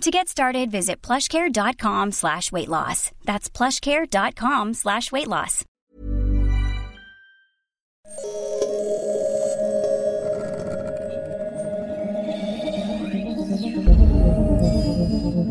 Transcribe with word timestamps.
To 0.00 0.10
get 0.10 0.28
started, 0.28 0.70
visit 0.70 1.00
plushcare.com 1.00 2.12
slash 2.12 2.52
weight 2.52 2.68
loss. 2.68 3.10
That's 3.24 3.48
plushcare.com 3.48 4.74
slash 4.74 5.10
weight 5.12 5.28
loss. 5.28 5.64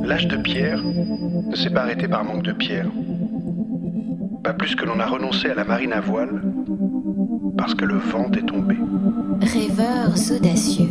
L'âge 0.05 0.27
de 0.27 0.37
pierre 0.37 0.83
ne 0.83 1.55
s'est 1.55 1.69
pas 1.71 1.81
arrêté 1.81 2.07
par 2.07 2.23
manque 2.23 2.43
de 2.43 2.51
pierre. 2.53 2.87
Pas 4.43 4.53
plus 4.53 4.75
que 4.75 4.85
l'on 4.85 4.99
a 4.99 5.07
renoncé 5.07 5.49
à 5.49 5.55
la 5.55 5.63
marine 5.63 5.93
à 5.93 6.01
voile 6.01 6.43
parce 7.57 7.73
que 7.73 7.85
le 7.85 7.97
vent 7.97 8.29
est 8.33 8.45
tombé. 8.45 8.75
Rêveurs 9.41 10.13
audacieux. 10.35 10.89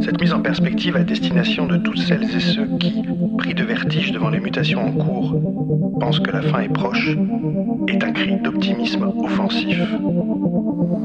Cette 0.00 0.20
mise 0.20 0.32
en 0.32 0.40
perspective 0.40 0.96
à 0.96 1.02
destination 1.02 1.66
de 1.66 1.76
toutes 1.76 1.98
celles 1.98 2.24
et 2.24 2.40
ceux 2.40 2.66
qui, 2.78 3.02
pris 3.36 3.54
de 3.54 3.64
vertige 3.64 4.12
devant 4.12 4.30
les 4.30 4.40
mutations 4.40 4.80
en 4.80 4.92
cours, 4.92 5.34
pensent 6.00 6.20
que 6.20 6.30
la 6.30 6.42
fin 6.42 6.60
est 6.60 6.72
proche, 6.72 7.16
est 7.88 8.02
un 8.02 8.12
cri 8.12 8.36
d'optimisme 8.40 9.12
offensif. 9.22 9.80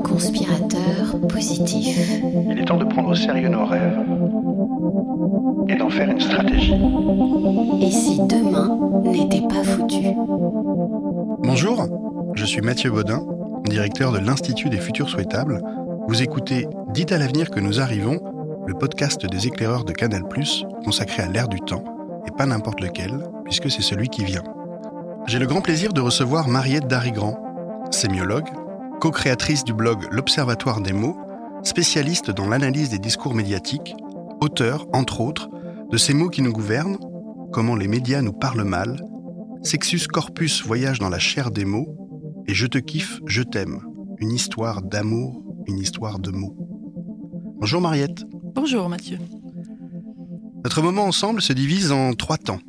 Conspirateur 0.03 1.20
positif. 1.27 1.98
Il 2.51 2.59
est 2.59 2.65
temps 2.65 2.77
de 2.77 2.85
prendre 2.85 3.09
au 3.09 3.15
sérieux 3.15 3.49
nos 3.49 3.65
rêves 3.65 3.99
et 5.68 5.75
d'en 5.75 5.90
faire 5.90 6.09
une 6.09 6.20
stratégie. 6.20 6.75
Et 7.81 7.91
si 7.91 8.20
demain 8.20 8.77
n'était 9.03 9.48
pas 9.48 9.63
foutu? 9.63 10.15
Bonjour, 11.40 11.87
je 12.35 12.46
suis 12.46 12.62
Mathieu 12.62 12.91
Baudin, 12.91 13.23
directeur 13.65 14.12
de 14.12 14.20
l'Institut 14.20 14.70
des 14.70 14.77
Futurs 14.77 15.09
Souhaitables. 15.09 15.62
Vous 16.07 16.21
écoutez 16.21 16.68
Dites 16.93 17.12
à 17.12 17.18
l'avenir 17.18 17.49
que 17.49 17.59
nous 17.59 17.79
arrivons, 17.79 18.20
le 18.65 18.73
podcast 18.73 19.25
des 19.25 19.47
éclaireurs 19.47 19.83
de 19.83 19.91
Canal+, 19.91 20.23
consacré 20.83 21.23
à 21.23 21.27
l'ère 21.27 21.47
du 21.47 21.59
temps, 21.59 21.83
et 22.25 22.31
pas 22.31 22.45
n'importe 22.45 22.81
lequel, 22.81 23.11
puisque 23.45 23.69
c'est 23.69 23.81
celui 23.81 24.07
qui 24.07 24.23
vient. 24.23 24.43
J'ai 25.27 25.39
le 25.39 25.45
grand 25.45 25.61
plaisir 25.61 25.93
de 25.93 26.01
recevoir 26.01 26.47
Mariette 26.47 26.87
Darigrand, 26.87 27.37
sémiologue, 27.91 28.49
co-créatrice 29.01 29.63
du 29.63 29.73
blog 29.73 30.07
L'Observatoire 30.11 30.81
des 30.81 30.93
mots, 30.93 31.17
spécialiste 31.63 32.31
dans 32.31 32.47
l'analyse 32.47 32.89
des 32.89 32.99
discours 32.99 33.34
médiatiques, 33.34 33.95
auteur, 34.41 34.87
entre 34.93 35.21
autres, 35.21 35.49
de 35.91 35.97
ces 35.97 36.13
mots 36.13 36.29
qui 36.29 36.41
nous 36.41 36.53
gouvernent, 36.53 36.97
comment 37.51 37.75
les 37.75 37.87
médias 37.87 38.21
nous 38.21 38.34
parlent 38.34 38.63
mal, 38.63 38.97
Sexus 39.61 40.07
Corpus 40.07 40.65
voyage 40.65 40.99
dans 40.99 41.09
la 41.09 41.19
chair 41.19 41.51
des 41.51 41.65
mots, 41.65 41.97
et 42.47 42.53
Je 42.53 42.67
te 42.67 42.77
kiffe, 42.77 43.19
je 43.25 43.41
t'aime, 43.41 43.79
une 44.19 44.31
histoire 44.31 44.81
d'amour, 44.81 45.41
une 45.67 45.79
histoire 45.79 46.19
de 46.19 46.31
mots. 46.31 46.55
Bonjour 47.59 47.79
Mariette. 47.79 48.25
Bonjour 48.55 48.87
Mathieu. 48.87 49.20
Notre 50.63 50.82
moment 50.82 51.05
ensemble 51.05 51.41
se 51.41 51.54
divise 51.54 51.91
en 51.91 52.13
trois 52.13 52.37
temps. 52.37 52.59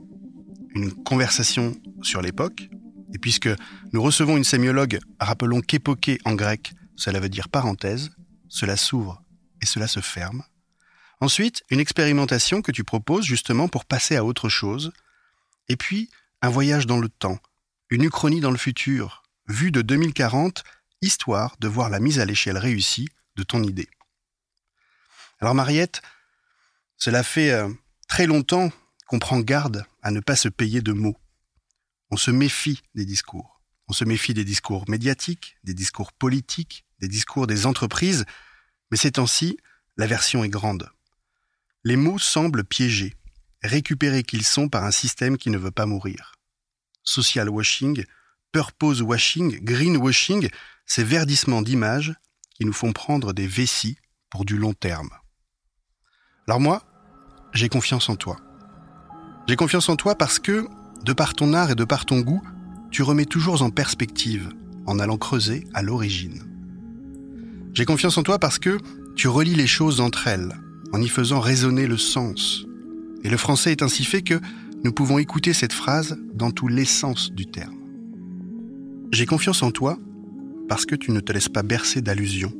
Une 0.74 0.92
conversation 0.92 1.76
sur 2.02 2.22
l'époque, 2.22 2.68
et 3.12 3.18
puisque 3.18 3.50
nous 3.92 4.02
recevons 4.02 4.36
une 4.36 4.44
sémiologue, 4.44 4.98
rappelons 5.20 5.60
qu'époquer 5.60 6.18
en 6.24 6.34
grec, 6.34 6.72
cela 6.96 7.20
veut 7.20 7.28
dire 7.28 7.48
parenthèse, 7.48 8.10
cela 8.48 8.76
s'ouvre 8.76 9.22
et 9.62 9.66
cela 9.66 9.86
se 9.86 10.00
ferme. 10.00 10.42
Ensuite, 11.20 11.62
une 11.70 11.80
expérimentation 11.80 12.62
que 12.62 12.72
tu 12.72 12.82
proposes 12.82 13.24
justement 13.24 13.68
pour 13.68 13.84
passer 13.84 14.16
à 14.16 14.24
autre 14.24 14.48
chose. 14.48 14.92
Et 15.68 15.76
puis, 15.76 16.10
un 16.42 16.48
voyage 16.48 16.86
dans 16.86 16.98
le 16.98 17.08
temps, 17.08 17.38
une 17.90 18.04
uchronie 18.04 18.40
dans 18.40 18.50
le 18.50 18.58
futur, 18.58 19.22
vue 19.48 19.70
de 19.70 19.82
2040, 19.82 20.64
histoire 21.02 21.56
de 21.60 21.68
voir 21.68 21.90
la 21.90 22.00
mise 22.00 22.18
à 22.18 22.24
l'échelle 22.24 22.58
réussie 22.58 23.08
de 23.36 23.42
ton 23.42 23.62
idée. 23.62 23.88
Alors 25.44 25.54
Mariette, 25.54 26.00
cela 26.96 27.22
fait 27.22 27.50
euh, 27.50 27.68
très 28.08 28.24
longtemps 28.24 28.72
qu'on 29.06 29.18
prend 29.18 29.40
garde 29.40 29.84
à 30.00 30.10
ne 30.10 30.20
pas 30.20 30.36
se 30.36 30.48
payer 30.48 30.80
de 30.80 30.92
mots. 30.92 31.18
On 32.10 32.16
se 32.16 32.30
méfie 32.30 32.80
des 32.94 33.04
discours. 33.04 33.60
On 33.86 33.92
se 33.92 34.06
méfie 34.06 34.32
des 34.32 34.46
discours 34.46 34.86
médiatiques, 34.88 35.58
des 35.62 35.74
discours 35.74 36.14
politiques, 36.14 36.86
des 36.98 37.08
discours 37.08 37.46
des 37.46 37.66
entreprises, 37.66 38.24
mais 38.90 38.96
ces 38.96 39.12
temps-ci, 39.12 39.58
la 39.98 40.06
version 40.06 40.44
est 40.44 40.48
grande. 40.48 40.88
Les 41.82 41.96
mots 41.96 42.18
semblent 42.18 42.64
piégés, 42.64 43.14
récupérés 43.62 44.22
qu'ils 44.22 44.46
sont 44.46 44.70
par 44.70 44.84
un 44.84 44.92
système 44.92 45.36
qui 45.36 45.50
ne 45.50 45.58
veut 45.58 45.70
pas 45.70 45.84
mourir. 45.84 46.36
Social 47.02 47.50
washing, 47.50 48.06
purpose 48.50 49.02
washing, 49.02 49.62
green 49.62 49.98
washing, 49.98 50.48
ces 50.86 51.04
verdissements 51.04 51.60
d'images 51.60 52.14
qui 52.54 52.64
nous 52.64 52.72
font 52.72 52.94
prendre 52.94 53.34
des 53.34 53.46
vessies 53.46 53.98
pour 54.30 54.46
du 54.46 54.56
long 54.56 54.72
terme. 54.72 55.10
Alors 56.46 56.60
moi, 56.60 56.82
j'ai 57.54 57.68
confiance 57.68 58.08
en 58.08 58.16
toi. 58.16 58.36
J'ai 59.48 59.56
confiance 59.56 59.88
en 59.88 59.96
toi 59.96 60.14
parce 60.14 60.38
que, 60.38 60.66
de 61.04 61.12
par 61.12 61.34
ton 61.34 61.54
art 61.54 61.70
et 61.70 61.74
de 61.74 61.84
par 61.84 62.04
ton 62.04 62.20
goût, 62.20 62.42
tu 62.90 63.02
remets 63.02 63.24
toujours 63.24 63.62
en 63.62 63.70
perspective 63.70 64.50
en 64.86 64.98
allant 64.98 65.16
creuser 65.16 65.66
à 65.72 65.82
l'origine. 65.82 66.42
J'ai 67.72 67.86
confiance 67.86 68.18
en 68.18 68.22
toi 68.22 68.38
parce 68.38 68.58
que 68.58 68.78
tu 69.16 69.28
relis 69.28 69.54
les 69.54 69.66
choses 69.66 70.00
entre 70.00 70.28
elles 70.28 70.52
en 70.92 71.00
y 71.00 71.08
faisant 71.08 71.40
résonner 71.40 71.86
le 71.86 71.96
sens. 71.96 72.66
Et 73.22 73.30
le 73.30 73.36
français 73.36 73.72
est 73.72 73.82
ainsi 73.82 74.04
fait 74.04 74.22
que 74.22 74.38
nous 74.84 74.92
pouvons 74.92 75.18
écouter 75.18 75.54
cette 75.54 75.72
phrase 75.72 76.18
dans 76.34 76.50
tout 76.50 76.68
l'essence 76.68 77.32
du 77.32 77.46
terme. 77.46 77.74
J'ai 79.12 79.26
confiance 79.26 79.62
en 79.62 79.70
toi 79.70 79.98
parce 80.68 80.84
que 80.84 80.94
tu 80.94 81.10
ne 81.10 81.20
te 81.20 81.32
laisses 81.32 81.48
pas 81.48 81.62
bercer 81.62 82.02
d'allusions. 82.02 82.52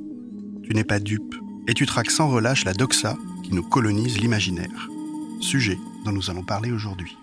Tu 0.63 0.73
n'es 0.75 0.85
pas 0.85 1.01
dupe 1.01 1.35
et 1.69 1.75
tu 1.75 1.85
traques 1.85 2.11
sans 2.11 2.29
relâche 2.29 2.65
la 2.65 2.73
doxa 2.73 3.17
qui 3.45 3.55
nous 3.55 3.63
colonise 3.63 4.19
l'imaginaire. 4.19 4.89
Sujet 5.41 5.79
dont 6.05 6.13
nous 6.13 6.31
allons 6.31 6.43
parler 6.43 6.73
aujourd'hui. 6.73 7.17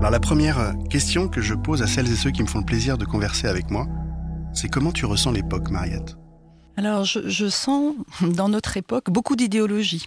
Alors 0.00 0.10
la 0.10 0.20
première 0.20 0.74
question 0.90 1.28
que 1.28 1.40
je 1.40 1.54
pose 1.54 1.82
à 1.82 1.86
celles 1.86 2.10
et 2.10 2.16
ceux 2.16 2.30
qui 2.30 2.42
me 2.42 2.48
font 2.48 2.58
le 2.58 2.64
plaisir 2.64 2.98
de 2.98 3.04
converser 3.04 3.46
avec 3.46 3.70
moi, 3.70 3.86
c'est 4.52 4.68
comment 4.68 4.92
tu 4.92 5.06
ressens 5.06 5.32
l'époque, 5.32 5.70
Mariette? 5.70 6.16
Alors 6.76 7.04
je, 7.04 7.48
sens 7.48 7.94
dans 8.20 8.48
notre 8.48 8.76
époque 8.76 9.10
beaucoup 9.10 9.36
d'idéologie. 9.36 10.06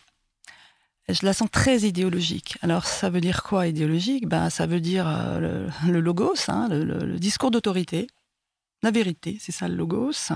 Je 1.09 1.25
la 1.25 1.33
sens 1.33 1.49
très 1.51 1.79
idéologique. 1.79 2.57
Alors 2.61 2.85
ça 2.85 3.09
veut 3.09 3.21
dire 3.21 3.43
quoi 3.43 3.67
idéologique? 3.67 4.27
Ben, 4.27 4.49
Ça 4.49 4.65
veut 4.65 4.79
dire 4.79 5.05
euh, 5.07 5.67
le, 5.87 5.99
logos, 5.99 6.49
hein, 6.49 6.67
le 6.69 7.19
discours 7.19 7.51
d'autorité, 7.51 8.07
la 8.83 8.91
vérité, 8.91 9.37
c'est 9.39 9.51
ça 9.51 9.67
le 9.67 9.75
logos, 9.75 10.31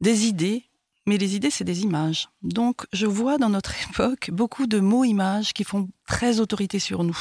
des 0.00 0.26
idées, 0.26 0.64
mais 1.06 1.18
les 1.18 1.34
idées, 1.34 1.50
c'est 1.50 1.64
des 1.64 1.82
images. 1.82 2.28
Donc, 2.42 2.86
je 2.92 3.06
vois 3.06 3.38
dans 3.38 3.48
notre 3.48 3.74
époque 3.90 4.30
beaucoup 4.32 4.66
de 4.66 4.80
mots-images 4.80 5.52
qui 5.52 5.64
font 5.64 5.88
très 6.06 6.40
autorité 6.40 6.78
sur 6.78 7.04
nous. 7.04 7.18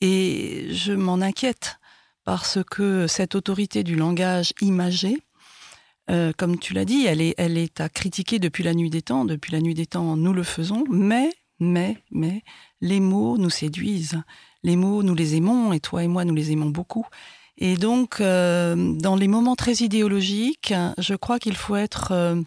Et 0.00 0.68
je 0.72 0.92
m'en 0.92 1.20
inquiète 1.20 1.78
parce 2.24 2.58
que 2.70 3.06
cette 3.06 3.34
autorité 3.34 3.82
du 3.84 3.96
langage 3.96 4.52
imagé, 4.60 5.18
euh, 6.10 6.32
comme 6.36 6.58
tu 6.58 6.74
l'as 6.74 6.84
dit, 6.84 7.06
elle 7.06 7.20
est, 7.20 7.34
elle 7.38 7.58
est 7.58 7.80
à 7.80 7.88
critiquer 7.88 8.38
depuis 8.38 8.62
la 8.62 8.74
nuit 8.74 8.90
des 8.90 9.02
temps. 9.02 9.24
Depuis 9.24 9.52
la 9.52 9.60
nuit 9.60 9.74
des 9.74 9.86
temps, 9.86 10.16
nous 10.16 10.32
le 10.32 10.42
faisons, 10.42 10.84
mais, 10.88 11.30
mais, 11.58 12.02
mais, 12.10 12.42
les 12.80 13.00
mots 13.00 13.38
nous 13.38 13.50
séduisent. 13.50 14.22
Les 14.62 14.76
mots, 14.76 15.02
nous 15.02 15.14
les 15.14 15.36
aimons, 15.36 15.72
et 15.72 15.80
toi 15.80 16.02
et 16.02 16.08
moi, 16.08 16.24
nous 16.24 16.34
les 16.34 16.52
aimons 16.52 16.70
beaucoup. 16.70 17.06
Et 17.58 17.76
donc, 17.76 18.20
euh, 18.20 18.74
dans 18.94 19.16
les 19.16 19.28
moments 19.28 19.56
très 19.56 19.74
idéologiques, 19.74 20.74
je 20.98 21.14
crois 21.14 21.38
qu'il 21.38 21.56
faut 21.56 21.76
être... 21.76 22.12
Euh, 22.12 22.40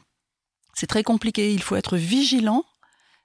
c'est 0.74 0.88
très 0.88 1.04
compliqué, 1.04 1.54
il 1.54 1.62
faut 1.62 1.76
être 1.76 1.98
vigilant, 1.98 2.64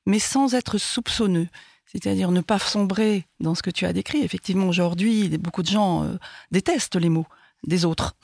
mais 0.06 0.18
sans 0.18 0.54
être 0.54 0.78
soupçonneux. 0.78 1.48
C'est-à-dire 1.86 2.30
ne 2.30 2.40
pas 2.40 2.58
sombrer 2.58 3.26
dans 3.38 3.54
ce 3.54 3.62
que 3.62 3.70
tu 3.70 3.86
as 3.86 3.92
décrit. 3.92 4.22
Effectivement, 4.22 4.66
aujourd'hui, 4.66 5.28
beaucoup 5.38 5.62
de 5.62 5.68
gens 5.68 6.02
euh, 6.02 6.16
détestent 6.50 6.96
les 6.96 7.08
mots 7.08 7.26
des 7.66 7.84
autres. 7.84 8.16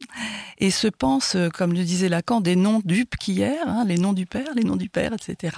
Et 0.58 0.70
se 0.70 0.86
pensent, 0.86 1.34
euh, 1.34 1.48
comme 1.48 1.72
le 1.72 1.82
disait 1.82 2.08
Lacan, 2.08 2.40
des 2.40 2.54
noms 2.54 2.80
dupes 2.84 3.16
qu'hier, 3.16 3.66
hein, 3.66 3.84
les 3.86 3.98
noms 3.98 4.12
du 4.12 4.26
père, 4.26 4.54
les 4.54 4.62
noms 4.62 4.76
du 4.76 4.88
père, 4.88 5.12
etc. 5.12 5.56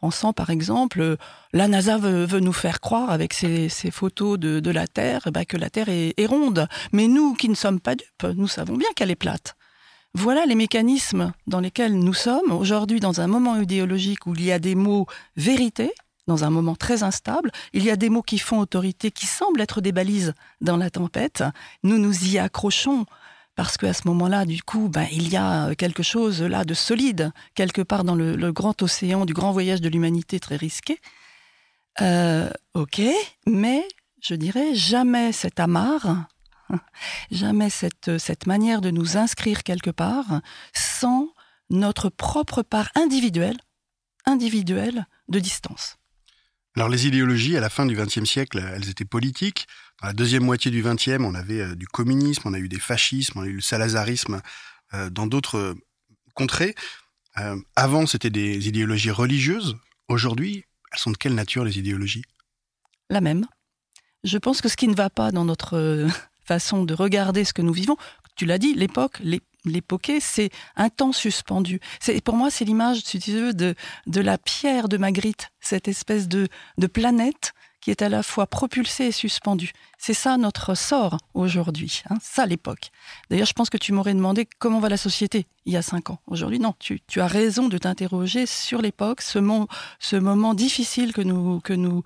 Pensant 0.00 0.32
par 0.32 0.48
exemple, 0.48 1.00
euh, 1.00 1.16
la 1.52 1.68
NASA 1.68 1.98
veut, 1.98 2.40
nous 2.40 2.52
faire 2.52 2.80
croire 2.80 3.10
avec 3.10 3.34
ces 3.34 3.68
photos 3.90 4.38
de, 4.38 4.70
la 4.70 4.86
Terre 4.86 5.28
bah, 5.32 5.44
que 5.44 5.58
la 5.58 5.68
Terre 5.68 5.88
est, 5.90 6.26
ronde. 6.26 6.68
Mais 6.92 7.06
nous 7.06 7.34
qui 7.34 7.48
ne 7.48 7.54
sommes 7.54 7.80
pas 7.80 7.94
dupes, 7.94 8.24
nous 8.34 8.48
savons 8.48 8.76
bien 8.76 8.88
qu'elle 8.96 9.10
est 9.10 9.16
plate. 9.16 9.56
Voilà 10.14 10.46
les 10.46 10.54
mécanismes 10.54 11.32
dans 11.46 11.60
lesquels 11.60 11.98
nous 11.98 12.14
sommes 12.14 12.50
aujourd'hui 12.50 12.98
dans 12.98 13.20
un 13.20 13.26
moment 13.26 13.56
idéologique 13.60 14.26
où 14.26 14.34
il 14.34 14.44
y 14.44 14.52
a 14.52 14.58
des 14.58 14.74
mots 14.74 15.06
vérité, 15.36 15.92
dans 16.26 16.44
un 16.44 16.50
moment 16.50 16.76
très 16.76 17.02
instable. 17.02 17.50
Il 17.72 17.84
y 17.84 17.90
a 17.90 17.96
des 17.96 18.08
mots 18.08 18.22
qui 18.22 18.38
font 18.38 18.58
autorité, 18.58 19.10
qui 19.10 19.26
semblent 19.26 19.60
être 19.60 19.80
des 19.80 19.92
balises 19.92 20.34
dans 20.60 20.76
la 20.76 20.88
tempête. 20.90 21.44
Nous 21.82 21.98
nous 21.98 22.26
y 22.26 22.38
accrochons 22.38 23.04
parce 23.60 23.76
qu'à 23.76 23.92
ce 23.92 24.08
moment-là, 24.08 24.46
du 24.46 24.62
coup, 24.62 24.88
ben, 24.88 25.06
il 25.12 25.28
y 25.28 25.36
a 25.36 25.74
quelque 25.74 26.02
chose 26.02 26.40
là 26.40 26.64
de 26.64 26.72
solide, 26.72 27.30
quelque 27.54 27.82
part 27.82 28.04
dans 28.04 28.14
le, 28.14 28.52
grand 28.52 28.80
océan 28.80 29.26
du 29.26 29.34
grand 29.34 29.52
voyage 29.52 29.82
de 29.82 29.90
l'humanité 29.90 30.40
très 30.40 30.56
risqué. 30.56 30.98
Euh, 32.00 32.48
ok, 32.72 33.02
mais 33.46 33.86
je 34.22 34.34
dirais 34.34 34.74
jamais 34.74 35.32
cet 35.32 35.60
amarre, 35.60 36.26
jamais 37.30 37.68
cette, 37.68 38.16
cette 38.16 38.46
manière 38.46 38.80
de 38.80 38.90
nous 38.90 39.18
inscrire 39.18 39.62
quelque 39.62 39.90
part 39.90 40.40
sans 40.72 41.28
notre 41.68 42.08
propre 42.08 42.62
part 42.62 42.88
individuelle, 42.94 43.58
individuelle 44.24 45.06
de 45.28 45.38
distance. 45.38 45.98
Alors 46.76 46.88
les 46.88 47.06
idéologies, 47.06 47.58
à 47.58 47.60
la 47.60 47.68
fin 47.68 47.84
du 47.84 47.94
XXe 47.94 48.24
siècle, 48.24 48.64
elles 48.74 48.88
étaient 48.88 49.04
politiques. 49.04 49.66
La 50.02 50.14
deuxième 50.14 50.44
moitié 50.44 50.70
du 50.70 50.82
XXe, 50.82 51.20
on 51.20 51.34
avait 51.34 51.60
euh, 51.60 51.74
du 51.74 51.86
communisme, 51.86 52.42
on 52.46 52.54
a 52.54 52.58
eu 52.58 52.68
des 52.68 52.78
fascismes, 52.78 53.38
on 53.38 53.42
a 53.42 53.46
eu 53.46 53.54
le 53.54 53.60
salazarisme 53.60 54.40
euh, 54.94 55.10
dans 55.10 55.26
d'autres 55.26 55.58
euh, 55.58 55.74
contrées. 56.34 56.74
avant, 57.76 58.06
c'était 58.06 58.30
des 58.30 58.68
idéologies 58.68 59.10
religieuses. 59.10 59.76
Aujourd'hui, 60.08 60.64
elles 60.92 60.98
sont 60.98 61.10
de 61.10 61.16
quelle 61.16 61.34
nature 61.34 61.64
les 61.64 61.78
idéologies? 61.78 62.24
La 63.10 63.20
même. 63.20 63.46
Je 64.24 64.38
pense 64.38 64.60
que 64.60 64.68
ce 64.68 64.76
qui 64.76 64.88
ne 64.88 64.94
va 64.94 65.10
pas 65.10 65.32
dans 65.32 65.44
notre 65.44 66.06
façon 66.44 66.84
de 66.84 66.94
regarder 66.94 67.44
ce 67.44 67.52
que 67.52 67.62
nous 67.62 67.72
vivons, 67.72 67.96
tu 68.36 68.46
l'as 68.46 68.58
dit, 68.58 68.74
l'époque, 68.74 69.20
les 69.20 69.42
c'est 70.20 70.50
un 70.76 70.88
temps 70.88 71.12
suspendu. 71.12 71.80
Pour 72.24 72.36
moi, 72.36 72.50
c'est 72.50 72.64
l'image, 72.64 73.02
si 73.04 73.18
tu 73.18 73.32
veux, 73.32 73.52
de 73.52 73.74
de 74.06 74.20
la 74.20 74.38
pierre 74.38 74.88
de 74.88 74.96
Magritte, 74.96 75.50
cette 75.60 75.88
espèce 75.88 76.28
de 76.28 76.48
de 76.78 76.86
planète 76.86 77.52
qui 77.80 77.90
est 77.90 78.02
à 78.02 78.08
la 78.08 78.22
fois 78.22 78.46
propulsée 78.46 79.06
et 79.06 79.12
suspendue. 79.12 79.72
C'est 79.98 80.14
ça 80.14 80.36
notre 80.36 80.74
sort 80.74 81.18
aujourd'hui, 81.34 82.02
hein, 82.10 82.16
ça 82.22 82.46
l'époque. 82.46 82.90
D'ailleurs, 83.30 83.46
je 83.46 83.52
pense 83.52 83.70
que 83.70 83.78
tu 83.78 83.92
m'aurais 83.92 84.14
demandé 84.14 84.46
comment 84.58 84.80
va 84.80 84.88
la 84.88 84.96
société 84.96 85.46
il 85.66 85.72
y 85.72 85.76
a 85.76 85.82
cinq 85.82 86.10
ans. 86.10 86.18
Aujourd'hui, 86.26 86.58
non, 86.58 86.74
tu, 86.78 87.00
tu 87.06 87.20
as 87.20 87.26
raison 87.26 87.68
de 87.68 87.78
t'interroger 87.78 88.46
sur 88.46 88.82
l'époque, 88.82 89.22
ce, 89.22 89.38
ce 89.98 90.16
moment 90.16 90.54
difficile 90.54 91.12
que 91.12 91.22
nous 91.22 91.60
que 91.60 91.72
nous 91.72 92.02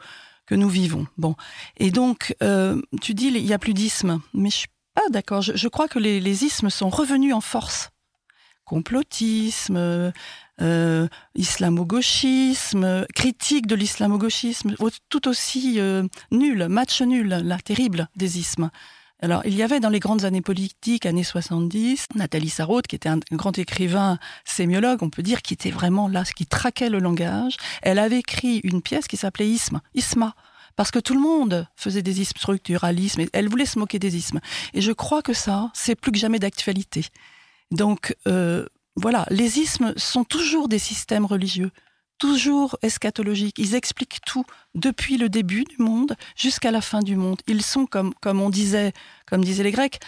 que 0.46 0.54
nous 0.54 0.68
vivons. 0.68 1.06
Bon, 1.16 1.34
et 1.78 1.90
donc 1.90 2.36
euh, 2.42 2.80
tu 3.00 3.14
dis 3.14 3.28
il 3.28 3.46
y 3.46 3.52
a 3.52 3.58
plus 3.58 3.74
d'isme, 3.74 4.20
mais 4.34 4.50
je 4.50 4.66
ah 4.96 5.10
d'accord, 5.10 5.42
je, 5.42 5.68
crois 5.68 5.88
que 5.88 5.98
les, 5.98 6.44
ismes 6.44 6.70
sont 6.70 6.88
revenus 6.88 7.34
en 7.34 7.40
force. 7.40 7.90
Complotisme, 8.64 10.12
euh, 10.60 11.08
islamo-gauchisme, 11.34 13.06
critique 13.14 13.66
de 13.66 13.74
l'islamo-gauchisme, 13.74 14.74
tout 15.08 15.28
aussi 15.28 15.80
euh, 15.80 16.04
nul, 16.30 16.68
match 16.68 17.02
nul, 17.02 17.28
la 17.28 17.58
terrible 17.58 18.08
des 18.16 18.38
ismes. 18.38 18.70
Alors, 19.20 19.42
il 19.46 19.54
y 19.54 19.62
avait 19.62 19.80
dans 19.80 19.88
les 19.88 20.00
grandes 20.00 20.24
années 20.24 20.42
politiques, 20.42 21.06
années 21.06 21.24
70, 21.24 22.08
Nathalie 22.14 22.50
Sarraute, 22.50 22.86
qui 22.86 22.96
était 22.96 23.08
un 23.08 23.20
grand 23.32 23.56
écrivain 23.58 24.18
sémiologue, 24.44 25.02
on 25.02 25.08
peut 25.08 25.22
dire, 25.22 25.40
qui 25.40 25.54
était 25.54 25.70
vraiment 25.70 26.08
là, 26.08 26.24
qui 26.24 26.46
traquait 26.46 26.90
le 26.90 26.98
langage. 26.98 27.56
Elle 27.82 27.98
avait 27.98 28.18
écrit 28.18 28.58
une 28.64 28.82
pièce 28.82 29.06
qui 29.06 29.16
s'appelait 29.16 29.48
Isme, 29.48 29.80
Isma, 29.94 30.34
parce 30.76 30.90
que 30.90 30.98
tout 30.98 31.14
le 31.14 31.20
monde 31.20 31.66
faisait 31.76 32.02
des 32.02 32.20
ismes, 32.20 32.36
structuralisme, 32.36 33.20
et 33.22 33.30
elle 33.32 33.48
voulait 33.48 33.66
se 33.66 33.78
moquer 33.78 33.98
des 33.98 34.16
ismes. 34.16 34.40
Et 34.74 34.80
je 34.80 34.92
crois 34.92 35.22
que 35.22 35.32
ça, 35.32 35.70
c'est 35.72 35.94
plus 35.94 36.12
que 36.12 36.18
jamais 36.18 36.38
d'actualité. 36.38 37.06
Donc, 37.74 38.16
euh, 38.28 38.66
voilà, 38.94 39.26
les 39.30 39.58
ismes 39.58 39.92
sont 39.96 40.22
toujours 40.22 40.68
des 40.68 40.78
systèmes 40.78 41.26
religieux, 41.26 41.72
toujours 42.18 42.78
eschatologiques. 42.82 43.58
Ils 43.58 43.74
expliquent 43.74 44.20
tout 44.24 44.44
depuis 44.76 45.18
le 45.18 45.28
début 45.28 45.64
du 45.64 45.76
monde 45.78 46.14
jusqu'à 46.36 46.70
la 46.70 46.80
fin 46.80 47.00
du 47.00 47.16
monde. 47.16 47.40
Ils 47.48 47.62
sont, 47.62 47.86
comme, 47.86 48.14
on 48.24 48.50
disait, 48.50 48.92
comme 49.26 49.44
disaient 49.44 49.64
les 49.64 49.72
Grecs, 49.72 49.98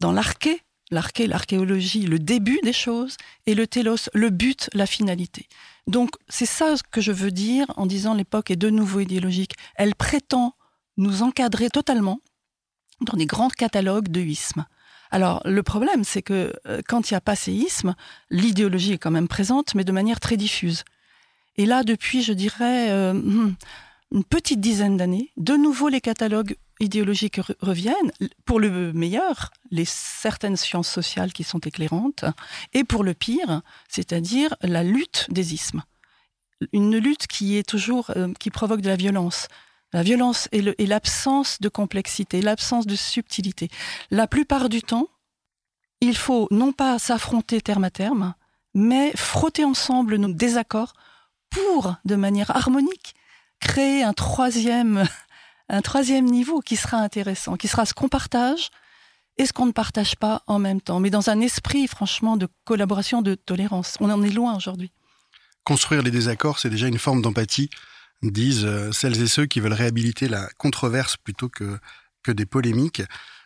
dans 0.00 0.12
l'arché, 0.12 0.60
l'arché, 0.90 1.26
l'archéologie, 1.26 2.02
le 2.02 2.18
début 2.18 2.60
des 2.62 2.74
choses, 2.74 3.16
et 3.46 3.54
le 3.54 3.66
télos, 3.66 4.10
le 4.12 4.28
but, 4.28 4.68
la 4.74 4.84
finalité. 4.86 5.48
Donc 5.86 6.10
c'est 6.28 6.46
ça 6.46 6.74
que 6.90 7.00
je 7.00 7.12
veux 7.12 7.30
dire 7.30 7.64
en 7.76 7.86
disant 7.86 8.12
l'époque 8.12 8.50
est 8.50 8.56
de 8.56 8.68
nouveau 8.68 9.00
idéologique. 9.00 9.54
Elle 9.74 9.94
prétend 9.94 10.54
nous 10.98 11.22
encadrer 11.22 11.70
totalement 11.70 12.20
dans 13.00 13.16
des 13.16 13.24
grands 13.24 13.48
catalogues 13.48 14.08
de 14.08 14.20
ismes. 14.20 14.66
Alors 15.10 15.42
le 15.44 15.62
problème, 15.62 16.04
c'est 16.04 16.22
que 16.22 16.52
euh, 16.66 16.80
quand 16.86 17.10
il 17.10 17.14
n'y 17.14 17.16
a 17.18 17.20
pas 17.20 17.36
ces 17.36 17.52
ismes, 17.52 17.94
l'idéologie 18.30 18.92
est 18.92 18.98
quand 18.98 19.10
même 19.10 19.28
présente, 19.28 19.74
mais 19.74 19.84
de 19.84 19.92
manière 19.92 20.20
très 20.20 20.36
diffuse. 20.36 20.84
Et 21.56 21.66
là, 21.66 21.82
depuis, 21.82 22.22
je 22.22 22.32
dirais, 22.32 22.90
euh, 22.90 23.12
hmm, 23.14 23.54
une 24.12 24.24
petite 24.24 24.60
dizaine 24.60 24.96
d'années, 24.96 25.32
de 25.36 25.54
nouveau 25.54 25.88
les 25.88 26.00
catalogues 26.00 26.56
idéologiques 26.80 27.40
reviennent, 27.60 28.12
pour 28.44 28.60
le 28.60 28.92
meilleur, 28.92 29.50
les 29.70 29.84
certaines 29.84 30.56
sciences 30.56 30.88
sociales 30.88 31.32
qui 31.32 31.44
sont 31.44 31.58
éclairantes, 31.58 32.24
et 32.72 32.84
pour 32.84 33.02
le 33.02 33.14
pire, 33.14 33.62
c'est-à-dire 33.88 34.54
la 34.62 34.84
lutte 34.84 35.26
des 35.30 35.54
ismes. 35.54 35.82
Une 36.72 36.96
lutte 36.96 37.26
qui 37.26 37.56
est 37.56 37.68
toujours, 37.68 38.10
euh, 38.16 38.32
qui 38.38 38.50
provoque 38.50 38.80
de 38.80 38.88
la 38.88 38.96
violence. 38.96 39.48
La 39.92 40.02
violence 40.02 40.48
et 40.52 40.86
l'absence 40.86 41.60
de 41.60 41.68
complexité, 41.68 42.42
l'absence 42.42 42.86
de 42.86 42.96
subtilité. 42.96 43.68
La 44.10 44.26
plupart 44.26 44.68
du 44.68 44.82
temps, 44.82 45.08
il 46.00 46.16
faut 46.16 46.46
non 46.50 46.72
pas 46.72 46.98
s'affronter 46.98 47.60
terme 47.60 47.84
à 47.84 47.90
terme, 47.90 48.34
mais 48.74 49.12
frotter 49.16 49.64
ensemble 49.64 50.16
nos 50.16 50.28
désaccords 50.28 50.92
pour, 51.50 51.94
de 52.04 52.16
manière 52.16 52.54
harmonique, 52.54 53.14
créer 53.60 54.02
un 54.02 54.12
troisième 54.12 55.06
un 55.68 55.82
troisième 55.82 56.24
niveau 56.24 56.60
qui 56.60 56.76
sera 56.76 56.98
intéressant, 56.98 57.56
qui 57.56 57.68
sera 57.68 57.84
ce 57.84 57.94
qu'on 57.94 58.08
partage 58.08 58.70
et 59.36 59.46
ce 59.46 59.52
qu'on 59.52 59.66
ne 59.66 59.72
partage 59.72 60.16
pas 60.16 60.42
en 60.46 60.58
même 60.58 60.80
temps, 60.80 60.98
mais 60.98 61.10
dans 61.10 61.30
un 61.30 61.40
esprit 61.40 61.86
franchement 61.86 62.36
de 62.36 62.48
collaboration, 62.64 63.22
de 63.22 63.34
tolérance. 63.34 63.96
On 64.00 64.10
en 64.10 64.22
est 64.22 64.30
loin 64.30 64.56
aujourd'hui. 64.56 64.90
Construire 65.64 66.02
les 66.02 66.10
désaccords, 66.10 66.58
c'est 66.58 66.70
déjà 66.70 66.88
une 66.88 66.98
forme 66.98 67.22
d'empathie, 67.22 67.70
disent 68.22 68.64
euh, 68.64 68.92
celles 68.92 69.20
et 69.20 69.26
ceux 69.26 69.46
qui 69.46 69.60
veulent 69.60 69.72
réhabiliter 69.72 70.28
la 70.28 70.48
controverse 70.58 71.16
plutôt 71.16 71.48
que, 71.48 71.78
que 72.22 72.32
des 72.32 72.46
polémiques. 72.46 73.02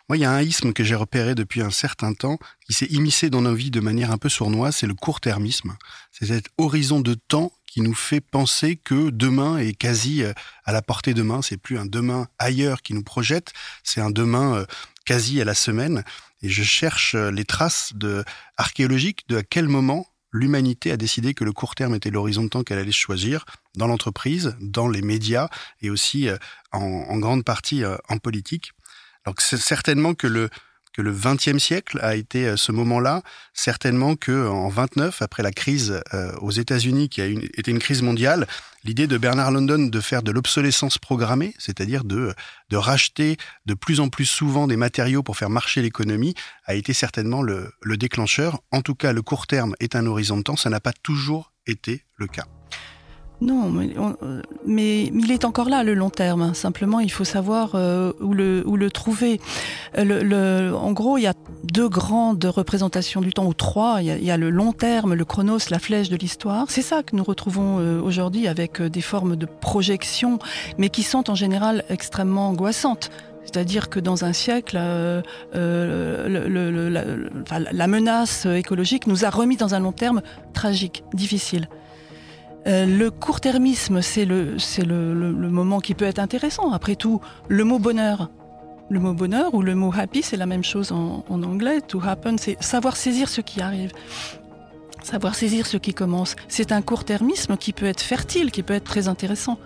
Moi, 0.08 0.16
il 0.16 0.20
y 0.20 0.24
a 0.24 0.32
un 0.32 0.42
isme 0.42 0.72
que 0.72 0.84
j'ai 0.84 0.94
repéré 0.94 1.34
depuis 1.34 1.62
un 1.62 1.70
certain 1.70 2.12
temps, 2.12 2.38
qui 2.66 2.72
s'est 2.72 2.86
immiscé 2.86 3.30
dans 3.30 3.42
nos 3.42 3.54
vies 3.54 3.70
de 3.70 3.80
manière 3.80 4.10
un 4.10 4.18
peu 4.18 4.28
sournoise, 4.28 4.76
c'est 4.76 4.86
le 4.86 4.94
court-termisme. 4.94 5.76
C'est 6.10 6.26
cet 6.26 6.46
horizon 6.58 7.00
de 7.00 7.14
temps 7.14 7.52
qui 7.66 7.80
nous 7.80 7.94
fait 7.94 8.20
penser 8.20 8.76
que 8.76 9.10
demain 9.10 9.58
est 9.58 9.72
quasi 9.72 10.22
euh, 10.22 10.32
à 10.64 10.72
la 10.72 10.82
portée 10.82 11.14
de 11.14 11.22
main. 11.22 11.40
C'est 11.40 11.56
plus 11.56 11.78
un 11.78 11.86
demain 11.86 12.28
ailleurs 12.38 12.82
qui 12.82 12.94
nous 12.94 13.02
projette, 13.02 13.52
c'est 13.84 14.00
un 14.00 14.10
demain 14.10 14.56
euh, 14.56 14.66
quasi 15.06 15.40
à 15.40 15.44
la 15.44 15.54
semaine. 15.54 16.04
Et 16.42 16.48
je 16.48 16.64
cherche 16.64 17.14
les 17.14 17.44
traces 17.44 17.92
de 17.94 18.24
archéologiques 18.56 19.28
de 19.28 19.36
à 19.36 19.42
quel 19.44 19.68
moment 19.68 20.08
l'humanité 20.32 20.90
a 20.90 20.96
décidé 20.96 21.34
que 21.34 21.44
le 21.44 21.52
court 21.52 21.74
terme 21.74 21.94
était 21.94 22.10
l'horizon 22.10 22.44
de 22.44 22.48
temps 22.48 22.62
qu'elle 22.62 22.78
allait 22.78 22.90
choisir 22.92 23.44
dans 23.76 23.86
l'entreprise, 23.86 24.56
dans 24.60 24.88
les 24.88 25.02
médias 25.02 25.48
et 25.80 25.90
aussi 25.90 26.28
en, 26.72 26.80
en 26.80 27.18
grande 27.18 27.44
partie 27.44 27.82
en 28.08 28.18
politique. 28.18 28.72
Donc 29.26 29.40
c'est 29.40 29.58
certainement 29.58 30.14
que 30.14 30.26
le 30.26 30.48
que 30.92 31.02
le 31.02 31.12
XXe 31.12 31.58
siècle 31.58 31.98
a 32.02 32.16
été 32.16 32.46
euh, 32.46 32.56
ce 32.56 32.72
moment-là, 32.72 33.22
certainement 33.54 34.16
que 34.16 34.48
en 34.48 34.68
29, 34.68 35.22
après 35.22 35.42
la 35.42 35.50
crise 35.50 36.02
euh, 36.14 36.32
aux 36.40 36.50
États-Unis, 36.50 37.08
qui 37.08 37.20
a 37.20 37.26
été 37.26 37.70
une 37.70 37.78
crise 37.78 38.02
mondiale, 38.02 38.46
l'idée 38.84 39.06
de 39.06 39.16
Bernard 39.18 39.50
London 39.50 39.78
de 39.86 40.00
faire 40.00 40.22
de 40.22 40.30
l'obsolescence 40.30 40.98
programmée, 40.98 41.54
c'est-à-dire 41.58 42.04
de, 42.04 42.34
de 42.70 42.76
racheter 42.76 43.36
de 43.66 43.74
plus 43.74 44.00
en 44.00 44.08
plus 44.08 44.26
souvent 44.26 44.66
des 44.66 44.76
matériaux 44.76 45.22
pour 45.22 45.36
faire 45.36 45.50
marcher 45.50 45.82
l'économie, 45.82 46.34
a 46.66 46.74
été 46.74 46.92
certainement 46.92 47.42
le, 47.42 47.72
le 47.80 47.96
déclencheur. 47.96 48.60
En 48.70 48.82
tout 48.82 48.94
cas, 48.94 49.12
le 49.12 49.22
court 49.22 49.46
terme 49.46 49.74
est 49.80 49.96
un 49.96 50.06
horizon 50.06 50.36
de 50.36 50.42
temps, 50.42 50.56
ça 50.56 50.70
n'a 50.70 50.80
pas 50.80 50.92
toujours 50.92 51.52
été 51.66 52.04
le 52.16 52.26
cas. 52.26 52.46
Non, 53.42 53.70
mais, 53.70 53.88
mais, 54.64 55.04
il 55.06 55.32
est 55.32 55.44
encore 55.44 55.68
là 55.68 55.82
le 55.82 55.94
long 55.94 56.10
terme. 56.10 56.54
Simplement, 56.54 57.00
il 57.00 57.10
faut 57.10 57.24
savoir 57.24 57.72
euh, 57.74 58.12
où, 58.20 58.34
le, 58.34 58.90
trouver. 58.90 59.40
Euh, 59.98 60.72
en 60.72 60.92
gros, 60.92 61.18
il 61.18 61.22
y 61.22 61.26
a 61.26 61.34
deux 61.64 61.88
grandes 61.88 62.44
représentations 62.44 63.20
du 63.20 63.32
temps, 63.32 63.46
ou 63.46 63.52
trois. 63.52 64.00
Il 64.00 64.24
y 64.24 64.30
a, 64.30 64.36
le 64.36 64.48
long 64.48 64.72
terme, 64.72 65.14
le 65.14 65.24
chronos, 65.24 65.70
la 65.70 65.80
flèche 65.80 66.08
de 66.08 66.16
l'histoire. 66.16 66.66
C'est 66.68 66.82
ça 66.82 67.02
que 67.02 67.16
nous 67.16 67.24
retrouvons 67.24 67.80
euh, 67.80 68.00
aujourd'hui 68.00 68.46
avec 68.46 68.80
des 68.80 69.00
formes 69.00 69.34
de 69.34 69.46
projection, 69.46 70.38
mais 70.78 70.88
qui 70.88 71.02
sont 71.02 71.28
en 71.28 71.34
général 71.34 71.84
extrêmement 71.88 72.50
angoissantes. 72.50 73.10
C'est-à-dire 73.44 73.90
que 73.90 73.98
dans 73.98 74.24
un 74.24 74.32
siècle, 74.32 74.78
euh, 74.78 75.20
la 77.72 77.86
menace 77.88 78.46
écologique 78.46 79.08
nous 79.08 79.24
a 79.24 79.30
remis 79.30 79.56
dans 79.56 79.74
un 79.74 79.80
long 79.80 79.90
terme 79.90 80.22
tragique, 80.54 81.02
difficile. 81.12 81.68
Euh, 82.66 82.86
le 82.86 83.10
court-termisme, 83.10 84.02
c'est 84.02 84.24
le, 84.24 84.58
c'est 84.58 84.84
le, 84.84 85.14
le, 85.14 85.50
moment 85.50 85.80
qui 85.80 85.94
peut 85.94 86.04
être 86.04 86.20
intéressant. 86.20 86.72
Après 86.72 86.94
tout, 86.94 87.20
le 87.48 87.64
mot 87.64 87.78
bonheur. 87.78 88.30
Le 88.88 89.00
mot 89.00 89.14
bonheur 89.14 89.54
ou 89.54 89.62
le 89.62 89.74
mot 89.74 89.92
happy, 89.96 90.22
c'est 90.22 90.36
la 90.36 90.46
même 90.46 90.62
chose 90.62 90.92
en, 90.92 91.24
en 91.28 91.42
anglais. 91.42 91.80
To 91.80 92.00
happen, 92.04 92.36
c'est 92.38 92.62
savoir 92.62 92.96
saisir 92.96 93.28
ce 93.28 93.40
qui 93.40 93.60
arrive. 93.60 93.90
savoir 95.02 95.34
saisir 95.34 95.66
ce 95.66 95.76
qui 95.76 95.94
commence. 95.94 96.36
C'est 96.48 96.72
un 96.72 96.82
court-termisme 96.82 97.56
qui 97.56 97.72
peut 97.72 97.86
être 97.86 98.02
fertile, 98.02 98.50
qui 98.50 98.62
peut 98.62 98.74
être 98.74 98.84
très 98.84 99.08
intéressant. 99.08 99.58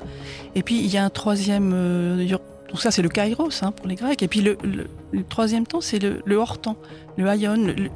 Et 0.55 0.63
puis 0.63 0.79
il 0.79 0.87
y 0.87 0.97
a 0.97 1.05
un 1.05 1.11
troisième, 1.11 1.73
euh, 1.75 2.27
donc 2.27 2.81
ça 2.81 2.91
c'est 2.91 3.03
le 3.03 3.09
kairos 3.09 3.63
hein, 3.63 3.73
pour 3.73 3.87
les 3.87 3.97
Grecs. 3.97 4.23
Et 4.23 4.29
puis 4.29 4.41
le, 4.41 4.57
troisième 5.29 5.67
temps 5.67 5.81
c'est 5.81 5.99
le, 5.99 6.37
hors-temps, 6.37 6.77
le 7.17 7.27
aion, 7.27 7.57
le, 7.57 7.91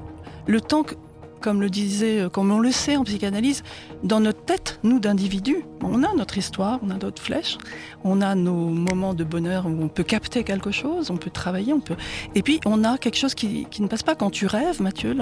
le 0.47 0.61
temps 0.61 0.83
que 0.83 0.95
comme 1.41 1.61
le 1.61 1.71
disait, 1.71 2.21
euh, 2.21 2.29
comme 2.29 2.51
on 2.51 2.59
le 2.59 2.71
sait 2.71 2.97
en 2.97 3.05
psychanalyse, 3.05 3.63
dans 4.03 4.21
notre 4.21 4.45
tête, 4.45 4.79
nous 4.83 5.01
d'individus, 5.01 5.65
on 5.83 6.03
a 6.03 6.15
notre 6.15 6.39
histoire, 6.39 6.79
on 6.83 6.91
a 6.91 6.97
notre 6.97 7.23
flèche, 7.23 7.59
on 8.05 8.21
a 8.21 8.35
nos 8.35 8.69
moments 8.69 9.15
de 9.15 9.25
bonheur 9.25 9.67
où 9.67 9.83
on 9.83 9.89
peut 9.89 10.03
capter 10.03 10.45
quelque 10.45 10.71
chose, 10.71 11.11
on 11.11 11.17
peut 11.17 11.31
travailler, 11.31 11.73
on 11.73 11.81
peut. 11.81 11.97
Et 12.35 12.43
puis 12.43 12.61
on 12.67 12.85
a 12.85 12.99
quelque 12.99 13.17
chose 13.17 13.35
qui, 13.35 13.67
qui 13.71 13.83
ne 13.83 13.89
passe 13.89 14.03
pas 14.03 14.15
quand 14.15 14.31
tu 14.31 14.47
rêves, 14.47 14.81
Mathieu. 14.81 15.17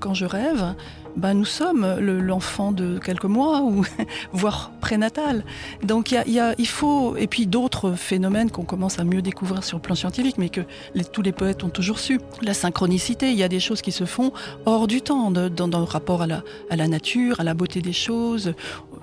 Quand 0.00 0.14
je 0.14 0.26
rêve, 0.26 0.74
ben 1.16 1.34
nous 1.34 1.44
sommes 1.44 1.98
l'enfant 1.98 2.72
de 2.72 2.98
quelques 2.98 3.24
mois 3.24 3.62
ou 3.62 3.84
voire 4.32 4.70
prénatal. 4.80 5.44
Donc 5.82 6.12
y 6.12 6.16
y 6.26 6.40
a, 6.40 6.54
il 6.58 6.66
faut 6.66 7.16
et 7.16 7.26
puis 7.26 7.46
d'autres 7.46 7.92
phénomènes 7.92 8.50
qu'on 8.50 8.64
commence 8.64 8.98
à 8.98 9.04
mieux 9.04 9.22
découvrir 9.22 9.64
sur 9.64 9.78
le 9.78 9.82
plan 9.82 9.94
scientifique, 9.94 10.38
mais 10.38 10.48
que 10.48 10.60
tous 11.12 11.22
les 11.22 11.32
poètes 11.32 11.64
ont 11.64 11.68
toujours 11.68 11.98
su. 11.98 12.20
La 12.42 12.54
synchronicité, 12.54 13.30
il 13.30 13.36
y 13.36 13.42
a 13.42 13.48
des 13.48 13.60
choses 13.60 13.82
qui 13.82 13.92
se 13.92 14.04
font 14.04 14.32
hors 14.66 14.86
du 14.86 15.00
temps, 15.00 15.30
dans, 15.30 15.78
le 15.78 15.84
rapport 15.84 16.22
à 16.22 16.26
la, 16.26 16.42
à 16.70 16.76
la 16.76 16.88
nature, 16.88 17.40
à 17.40 17.44
la 17.44 17.54
beauté 17.54 17.80
des 17.80 17.92
choses. 17.92 18.54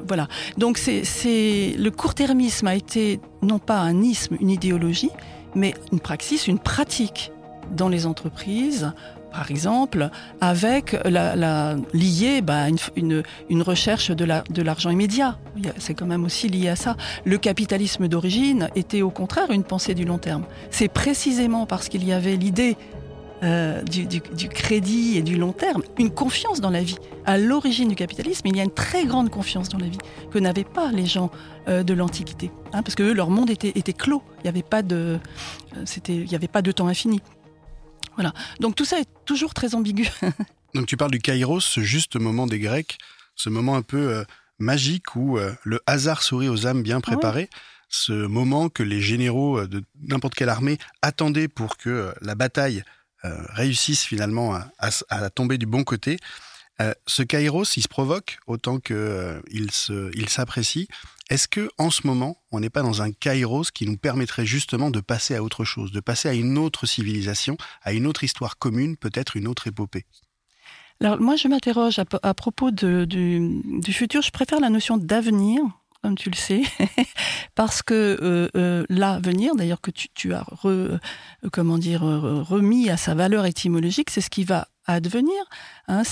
Voilà. 0.07 0.27
Donc 0.57 0.77
c'est 0.77 1.75
le 1.77 1.89
court-termisme 1.89 2.67
a 2.67 2.75
été 2.75 3.19
non 3.41 3.59
pas 3.59 3.79
un 3.79 4.01
isme, 4.01 4.37
une 4.39 4.49
idéologie, 4.49 5.11
mais 5.55 5.73
une 5.91 5.99
praxis, 5.99 6.47
une 6.47 6.59
pratique 6.59 7.31
dans 7.73 7.89
les 7.89 8.05
entreprises, 8.05 8.93
par 9.31 9.49
exemple, 9.49 10.09
avec 10.41 10.95
la, 11.05 11.75
liée 11.93 12.41
bah, 12.41 12.65
une, 12.95 13.61
recherche 13.61 14.11
de 14.11 14.61
l'argent 14.61 14.89
immédiat. 14.91 15.39
C'est 15.79 15.95
quand 15.95 16.05
même 16.05 16.23
aussi 16.23 16.47
lié 16.47 16.69
à 16.69 16.75
ça. 16.75 16.95
Le 17.25 17.37
capitalisme 17.37 18.07
d'origine 18.07 18.69
était 18.75 19.01
au 19.01 19.09
contraire 19.09 19.51
une 19.51 19.63
pensée 19.63 19.95
du 19.95 20.05
long 20.05 20.19
terme. 20.19 20.43
C'est 20.69 20.87
précisément 20.87 21.65
parce 21.65 21.89
qu'il 21.89 22.05
y 22.05 22.13
avait 22.13 22.35
l'idée 22.35 22.77
euh, 23.43 23.81
du, 23.81 24.47
crédit 24.47 25.17
et 25.17 25.21
du 25.21 25.35
long 25.35 25.51
terme, 25.51 25.81
une 25.97 26.11
confiance 26.11 26.61
dans 26.61 26.69
la 26.69 26.81
vie. 26.81 26.95
À 27.25 27.37
l'origine 27.37 27.89
du 27.89 27.95
capitalisme, 27.95 28.47
il 28.47 28.55
y 28.55 28.61
a 28.61 28.63
une 28.63 28.71
très 28.71 29.05
grande 29.05 29.29
confiance 29.29 29.67
dans 29.67 29.79
la 29.79 29.87
vie 29.87 29.97
que 30.31 30.39
n'avaient 30.39 30.63
pas 30.63 30.93
les 30.93 31.05
gens 31.05 31.29
euh, 31.67 31.83
de 31.83 31.93
l'Antiquité, 31.93 32.51
hein, 32.71 32.83
parce 32.83 32.95
que 32.95 33.03
eux, 33.03 33.13
leur 33.13 33.29
monde 33.29 33.49
était, 33.49 33.73
clos. 33.91 34.23
Il 34.37 34.43
n'y 34.43 34.49
euh, 34.49 35.17
avait 36.35 36.47
pas 36.47 36.61
de 36.61 36.71
temps 36.71 36.87
infini. 36.87 37.21
Voilà. 38.15 38.33
Donc 38.59 38.75
tout 38.75 38.85
ça 38.85 38.99
est 38.99 39.09
toujours 39.25 39.53
très 39.53 39.75
ambigu. 39.75 40.07
Donc 40.73 40.87
tu 40.87 40.97
parles 40.97 41.11
du 41.11 41.19
Kairos, 41.19 41.61
ce 41.61 41.81
juste 41.81 42.15
moment 42.15 42.47
des 42.47 42.59
Grecs, 42.59 42.97
ce 43.35 43.49
moment 43.49 43.75
un 43.75 43.81
peu 43.81 44.25
magique 44.57 45.15
où 45.15 45.37
le 45.63 45.79
hasard 45.85 46.23
sourit 46.23 46.49
aux 46.49 46.65
âmes 46.65 46.81
bien 46.81 46.99
préparées. 46.99 47.49
Ce 47.89 48.11
moment 48.11 48.69
que 48.69 48.81
les 48.81 48.99
généraux 48.99 49.67
de 49.67 49.83
n'importe 50.01 50.33
quelle 50.33 50.49
armée 50.49 50.79
attendaient 51.03 51.47
pour 51.47 51.77
que 51.77 52.11
la 52.21 52.33
bataille 52.33 52.83
euh, 53.25 53.37
réussissent 53.51 54.03
finalement 54.03 54.59
à, 54.79 55.29
tomber 55.29 55.57
du 55.57 55.65
bon 55.65 55.85
côté. 55.85 56.17
Euh, 56.81 56.93
ce 57.07 57.23
kairos, 57.23 57.63
il 57.77 57.81
se 57.81 57.87
provoque 57.87 58.37
autant 58.47 58.79
qu'il 58.79 58.97
euh, 58.97 59.41
il 59.49 60.27
s'apprécie. 60.27 60.89
Est-ce 61.33 61.47
que 61.47 61.67
en 61.79 61.89
ce 61.89 62.05
moment, 62.05 62.37
on 62.51 62.59
n'est 62.59 62.69
pas 62.69 62.83
dans 62.83 63.01
un 63.01 63.11
kairos 63.11 63.71
qui 63.73 63.87
nous 63.87 63.97
permettrait 63.97 64.45
justement 64.45 64.91
de 64.91 64.99
passer 64.99 65.33
à 65.33 65.41
autre 65.41 65.65
chose, 65.65 65.91
de 65.91 65.99
passer 65.99 66.29
à 66.29 66.35
une 66.35 66.59
autre 66.59 66.85
civilisation, 66.85 67.57
à 67.81 67.93
une 67.93 68.05
autre 68.05 68.23
histoire 68.23 68.59
commune, 68.59 68.97
peut-être 68.97 69.35
une 69.35 69.47
autre 69.47 69.65
épopée? 69.65 70.05
Alors 71.01 71.19
moi, 71.19 71.35
je 71.35 71.47
m'interroge 71.47 71.97
à, 71.97 72.33
propos 72.35 72.69
du, 72.69 73.07
du, 73.07 73.93
futur. 73.93 74.21
Je 74.21 74.29
préfère 74.29 74.59
la 74.59 74.69
notion 74.69 74.97
d'avenir 74.97 75.63
comme 76.03 76.17
tu 76.17 76.29
le 76.29 76.35
sais, 76.35 76.63
parce 77.55 77.81
que 77.81 77.93
euh, 78.21 78.49
euh, 78.57 78.85
l'avenir, 78.89 79.55
d'ailleurs 79.55 79.79
que 79.79 79.89
tu, 79.89 80.33
as 80.33 80.45
euh, 80.65 80.99
comment 81.53 81.77
dire 81.77 82.01
remis 82.01 82.89
à 82.89 82.97
sa 82.97 83.15
valeur 83.15 83.45
étymologique, 83.45 84.09
c'est 84.09 84.19
ce 84.19 84.29
qui 84.29 84.43
va 84.43 84.67
advenir. 84.85 85.41
Hein, 85.87 86.03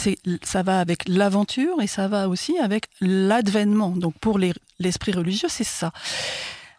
ça 0.44 0.64
va 0.64 0.80
avec 0.80 1.10
l'aventure 1.10 1.82
et 1.82 1.88
ça 1.88 2.08
va 2.08 2.30
aussi 2.30 2.58
avec 2.58 2.86
l'advénement. 3.02 3.90
Donc 3.90 4.18
pour 4.20 4.40
l'esprit 4.80 5.12
religieux, 5.12 5.50
c'est 5.50 5.66
ça. 5.66 5.92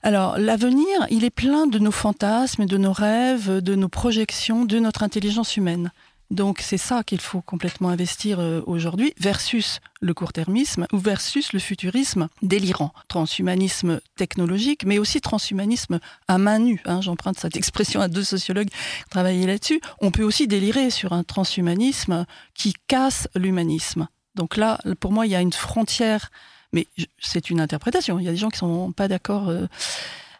Alors 0.02 0.38
l'avenir, 0.38 1.06
il 1.10 1.24
est 1.24 1.30
plein 1.30 1.66
de 1.66 1.78
nos 1.78 1.92
fantasmes, 1.92 2.64
de 2.64 2.78
nos 2.78 2.92
rêves, 2.92 3.60
de 3.60 3.74
nos 3.74 3.90
projections, 3.90 4.64
de 4.64 4.78
notre 4.78 5.02
intelligence 5.02 5.58
humaine. 5.58 5.92
Donc 6.32 6.60
c'est 6.62 6.78
ça 6.78 7.04
qu'il 7.04 7.20
faut 7.20 7.42
complètement 7.42 7.90
investir 7.90 8.40
euh, 8.40 8.62
aujourd'hui 8.66 9.12
versus 9.20 9.80
le 10.00 10.14
court-termisme 10.14 10.86
ou 10.90 10.96
versus 10.96 11.52
le 11.52 11.58
futurisme 11.58 12.28
délirant, 12.40 12.94
transhumanisme 13.08 14.00
technologique, 14.16 14.86
mais 14.86 14.98
aussi 14.98 15.20
transhumanisme 15.20 16.00
à 16.28 16.38
main 16.38 16.58
nue. 16.58 16.80
Hein, 16.86 17.02
J'emprunte 17.02 17.38
cette 17.38 17.58
expression 17.58 18.00
à 18.00 18.08
deux 18.08 18.24
sociologues 18.24 18.70
qui 18.70 19.10
travaillaient 19.10 19.46
là-dessus. 19.46 19.82
On 20.00 20.10
peut 20.10 20.22
aussi 20.22 20.48
délirer 20.48 20.88
sur 20.88 21.12
un 21.12 21.22
transhumanisme 21.22 22.24
qui 22.54 22.72
casse 22.88 23.28
l'humanisme. 23.34 24.08
Donc 24.34 24.56
là, 24.56 24.78
pour 25.00 25.12
moi, 25.12 25.26
il 25.26 25.32
y 25.32 25.36
a 25.36 25.42
une 25.42 25.52
frontière, 25.52 26.30
mais 26.72 26.86
c'est 27.20 27.50
une 27.50 27.60
interprétation. 27.60 28.18
Il 28.18 28.24
y 28.24 28.28
a 28.28 28.32
des 28.32 28.38
gens 28.38 28.48
qui 28.48 28.58
sont 28.58 28.92
pas 28.92 29.06
d'accord. 29.06 29.50
Euh, 29.50 29.66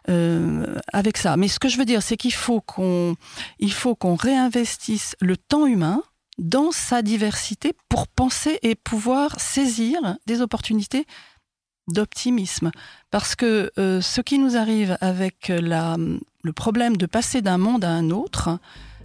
euh, 0.09 0.75
avec 0.91 1.17
ça. 1.17 1.37
Mais 1.37 1.47
ce 1.47 1.59
que 1.59 1.69
je 1.69 1.77
veux 1.77 1.85
dire, 1.85 2.01
c'est 2.01 2.17
qu'il 2.17 2.33
faut 2.33 2.61
qu'on, 2.61 3.15
il 3.59 3.71
faut 3.71 3.95
qu'on 3.95 4.15
réinvestisse 4.15 5.15
le 5.21 5.37
temps 5.37 5.65
humain 5.65 6.03
dans 6.37 6.71
sa 6.71 7.01
diversité 7.01 7.73
pour 7.89 8.07
penser 8.07 8.59
et 8.63 8.75
pouvoir 8.75 9.39
saisir 9.39 10.17
des 10.25 10.41
opportunités 10.41 11.05
d'optimisme. 11.87 12.71
Parce 13.11 13.35
que 13.35 13.71
euh, 13.77 14.01
ce 14.01 14.21
qui 14.21 14.39
nous 14.39 14.57
arrive 14.57 14.97
avec 15.01 15.49
la, 15.49 15.97
le 16.43 16.53
problème 16.53 16.97
de 16.97 17.05
passer 17.05 17.41
d'un 17.41 17.57
monde 17.57 17.83
à 17.83 17.89
un 17.89 18.09
autre, 18.09 18.59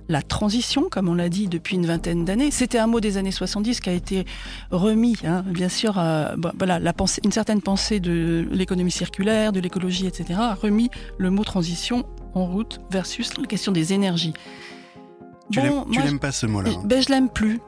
la 0.09 0.23
transition, 0.23 0.89
comme 0.91 1.09
on 1.09 1.15
l'a 1.15 1.29
dit 1.29 1.49
depuis 1.49 1.77
une 1.77 1.87
vingtaine 1.87 2.25
d'années. 2.25 2.51
C'était 2.51 2.79
un 2.79 2.87
mot 2.87 3.01
des 3.01 3.17
années 3.17 3.31
70 3.31 3.81
qui 3.81 3.91
a 3.91 3.93
été 3.93 4.25
remis, 4.71 5.17
hein, 5.25 5.45
bien 5.47 5.69
sûr, 5.69 5.99
euh, 5.99 6.35
voilà, 6.59 6.79
la 6.79 6.93
pensée, 6.93 7.21
une 7.25 7.33
certaine 7.33 7.61
pensée 7.61 8.01
de 8.01 8.47
l'économie 8.51 8.91
circulaire, 8.91 9.53
de 9.53 9.61
l'écologie, 9.61 10.07
etc., 10.07 10.39
a 10.41 10.55
remis 10.55 10.91
le 11.19 11.31
mot 11.31 11.45
transition 11.45 12.07
en 12.35 12.47
route 12.47 12.81
versus 12.91 13.37
la 13.37 13.47
question 13.47 13.73
des 13.73 13.93
énergies. 13.93 14.35
Tu 15.51 15.61
n'aimes 15.61 16.19
pas 16.19 16.33
ce 16.33 16.47
mot-là 16.47 16.71
hein 16.71 16.83
ben, 16.85 17.03
Je 17.03 17.09
l'aime 17.09 17.31
plus 17.31 17.61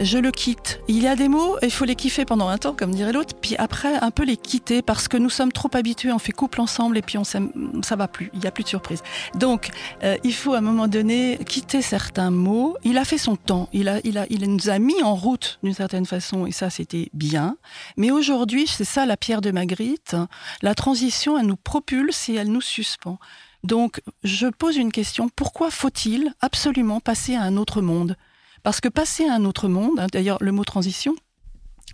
je 0.00 0.18
le 0.18 0.30
quitte. 0.30 0.80
Il 0.88 1.02
y 1.02 1.06
a 1.06 1.16
des 1.16 1.28
mots, 1.28 1.56
il 1.62 1.70
faut 1.70 1.84
les 1.84 1.94
kiffer 1.94 2.24
pendant 2.24 2.48
un 2.48 2.58
temps, 2.58 2.74
comme 2.74 2.94
dirait 2.94 3.12
l'autre, 3.12 3.34
puis 3.40 3.56
après 3.56 3.94
un 3.96 4.10
peu 4.10 4.24
les 4.24 4.36
quitter 4.36 4.82
parce 4.82 5.08
que 5.08 5.16
nous 5.16 5.30
sommes 5.30 5.52
trop 5.52 5.70
habitués, 5.74 6.12
on 6.12 6.18
fait 6.18 6.32
couple 6.32 6.60
ensemble 6.60 6.98
et 6.98 7.02
puis 7.02 7.18
on 7.18 7.24
ça 7.24 7.96
va 7.96 8.08
plus, 8.08 8.30
il 8.34 8.40
n'y 8.40 8.46
a 8.46 8.50
plus 8.50 8.64
de 8.64 8.68
surprise. 8.68 9.02
Donc, 9.34 9.70
euh, 10.02 10.16
il 10.24 10.34
faut 10.34 10.54
à 10.54 10.58
un 10.58 10.62
moment 10.62 10.88
donné 10.88 11.38
quitter 11.46 11.82
certains 11.82 12.30
mots. 12.30 12.76
Il 12.84 12.98
a 12.98 13.04
fait 13.04 13.18
son 13.18 13.36
temps, 13.36 13.68
il 13.72 13.88
a, 13.88 14.00
il 14.04 14.18
a, 14.18 14.26
il 14.30 14.50
nous 14.50 14.68
a 14.68 14.78
mis 14.78 15.02
en 15.02 15.14
route 15.14 15.58
d'une 15.62 15.74
certaine 15.74 16.06
façon 16.06 16.46
et 16.46 16.52
ça 16.52 16.70
c'était 16.70 17.08
bien. 17.12 17.56
Mais 17.96 18.10
aujourd'hui, 18.10 18.66
c'est 18.66 18.84
ça 18.84 19.06
la 19.06 19.16
pierre 19.16 19.40
de 19.40 19.50
Magritte. 19.50 20.16
La 20.62 20.74
transition, 20.74 21.38
elle 21.38 21.46
nous 21.46 21.56
propulse 21.56 22.28
et 22.28 22.34
elle 22.34 22.50
nous 22.50 22.60
suspend. 22.60 23.18
Donc, 23.64 24.00
je 24.24 24.48
pose 24.48 24.76
une 24.76 24.90
question 24.90 25.28
pourquoi 25.28 25.70
faut-il 25.70 26.34
absolument 26.40 27.00
passer 27.00 27.36
à 27.36 27.42
un 27.42 27.56
autre 27.56 27.80
monde? 27.80 28.16
Parce 28.62 28.80
que 28.80 28.88
passer 28.88 29.26
à 29.26 29.34
un 29.34 29.44
autre 29.44 29.68
monde, 29.68 29.98
hein, 29.98 30.06
d'ailleurs 30.12 30.38
le 30.40 30.52
mot 30.52 30.64
transition 30.64 31.14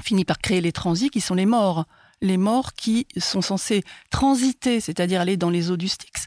finit 0.03 0.25
par 0.25 0.39
créer 0.39 0.61
les 0.61 0.73
transits 0.73 1.11
qui 1.11 1.21
sont 1.21 1.35
les 1.35 1.47
morts. 1.47 1.87
Les 2.21 2.37
morts 2.37 2.75
qui 2.75 3.07
sont 3.17 3.43
censés 3.43 3.85
transiter, 4.11 4.81
c'est-à-dire 4.81 5.21
aller 5.21 5.37
dans 5.37 5.51
les 5.51 5.71
eaux 5.71 5.77
du 5.77 5.89
Styx, 5.89 6.27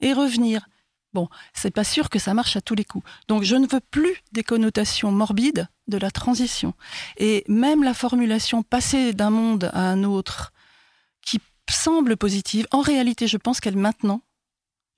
et 0.00 0.12
revenir. 0.12 0.66
Bon, 1.12 1.28
c'est 1.52 1.70
pas 1.70 1.84
sûr 1.84 2.08
que 2.08 2.18
ça 2.18 2.32
marche 2.32 2.56
à 2.56 2.60
tous 2.60 2.74
les 2.74 2.84
coups. 2.84 3.04
Donc 3.28 3.42
je 3.42 3.56
ne 3.56 3.66
veux 3.66 3.80
plus 3.80 4.16
des 4.32 4.42
connotations 4.42 5.12
morbides 5.12 5.68
de 5.88 5.98
la 5.98 6.10
transition. 6.10 6.74
Et 7.18 7.44
même 7.48 7.82
la 7.82 7.92
formulation 7.92 8.62
passer 8.62 9.12
d'un 9.12 9.30
monde 9.30 9.70
à 9.74 9.90
un 9.90 10.04
autre, 10.04 10.52
qui 11.24 11.38
semble 11.68 12.16
positive, 12.16 12.66
en 12.70 12.80
réalité 12.80 13.26
je 13.26 13.36
pense 13.36 13.60
qu'elle 13.60 13.76
maintenant, 13.76 14.22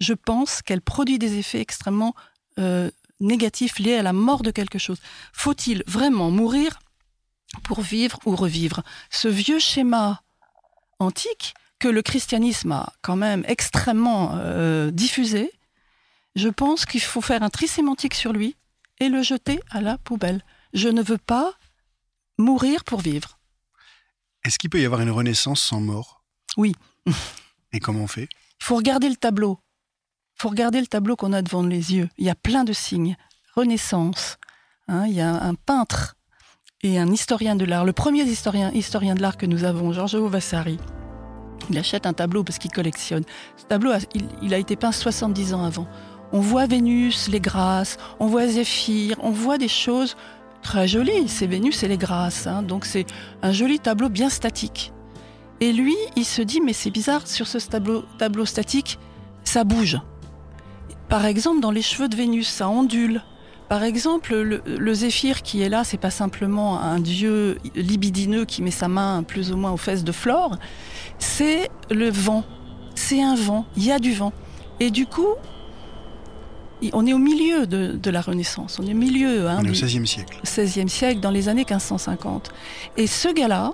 je 0.01 0.15
pense 0.15 0.63
qu'elle 0.63 0.81
produit 0.81 1.19
des 1.19 1.39
effets 1.39 1.61
extrêmement 1.61 2.15
euh, 2.59 2.91
négatif 3.21 3.79
lié 3.79 3.95
à 3.95 4.03
la 4.03 4.13
mort 4.13 4.43
de 4.43 4.51
quelque 4.51 4.79
chose. 4.79 4.99
Faut-il 5.33 5.83
vraiment 5.87 6.31
mourir 6.31 6.79
pour 7.63 7.81
vivre 7.81 8.19
ou 8.27 8.35
revivre 8.35 8.83
Ce 9.11 9.29
vieux 9.29 9.59
schéma 9.59 10.23
antique 10.99 11.55
que 11.79 11.89
le 11.89 12.03
christianisme 12.03 12.73
a 12.73 12.93
quand 13.03 13.17
même 13.17 13.45
extrêmement 13.47 14.33
euh, 14.35 14.91
diffusé, 14.91 15.53
je 16.35 16.49
pense 16.49 16.87
qu'il 16.87 17.01
faut 17.01 17.21
faire 17.21 17.43
un 17.43 17.51
tri 17.51 17.69
sémantique 17.69 18.15
sur 18.15 18.33
lui 18.33 18.57
et 19.01 19.09
le 19.09 19.23
jeter 19.23 19.61
à 19.71 19.81
la 19.81 19.99
poubelle. 19.99 20.43
Je 20.73 20.89
ne 20.89 21.03
veux 21.03 21.19
pas 21.19 21.55
mourir 22.39 22.85
pour 22.85 23.01
vivre. 23.01 23.39
Est-ce 24.45 24.59
qu'il 24.59 24.71
peut 24.71 24.81
y 24.81 24.85
avoir 24.85 25.01
une 25.01 25.11
renaissance 25.11 25.63
sans 25.63 25.81
mort? 25.81 26.23
Oui. 26.57 26.75
Et 27.73 27.81
comment 27.81 28.01
on 28.01 28.09
fait? 28.09 28.29
Il 28.61 28.65
faut 28.65 28.77
regarder 28.77 29.09
le 29.09 29.17
tableau 29.17 29.59
faut 30.37 30.49
regarder 30.49 30.81
le 30.81 30.87
tableau 30.87 31.17
qu'on 31.17 31.33
a 31.33 31.43
devant 31.43 31.63
les 31.63 31.95
yeux. 31.95 32.09
Il 32.19 32.27
y 32.27 32.31
a 32.31 32.35
plein 32.35 32.65
de 32.65 32.73
signes. 32.73 33.17
Renaissance. 33.55 34.37
Hein, 34.89 35.07
il 35.07 35.15
y 35.15 35.21
a 35.21 35.31
un 35.31 35.55
peintre 35.55 36.17
et 36.83 36.99
un 36.99 37.11
historien 37.11 37.57
de 37.57 37.65
l'art, 37.65 37.87
le 37.87 37.95
premier 37.95 38.25
historien, 38.25 38.71
historien 38.73 39.15
de 39.15 39.23
l'art 39.23 39.39
que 39.39 39.47
nous 39.47 39.65
avons, 39.65 39.93
Giorgio 39.93 40.29
Vasari, 40.29 40.79
il 41.71 41.79
achète 41.79 42.05
un 42.05 42.13
tableau 42.13 42.45
parce 42.45 42.59
qu'il 42.59 42.71
collectionne. 42.71 43.25
Ce 43.57 43.65
tableau, 43.65 43.93
il, 44.15 44.27
il, 44.43 44.55
a 44.55 44.59
été 44.59 44.77
peint 44.77 44.93
70 44.93 45.55
ans 45.55 45.65
avant. 45.65 45.87
On 46.33 46.41
voit 46.41 46.67
Vénus, 46.67 47.29
les 47.29 47.41
grâces, 47.41 47.97
on 48.21 48.27
voit 48.27 48.47
Zéphyr, 48.47 49.17
on 49.23 49.31
voit 49.31 49.57
des 49.57 49.69
choses 49.69 50.17
très 50.63 50.89
jolies. 50.89 51.29
C'est 51.29 51.47
Vénus 51.47 51.83
et 51.83 51.89
les 51.89 51.97
grâces. 51.97 52.47
Hein. 52.47 52.63
Donc 52.63 52.85
c'est 52.85 53.07
un 53.43 53.53
joli 53.53 53.79
tableau 53.79 54.09
bien 54.09 54.29
statique. 54.29 54.93
Et 55.61 55.73
lui, 55.73 55.97
il 56.17 56.25
se 56.25 56.43
dit, 56.43 56.61
mais 56.61 56.73
c'est 56.73 56.91
bizarre, 56.91 57.27
sur 57.27 57.47
ce 57.47 57.59
tableau, 57.59 58.05
tableau 58.19 58.45
statique, 58.45 58.99
ça 59.45 59.65
bouge. 59.65 59.99
Par 61.09 61.27
exemple, 61.27 61.61
dans 61.61 61.71
les 61.71 61.83
cheveux 61.83 62.09
de 62.09 62.17
Vénus, 62.17 62.49
ça 62.49 62.69
ondule. 62.69 63.23
Par 63.69 63.83
exemple, 63.83 64.35
le, 64.35 64.63
le 64.67 64.95
zéphyr 64.95 65.43
qui 65.43 65.63
est 65.63 65.69
là, 65.69 65.85
c'est 65.85 65.99
pas 65.99 66.11
simplement 66.11 66.81
un 66.81 67.01
dieu 67.01 67.59
libidineux 67.75 68.45
qui 68.45 68.63
met 68.63 68.71
sa 68.71 68.89
main 68.89 69.23
plus 69.23 69.53
ou 69.53 69.57
moins 69.57 69.73
aux 69.73 69.77
fesses 69.79 70.05
de 70.05 70.13
Flore, 70.13 70.57
c'est 71.19 71.71
le 71.91 72.11
vent. 72.11 72.45
C'est 72.95 73.23
un 73.23 73.35
vent, 73.35 73.67
il 73.77 73.85
y 73.85 73.93
a 73.93 73.99
du 73.99 74.13
vent. 74.13 74.33
Et 74.81 74.91
du 74.91 75.07
coup, 75.07 75.35
on 76.93 77.07
est 77.07 77.13
au 77.13 77.19
milieu 77.19 77.67
de, 77.67 77.93
de 77.93 78.11
la 78.11 78.21
Renaissance, 78.21 78.79
on 78.79 78.87
est 78.87 78.93
au 78.93 78.97
milieu. 78.97 79.49
Hein, 79.49 79.59
on 79.61 79.65
est 79.65 79.71
au 79.71 79.73
XVIe 79.73 80.07
siècle. 80.07 80.39
XVIe 80.45 80.89
siècle, 80.89 81.21
dans 81.21 81.31
les 81.31 81.49
années 81.49 81.65
1550. 81.65 82.51
Et 82.97 83.07
ce 83.07 83.29
gars-là, 83.33 83.73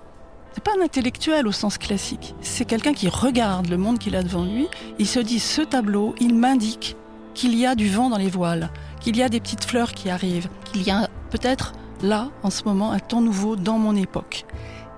c'est 0.52 0.62
pas 0.62 0.72
un 0.78 0.84
intellectuel 0.84 1.46
au 1.46 1.52
sens 1.52 1.78
classique. 1.78 2.34
C'est 2.40 2.64
quelqu'un 2.64 2.92
qui 2.92 3.08
regarde 3.08 3.68
le 3.68 3.76
monde 3.76 3.98
qu'il 3.98 4.16
a 4.16 4.22
devant 4.22 4.44
lui. 4.44 4.66
Il 4.98 5.06
se 5.06 5.20
dit 5.20 5.40
ce 5.40 5.62
tableau, 5.62 6.14
il 6.20 6.34
m'indique 6.34 6.96
qu'il 7.40 7.58
y 7.58 7.64
a 7.64 7.74
du 7.74 7.88
vent 7.88 8.10
dans 8.10 8.18
les 8.18 8.28
voiles, 8.28 8.68
qu'il 9.00 9.16
y 9.16 9.22
a 9.22 9.30
des 9.30 9.40
petites 9.40 9.64
fleurs 9.64 9.92
qui 9.92 10.10
arrivent, 10.10 10.50
qu'il 10.70 10.82
y 10.82 10.90
a 10.90 11.08
peut-être 11.30 11.72
là, 12.02 12.28
en 12.42 12.50
ce 12.50 12.64
moment, 12.64 12.92
un 12.92 12.98
temps 12.98 13.22
nouveau 13.22 13.56
dans 13.56 13.78
mon 13.78 13.96
époque. 13.96 14.44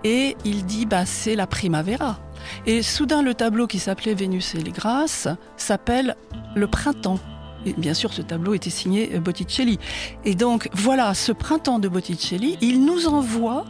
Et 0.02 0.36
il 0.44 0.66
dit, 0.66 0.84
bah, 0.84 1.06
c'est 1.06 1.36
la 1.36 1.46
primavera. 1.46 2.18
Et 2.66 2.82
soudain, 2.82 3.22
le 3.22 3.34
tableau 3.34 3.68
qui 3.68 3.78
s'appelait 3.78 4.14
Vénus 4.14 4.56
et 4.56 4.58
les 4.58 4.72
Grâces 4.72 5.28
s'appelle 5.56 6.16
Le 6.56 6.66
Printemps. 6.66 7.20
Et 7.64 7.74
bien 7.74 7.94
sûr, 7.94 8.12
ce 8.12 8.22
tableau 8.22 8.54
était 8.54 8.70
signé 8.70 9.20
Botticelli. 9.20 9.78
Et 10.24 10.34
donc, 10.34 10.68
voilà, 10.72 11.14
ce 11.14 11.30
printemps 11.30 11.78
de 11.78 11.86
Botticelli, 11.86 12.58
il 12.60 12.84
nous 12.84 13.06
envoie 13.06 13.66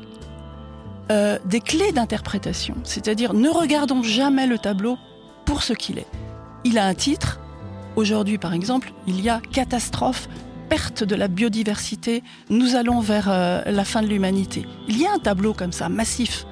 euh, 1.11 1.39
des 1.45 1.61
clés 1.61 1.93
d'interprétation. 1.93 2.77
C'est-à-dire, 2.85 3.35
ne 3.35 3.51
regardons 3.51 4.03
jamais 4.03 4.47
le 4.47 4.57
tableau 4.57 4.97
pour 5.45 5.63
ce 5.63 5.75
qu'il 5.75 5.99
est. 5.99 6.09
Il 6.65 6.79
a 6.79 6.87
un 6.87 6.95
titre. 6.95 7.39
Aujourd'hui, 7.95 8.39
par 8.39 8.55
exemple, 8.55 8.93
il 9.07 9.21
y 9.21 9.29
a 9.29 9.41
catastrophe, 9.53 10.29
perte 10.71 11.05
de 11.05 11.15
la 11.15 11.29
biodiversité. 11.29 12.23
Nous 12.49 12.75
allons 12.75 13.01
vers 13.01 13.29
euh, 13.29 13.63
la 13.67 13.85
fin 13.85 14.01
de 14.01 14.07
l'humanité. 14.07 14.65
Il 14.89 14.99
y 14.99 15.07
a 15.07 15.13
un 15.13 15.19
tableau 15.19 15.53
comme 15.53 15.73
ça, 15.73 15.91
massif, 15.91 16.47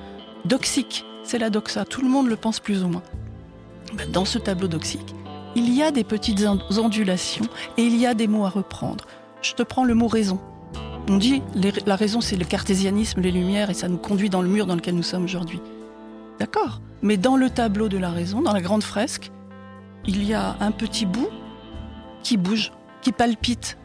doxique. 0.45 1.05
C'est 1.25 1.39
la 1.39 1.49
doxa. 1.49 1.87
Tout 1.87 2.03
le 2.03 2.09
monde 2.09 2.29
le 2.29 2.37
pense 2.37 2.61
plus 2.61 2.85
ou 2.85 2.89
moins. 2.89 3.03
Ben, 3.95 4.11
dans 4.11 4.27
ce 4.27 4.39
tableau 4.39 4.69
doxique, 4.69 5.15
il 5.57 5.75
y 5.75 5.83
a 5.83 5.91
des 5.91 6.05
petites 6.05 6.47
ondulations 6.79 7.47
et 7.79 7.83
il 7.83 7.97
y 7.97 8.07
a 8.07 8.13
des 8.13 8.29
mots 8.29 8.45
à 8.45 8.51
reprendre. 8.51 9.07
Je 9.41 9.55
te 9.55 9.63
prends 9.63 9.85
le 9.85 9.95
mot 9.95 10.09
raison. 10.09 10.39
On 11.09 11.17
dit 11.17 11.43
la 11.87 11.97
raison, 11.97 12.21
c'est 12.21 12.37
le 12.37 12.45
cartésianisme, 12.45 13.21
les 13.21 13.33
lumières, 13.33 13.71
et 13.71 13.75
ça 13.75 13.89
nous 13.89 13.97
conduit 13.97 14.29
dans 14.29 14.43
le 14.43 14.49
mur 14.49 14.67
dans 14.67 14.77
lequel 14.77 14.95
nous 14.95 15.03
sommes 15.03 15.25
aujourd'hui. 15.25 15.61
D'accord? 16.39 16.81
Mais 17.03 17.17
dans 17.17 17.37
le 17.37 17.49
tableau 17.49 17.89
de 17.89 17.97
la 17.97 18.11
raison, 18.11 18.43
dans 18.43 18.53
la 18.53 18.61
grande 18.61 18.83
fresque, 18.83 19.33
il 20.07 20.25
y 20.25 20.35
a 20.35 20.57
un 20.61 20.71
petit 20.71 21.07
bout 21.07 21.29
qui 22.23 22.37
bouge, 22.37 22.73
qui 23.03 23.13
palpite. 23.13 23.79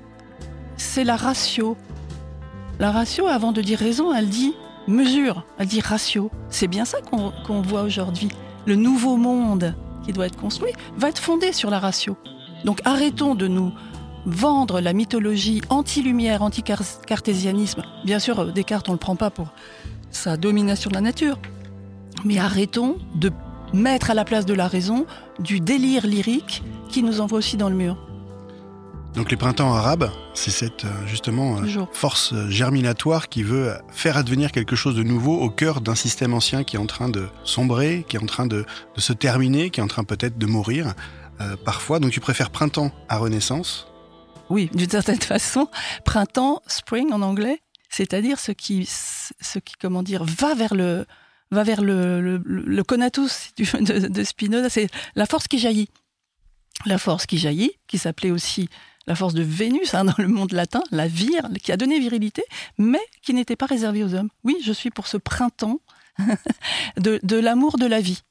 C'est 0.77 1.03
la 1.03 1.15
ratio. 1.15 1.77
La 2.79 2.91
ratio, 2.91 3.27
avant 3.27 3.51
de 3.51 3.61
dire 3.61 3.79
raison, 3.79 4.13
elle 4.13 4.29
dit 4.29 4.53
mesure, 4.87 5.45
elle 5.57 5.67
dit 5.67 5.81
ratio. 5.81 6.29
C'est 6.49 6.67
bien 6.67 6.85
ça 6.85 6.97
qu'on 7.01 7.61
voit 7.61 7.83
aujourd'hui. 7.83 8.29
Le 8.65 8.75
nouveau 8.75 9.17
monde 9.17 9.75
qui 10.03 10.13
doit 10.13 10.27
être 10.27 10.37
construit 10.37 10.73
va 10.97 11.09
être 11.09 11.19
fondé 11.19 11.53
sur 11.53 11.69
la 11.69 11.79
ratio. 11.79 12.17
Donc 12.63 12.81
arrêtons 12.85 13.35
de 13.35 13.47
nous 13.47 13.71
vendre 14.25 14.81
la 14.81 14.93
mythologie 14.93 15.61
anti-lumière, 15.69 16.41
anti-cartésianisme. 16.41 17.83
Bien 18.03 18.19
sûr, 18.19 18.39
euh, 18.39 18.51
Descartes, 18.51 18.89
on 18.89 18.93
ne 18.93 18.95
le 18.95 18.99
prend 18.99 19.15
pas 19.15 19.29
pour 19.29 19.53
sa 20.09 20.35
domination 20.35 20.89
de 20.89 20.95
la 20.95 21.01
nature. 21.01 21.37
Mais 22.23 22.39
arrêtons 22.39 22.97
de 23.13 23.31
mettre 23.73 24.09
à 24.09 24.13
la 24.13 24.25
place 24.25 24.45
de 24.45 24.53
la 24.53 24.67
raison 24.67 25.05
du 25.39 25.59
délire 25.59 26.05
lyrique 26.05 26.63
qui 26.89 27.03
nous 27.03 27.21
envoie 27.21 27.39
aussi 27.39 27.57
dans 27.57 27.69
le 27.69 27.75
mur. 27.75 27.97
Donc 29.15 29.31
les 29.31 29.37
printemps 29.37 29.73
arabes, 29.73 30.11
c'est 30.33 30.51
cette 30.51 30.83
euh, 30.83 31.07
justement 31.07 31.57
euh, 31.57 31.85
force 31.93 32.33
germinatoire 32.49 33.29
qui 33.29 33.43
veut 33.43 33.73
faire 33.89 34.17
advenir 34.17 34.51
quelque 34.51 34.75
chose 34.75 34.95
de 34.95 35.03
nouveau 35.03 35.39
au 35.39 35.49
cœur 35.49 35.79
d'un 35.79 35.95
système 35.95 36.33
ancien 36.33 36.65
qui 36.65 36.75
est 36.75 36.79
en 36.79 36.85
train 36.85 37.07
de 37.07 37.27
sombrer, 37.45 38.05
qui 38.09 38.17
est 38.17 38.21
en 38.21 38.25
train 38.25 38.45
de, 38.45 38.65
se 38.97 39.13
terminer, 39.13 39.69
qui 39.69 39.79
est 39.79 39.83
en 39.83 39.87
train 39.87 40.03
peut-être 40.03 40.37
de 40.37 40.45
mourir 40.45 40.93
parfois. 41.63 41.99
Donc 41.99 42.11
tu 42.11 42.19
préfères 42.19 42.49
printemps 42.49 42.91
à 43.07 43.17
renaissance? 43.17 43.87
Oui, 44.49 44.69
d'une 44.73 44.89
certaine 44.89 45.21
façon, 45.21 45.69
printemps, 46.03 46.61
spring 46.67 47.11
en 47.13 47.21
anglais, 47.21 47.61
c'est-à-dire 47.89 48.39
ce 48.39 48.51
qui, 48.51 48.85
ce 48.85 49.59
qui, 49.59 49.75
comment 49.79 50.03
dire, 50.03 50.25
va 50.25 50.55
vers 50.55 50.75
le, 50.75 51.05
va 51.51 51.63
vers 51.63 51.81
le, 51.81 52.37
le, 52.43 52.83
conatus 52.83 53.53
de, 53.57 54.23
Spinoza, 54.23 54.69
c'est 54.69 54.89
la 55.15 55.25
force 55.25 55.47
qui 55.47 55.59
jaillit. 55.59 55.89
La 56.85 56.97
force 56.97 57.25
qui 57.25 57.37
jaillit, 57.37 57.71
qui 57.87 57.97
s'appelait 57.97 58.31
aussi 58.31 58.69
la 59.07 59.15
force 59.15 59.33
de 59.33 59.43
Vénus 59.43 59.93
hein, 59.93 60.05
dans 60.05 60.15
le 60.17 60.27
monde 60.27 60.51
latin, 60.51 60.83
la 60.91 61.07
vire, 61.07 61.47
qui 61.61 61.71
a 61.71 61.77
donné 61.77 61.99
virilité, 61.99 62.43
mais 62.77 63.01
qui 63.21 63.33
n'était 63.33 63.55
pas 63.55 63.67
réservée 63.67 64.03
aux 64.03 64.13
hommes. 64.15 64.29
Oui, 64.43 64.57
je 64.63 64.73
suis 64.73 64.89
pour 64.89 65.07
ce 65.07 65.17
printemps 65.17 65.79
de, 66.97 67.19
de 67.21 67.37
l'amour 67.37 67.77
de 67.77 67.85
la 67.85 68.01
vie. 68.01 68.21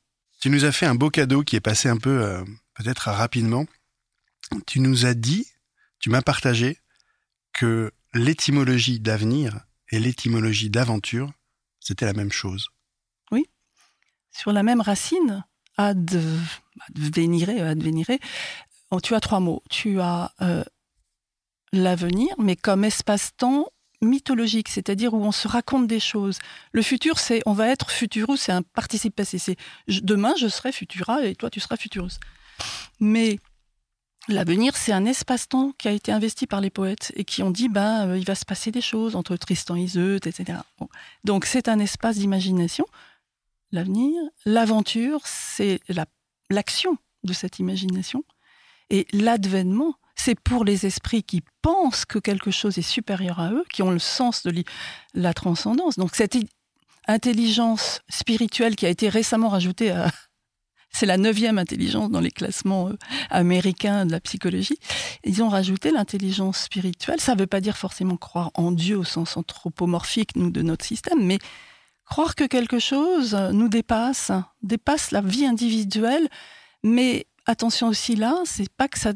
Tu 0.40 0.50
nous 0.50 0.64
as 0.64 0.72
fait 0.72 0.86
un 0.86 0.94
beau 0.94 1.10
cadeau 1.10 1.42
qui 1.42 1.56
est 1.56 1.60
passé 1.60 1.88
un 1.88 1.96
peu, 1.96 2.22
euh, 2.22 2.44
peut-être 2.74 3.10
rapidement. 3.10 3.66
Tu 4.66 4.80
nous 4.80 5.06
as 5.06 5.14
dit 5.14 5.46
tu 6.04 6.10
m'as 6.10 6.20
partagé 6.20 6.76
que 7.54 7.90
l'étymologie 8.12 9.00
d'avenir 9.00 9.60
et 9.90 9.98
l'étymologie 9.98 10.68
d'aventure, 10.68 11.32
c'était 11.80 12.04
la 12.04 12.12
même 12.12 12.30
chose. 12.30 12.68
Sur 14.36 14.52
la 14.52 14.62
même 14.62 14.80
racine, 14.80 15.44
advenire, 15.76 17.48
advenire, 17.48 18.06
oh, 18.90 19.00
tu 19.00 19.14
as 19.14 19.20
trois 19.20 19.40
mots. 19.40 19.62
Tu 19.70 20.00
as 20.00 20.32
euh, 20.42 20.64
l'avenir, 21.72 22.34
mais 22.38 22.56
comme 22.56 22.84
espace-temps 22.84 23.68
mythologique, 24.02 24.68
c'est-à-dire 24.68 25.14
où 25.14 25.24
on 25.24 25.32
se 25.32 25.48
raconte 25.48 25.86
des 25.86 26.00
choses. 26.00 26.38
Le 26.72 26.82
futur, 26.82 27.18
c'est 27.18 27.42
on 27.46 27.52
va 27.52 27.68
être 27.68 27.90
futurus, 27.90 28.40
c'est 28.40 28.52
un 28.52 28.62
participe 28.62 29.16
passé. 29.16 29.38
C'est 29.38 29.56
demain 29.88 30.34
je 30.38 30.48
serai 30.48 30.72
futura 30.72 31.24
et 31.24 31.34
toi 31.34 31.48
tu 31.48 31.60
seras 31.60 31.76
futurus. 31.76 32.18
Mais 33.00 33.38
L'avenir, 34.28 34.74
c'est 34.74 34.92
un 34.92 35.04
espace-temps 35.04 35.72
qui 35.76 35.86
a 35.86 35.90
été 35.90 36.10
investi 36.10 36.46
par 36.46 36.62
les 36.62 36.70
poètes 36.70 37.12
et 37.14 37.24
qui 37.24 37.42
ont 37.42 37.50
dit, 37.50 37.68
ben, 37.68 38.08
euh, 38.08 38.18
il 38.18 38.24
va 38.24 38.34
se 38.34 38.46
passer 38.46 38.70
des 38.70 38.80
choses 38.80 39.16
entre 39.16 39.36
Tristan 39.36 39.76
et 39.76 39.82
Iseut, 39.82 40.16
etc. 40.16 40.60
Donc, 41.24 41.44
c'est 41.44 41.68
un 41.68 41.78
espace 41.78 42.16
d'imagination. 42.16 42.86
L'avenir, 43.72 44.22
l'aventure, 44.44 45.20
c'est 45.24 45.80
l'action 46.50 46.96
de 47.24 47.32
cette 47.32 47.58
imagination. 47.58 48.24
Et 48.90 49.06
l'advénement, 49.12 49.94
c'est 50.14 50.38
pour 50.38 50.64
les 50.64 50.86
esprits 50.86 51.22
qui 51.22 51.42
pensent 51.62 52.04
que 52.04 52.18
quelque 52.18 52.50
chose 52.50 52.78
est 52.78 52.82
supérieur 52.82 53.40
à 53.40 53.50
eux, 53.50 53.64
qui 53.72 53.82
ont 53.82 53.90
le 53.90 53.98
sens 53.98 54.42
de 54.44 54.64
la 55.14 55.34
transcendance. 55.34 55.96
Donc, 55.96 56.14
cette 56.14 56.36
intelligence 57.06 58.00
spirituelle 58.08 58.76
qui 58.76 58.86
a 58.86 58.88
été 58.88 59.08
récemment 59.08 59.48
rajoutée 59.48 59.90
à, 59.90 60.10
c'est 60.90 61.06
la 61.06 61.18
neuvième 61.18 61.58
intelligence 61.58 62.10
dans 62.10 62.20
les 62.20 62.30
classements 62.30 62.88
euh, 62.88 62.96
américains 63.30 64.06
de 64.06 64.12
la 64.12 64.20
psychologie. 64.20 64.78
Ils 65.24 65.42
ont 65.42 65.48
rajouté 65.48 65.90
l'intelligence 65.90 66.62
spirituelle. 66.62 67.20
Ça 67.20 67.34
ne 67.34 67.40
veut 67.40 67.46
pas 67.46 67.60
dire 67.60 67.76
forcément 67.76 68.16
croire 68.16 68.50
en 68.54 68.72
Dieu 68.72 68.96
au 68.96 69.04
sens 69.04 69.36
anthropomorphique, 69.36 70.30
de 70.36 70.62
notre 70.62 70.84
système, 70.84 71.24
mais 71.24 71.38
croire 72.04 72.34
que 72.34 72.44
quelque 72.44 72.78
chose 72.78 73.34
nous 73.52 73.68
dépasse, 73.68 74.30
dépasse 74.62 75.10
la 75.10 75.20
vie 75.20 75.46
individuelle, 75.46 76.28
mais 76.82 77.26
attention 77.46 77.88
aussi 77.88 78.16
là, 78.16 78.36
c'est 78.44 78.70
pas 78.70 78.88
que 78.88 78.98
ça, 78.98 79.12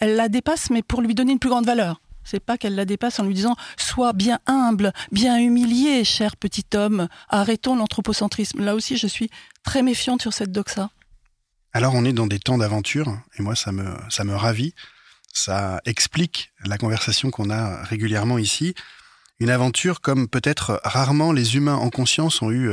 elle 0.00 0.16
la 0.16 0.28
dépasse, 0.28 0.70
mais 0.70 0.82
pour 0.82 1.02
lui 1.02 1.14
donner 1.14 1.32
une 1.32 1.38
plus 1.38 1.50
grande 1.50 1.66
valeur. 1.66 2.00
C'est 2.22 2.40
pas 2.40 2.58
qu'elle 2.58 2.74
la 2.74 2.84
dépasse 2.84 3.18
en 3.18 3.24
lui 3.24 3.34
disant 3.34 3.56
sois 3.76 4.12
bien 4.12 4.38
humble, 4.46 4.92
bien 5.10 5.38
humilié, 5.38 6.04
cher 6.04 6.36
petit 6.36 6.66
homme, 6.74 7.08
arrêtons 7.28 7.76
l'anthropocentrisme. 7.76 8.62
Là 8.62 8.74
aussi, 8.74 8.96
je 8.96 9.06
suis 9.06 9.30
très 9.64 9.82
méfiante 9.82 10.22
sur 10.22 10.32
cette 10.32 10.52
doxa. 10.52 10.90
Alors 11.72 11.94
on 11.94 12.04
est 12.04 12.12
dans 12.12 12.26
des 12.26 12.38
temps 12.38 12.58
d'aventure 12.58 13.16
et 13.38 13.42
moi 13.42 13.54
ça 13.54 13.72
me 13.72 13.96
ça 14.08 14.24
me 14.24 14.34
ravit. 14.34 14.74
Ça 15.32 15.80
explique 15.84 16.52
la 16.64 16.76
conversation 16.78 17.30
qu'on 17.30 17.50
a 17.50 17.82
régulièrement 17.84 18.38
ici. 18.38 18.74
Une 19.40 19.50
aventure 19.50 20.00
comme 20.00 20.28
peut-être 20.28 20.80
rarement 20.84 21.32
les 21.32 21.56
humains 21.56 21.76
en 21.76 21.90
conscience 21.90 22.42
ont 22.42 22.50
eu 22.50 22.72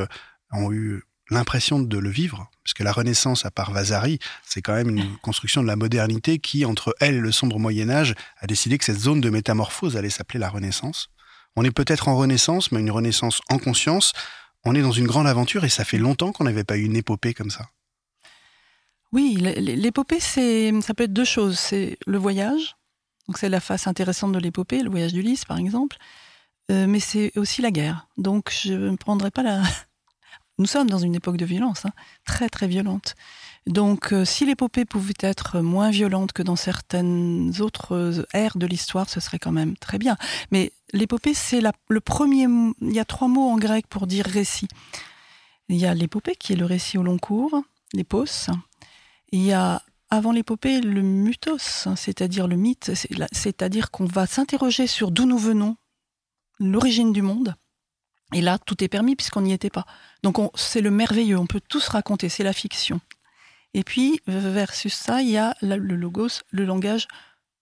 ont 0.51 0.71
eu 0.71 1.03
l'impression 1.29 1.79
de 1.79 1.97
le 1.97 2.09
vivre, 2.09 2.49
puisque 2.63 2.79
la 2.79 2.91
Renaissance, 2.91 3.45
à 3.45 3.51
part 3.51 3.71
Vasari, 3.71 4.19
c'est 4.45 4.61
quand 4.61 4.73
même 4.73 4.89
une 4.89 5.17
construction 5.21 5.61
de 5.61 5.67
la 5.67 5.75
modernité 5.75 6.39
qui, 6.39 6.65
entre 6.65 6.95
elle 6.99 7.15
et 7.15 7.19
le 7.19 7.31
sombre 7.31 7.59
Moyen 7.59 7.89
Âge, 7.89 8.15
a 8.39 8.47
décidé 8.47 8.77
que 8.77 8.85
cette 8.85 8.99
zone 8.99 9.21
de 9.21 9.29
métamorphose 9.29 9.97
allait 9.97 10.09
s'appeler 10.09 10.39
la 10.39 10.49
Renaissance. 10.49 11.09
On 11.55 11.63
est 11.63 11.71
peut-être 11.71 12.07
en 12.07 12.15
renaissance, 12.15 12.71
mais 12.71 12.79
une 12.79 12.91
renaissance 12.91 13.41
en 13.49 13.57
conscience. 13.57 14.13
On 14.63 14.75
est 14.75 14.81
dans 14.81 14.91
une 14.91 15.07
grande 15.07 15.27
aventure 15.27 15.65
et 15.65 15.69
ça 15.69 15.83
fait 15.83 15.97
longtemps 15.97 16.31
qu'on 16.31 16.43
n'avait 16.43 16.63
pas 16.63 16.77
eu 16.77 16.83
une 16.83 16.95
épopée 16.95 17.33
comme 17.33 17.49
ça. 17.49 17.67
Oui, 19.11 19.37
l'épopée, 19.37 20.19
c'est, 20.19 20.71
ça 20.81 20.93
peut 20.93 21.05
être 21.05 21.13
deux 21.13 21.25
choses. 21.25 21.57
C'est 21.57 21.97
le 22.05 22.17
voyage, 22.19 22.75
donc 23.27 23.39
c'est 23.39 23.49
la 23.49 23.59
face 23.59 23.87
intéressante 23.87 24.33
de 24.33 24.39
l'épopée, 24.39 24.83
le 24.83 24.89
voyage 24.89 25.13
d'Ulysse 25.13 25.45
par 25.45 25.57
exemple, 25.57 25.97
euh, 26.71 26.87
mais 26.87 26.99
c'est 26.99 27.37
aussi 27.37 27.61
la 27.61 27.71
guerre. 27.71 28.07
Donc 28.17 28.51
je 28.51 28.73
ne 28.73 28.95
prendrai 28.95 29.31
pas 29.31 29.43
la... 29.43 29.61
Nous 30.59 30.65
sommes 30.65 30.89
dans 30.89 30.97
une 30.97 31.15
époque 31.15 31.37
de 31.37 31.45
violence, 31.45 31.85
hein, 31.85 31.91
très 32.25 32.49
très 32.49 32.67
violente. 32.67 33.15
Donc 33.67 34.13
euh, 34.13 34.25
si 34.25 34.45
l'épopée 34.45 34.85
pouvait 34.85 35.13
être 35.19 35.59
moins 35.59 35.91
violente 35.91 36.31
que 36.31 36.41
dans 36.41 36.55
certaines 36.55 37.53
autres 37.59 38.25
ères 38.33 38.57
de 38.57 38.65
l'histoire, 38.65 39.09
ce 39.09 39.19
serait 39.19 39.39
quand 39.39 39.51
même 39.51 39.77
très 39.77 39.97
bien. 39.97 40.17
Mais 40.51 40.71
l'épopée, 40.93 41.33
c'est 41.33 41.61
le 41.89 41.99
premier... 42.01 42.47
Il 42.81 42.93
y 42.93 42.99
a 42.99 43.05
trois 43.05 43.27
mots 43.27 43.49
en 43.49 43.57
grec 43.57 43.87
pour 43.87 44.07
dire 44.07 44.25
récit. 44.25 44.67
Il 45.69 45.75
y 45.75 45.85
a 45.85 45.93
l'épopée 45.93 46.35
qui 46.35 46.53
est 46.53 46.55
le 46.55 46.65
récit 46.65 46.97
au 46.97 47.03
long 47.03 47.17
cours, 47.17 47.61
l'épos. 47.93 48.49
Il 49.31 49.43
y 49.43 49.51
a 49.51 49.83
avant 50.09 50.31
l'épopée, 50.31 50.79
le 50.79 51.01
mythos, 51.01 51.85
hein, 51.85 51.97
c'est-à-dire 51.97 52.47
le 52.47 52.55
mythe, 52.55 52.91
c'est-à-dire 53.33 53.91
qu'on 53.91 54.05
va 54.05 54.25
s'interroger 54.25 54.87
sur 54.87 55.11
d'où 55.11 55.25
nous 55.25 55.37
venons, 55.37 55.75
l'origine 56.59 57.13
du 57.13 57.21
monde. 57.21 57.55
Et 58.33 58.41
là, 58.41 58.57
tout 58.57 58.83
est 58.83 58.87
permis 58.87 59.15
puisqu'on 59.15 59.41
n'y 59.41 59.53
était 59.53 59.69
pas. 59.69 59.85
Donc 60.23 60.37
c'est 60.55 60.81
le 60.81 60.91
merveilleux, 60.91 61.37
on 61.37 61.47
peut 61.47 61.61
tout 61.67 61.79
se 61.79 61.91
raconter, 61.91 62.29
c'est 62.29 62.43
la 62.43 62.53
fiction. 62.53 62.99
Et 63.73 63.83
puis, 63.83 64.21
versus 64.27 64.93
ça, 64.93 65.21
il 65.21 65.29
y 65.29 65.37
a 65.37 65.55
le 65.61 65.77
logos, 65.77 66.41
le 66.51 66.65
langage 66.65 67.07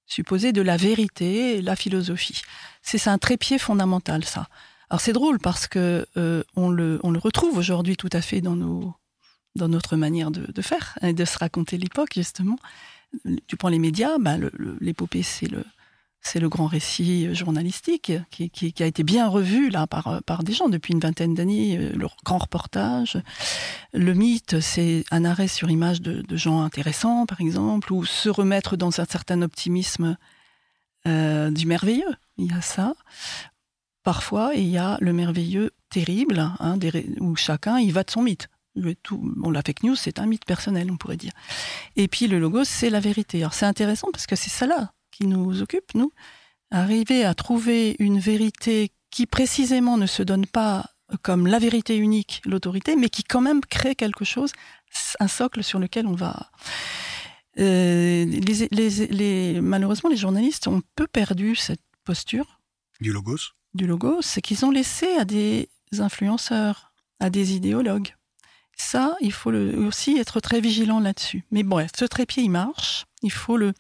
supposé 0.08 0.54
de 0.54 0.62
la 0.62 0.78
vérité, 0.78 1.62
la 1.62 1.76
philosophie. 1.76 2.42
C'est 2.82 3.08
un 3.08 3.18
trépied 3.18 3.58
fondamental, 3.58 4.24
ça. 4.24 4.48
Alors 4.90 5.02
c'est 5.02 5.14
drôle 5.14 5.40
parce 5.40 5.68
que 5.68 6.06
euh, 6.16 6.44
on, 6.56 6.70
le, 6.70 7.00
on 7.04 7.10
le 7.10 7.18
retrouve 7.18 7.58
aujourd'hui 7.58 7.98
tout 7.98 8.10
à 8.12 8.22
fait 8.22 8.42
dans 8.42 8.56
nos 8.56 8.94
dans 9.56 9.70
notre 9.70 9.96
manière 9.96 10.32
de, 10.32 10.62
faire 10.62 10.98
et 11.02 11.14
de 11.14 11.26
se 11.26 11.38
raconter 11.38 11.78
l'époque, 11.78 12.14
justement. 12.14 12.58
Tu 13.48 13.56
prends 13.56 13.70
les 13.70 13.80
médias, 13.80 14.18
bah, 14.20 14.36
l'épopée, 14.82 15.24
c'est 15.24 15.48
le, 15.48 15.64
c'est 16.26 16.40
le 16.40 16.50
grand 16.50 16.66
récit 16.66 17.34
journalistique 17.36 18.12
qui, 18.32 18.74
a 18.80 18.86
été 18.86 19.04
bien 19.04 19.28
revu 19.28 19.70
là 19.70 19.86
par, 19.86 20.22
par 20.26 20.44
des 20.44 20.54
gens 20.54 20.70
depuis 20.70 20.94
une 20.94 21.00
vingtaine 21.00 21.36
d'années, 21.36 21.78
euh, 21.78 21.92
le 21.96 22.08
grand 22.24 22.40
reportage. 22.40 23.18
Le 23.94 24.14
mythe, 24.14 24.60
c'est 24.60 25.06
un 25.12 25.24
arrêt 25.24 25.48
sur 25.48 25.70
image 25.70 26.02
de, 26.02 26.24
gens 26.36 26.62
intéressants, 26.62 27.26
par 27.26 27.42
exemple, 27.42 27.94
ou 27.94 28.06
se 28.06 28.30
remettre 28.30 28.76
dans 28.76 29.00
un 29.00 29.06
certain 29.06 29.42
optimisme 29.44 30.18
euh, 31.08 31.52
du 31.52 31.68
merveilleux. 31.68 32.16
Il 32.38 32.52
y 32.52 32.54
a 32.54 32.62
ça. 32.62 32.96
Parfois, 34.04 34.54
il 34.56 34.68
y 34.68 34.78
a 34.78 34.98
le 35.02 35.14
merveilleux 35.14 35.72
terrible, 35.90 36.40
hein, 36.60 36.78
où 37.20 37.36
chacun 37.36 37.80
y 37.80 37.92
va 37.92 38.04
de 38.04 38.12
son 38.12 38.24
mythe 38.24 38.50
la 38.76 39.62
fake 39.66 39.84
news, 39.84 39.96
c'est 39.96 40.20
un 40.20 40.26
mythe 40.26 40.46
personnel, 40.46 40.92
on 40.92 40.98
pourrait 40.98 41.18
dire. 41.18 41.32
Et 41.96 42.10
puis 42.10 42.28
le 42.28 42.40
logo, 42.40 42.64
c'est 42.64 42.90
la 42.90 43.00
vérité. 43.00 43.40
Alors 43.40 43.54
c'est 43.54 43.66
intéressant 43.66 44.10
parce 44.12 44.28
que 44.28 44.36
c'est 44.36 44.50
ça 44.50 44.68
là 44.68 44.92
qui 45.16 45.28
nous 45.28 45.62
occupe, 45.62 45.94
nous. 45.94 46.12
Arriver 46.72 47.24
à 47.24 47.34
trouver 47.34 47.96
une 48.00 48.20
vérité 48.20 48.92
qui 49.12 49.26
précisément 49.26 49.98
ne 49.98 50.08
se 50.08 50.24
donne 50.24 50.46
pas 50.46 50.90
comme 51.22 51.48
la 51.48 51.60
vérité 51.60 51.96
unique, 51.98 52.42
l'autorité, 52.46 52.96
mais 52.96 53.10
qui 53.10 53.24
quand 53.24 53.42
même 53.42 53.62
crée 53.62 53.96
quelque 53.96 54.26
chose, 54.26 54.52
un 55.20 55.28
socle 55.28 55.64
sur 55.64 55.80
lequel 55.80 56.08
on 56.08 56.16
va. 56.16 56.50
Euh, 57.60 58.26
les, 58.26 59.62
malheureusement, 59.62 60.10
les 60.10 60.18
journalistes 60.18 60.68
ont 60.68 60.82
peu 60.96 61.08
perdu 61.08 61.56
cette 61.56 61.82
posture. 62.04 62.60
Du 63.00 63.14
logos 63.14 63.54
Du 63.74 63.88
logos, 63.88 64.22
c'est 64.22 64.42
qu'ils 64.42 64.66
ont 64.66 64.72
laissé 64.72 65.08
à 65.18 65.26
des 65.26 65.70
influenceurs, 66.00 66.92
à 67.20 67.30
des 67.30 67.54
idéologues, 67.54 68.14
ça, 68.78 69.16
il 69.22 69.32
faut 69.32 69.54
aussi 69.54 70.18
être 70.18 70.42
très 70.42 70.60
vigilant 70.60 71.00
là-dessus. 71.00 71.46
Mais 71.52 71.64
bon, 71.64 71.88
ce 71.98 72.04
trépied, 72.04 72.44
il 72.44 72.50
marche, 72.50 73.06
il 73.22 73.32
faut 73.32 73.56
le 73.56 73.74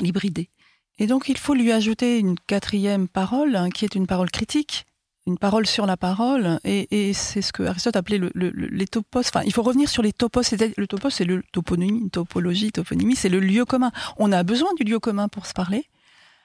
l'hybrider. 0.00 0.50
Et 0.98 1.06
donc, 1.06 1.28
il 1.28 1.36
faut 1.36 1.54
lui 1.54 1.72
ajouter 1.72 2.18
une 2.18 2.38
quatrième 2.38 3.08
parole, 3.08 3.54
hein, 3.56 3.70
qui 3.70 3.84
est 3.84 3.94
une 3.94 4.06
parole 4.06 4.30
critique, 4.30 4.86
une 5.26 5.38
parole 5.38 5.66
sur 5.66 5.86
la 5.86 5.96
parole, 5.96 6.60
et, 6.64 7.12
c'est 7.12 7.42
ce 7.42 7.52
que 7.52 7.64
Aristote 7.64 7.96
appelait 7.96 8.18
le, 8.18 8.30
les 8.34 8.86
topos. 8.86 9.20
Enfin, 9.20 9.42
il 9.44 9.52
faut 9.52 9.62
revenir 9.62 9.88
sur 9.88 10.02
les 10.02 10.12
topos. 10.12 10.42
Le 10.76 10.86
topos, 10.86 11.10
c'est 11.10 11.24
le 11.24 11.42
toponymie, 11.52 12.08
topologie, 12.10 12.70
toponymie, 12.70 13.16
c'est 13.16 13.28
le 13.28 13.40
lieu 13.40 13.64
commun. 13.64 13.90
On 14.18 14.32
a 14.32 14.42
besoin 14.42 14.72
du 14.74 14.84
lieu 14.84 15.00
commun 15.00 15.28
pour 15.28 15.46
se 15.46 15.52
parler. 15.52 15.84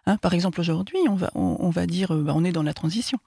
Hein, 0.08 0.18
par 0.18 0.34
exemple, 0.34 0.60
aujourd'hui, 0.60 1.00
on 1.08 1.16
va, 1.16 1.30
on, 1.36 1.70
va 1.70 1.86
dire, 1.86 2.14
bah, 2.14 2.34
on 2.36 2.44
est 2.44 2.52
dans 2.52 2.64
la 2.64 2.74
transition. 2.74 3.20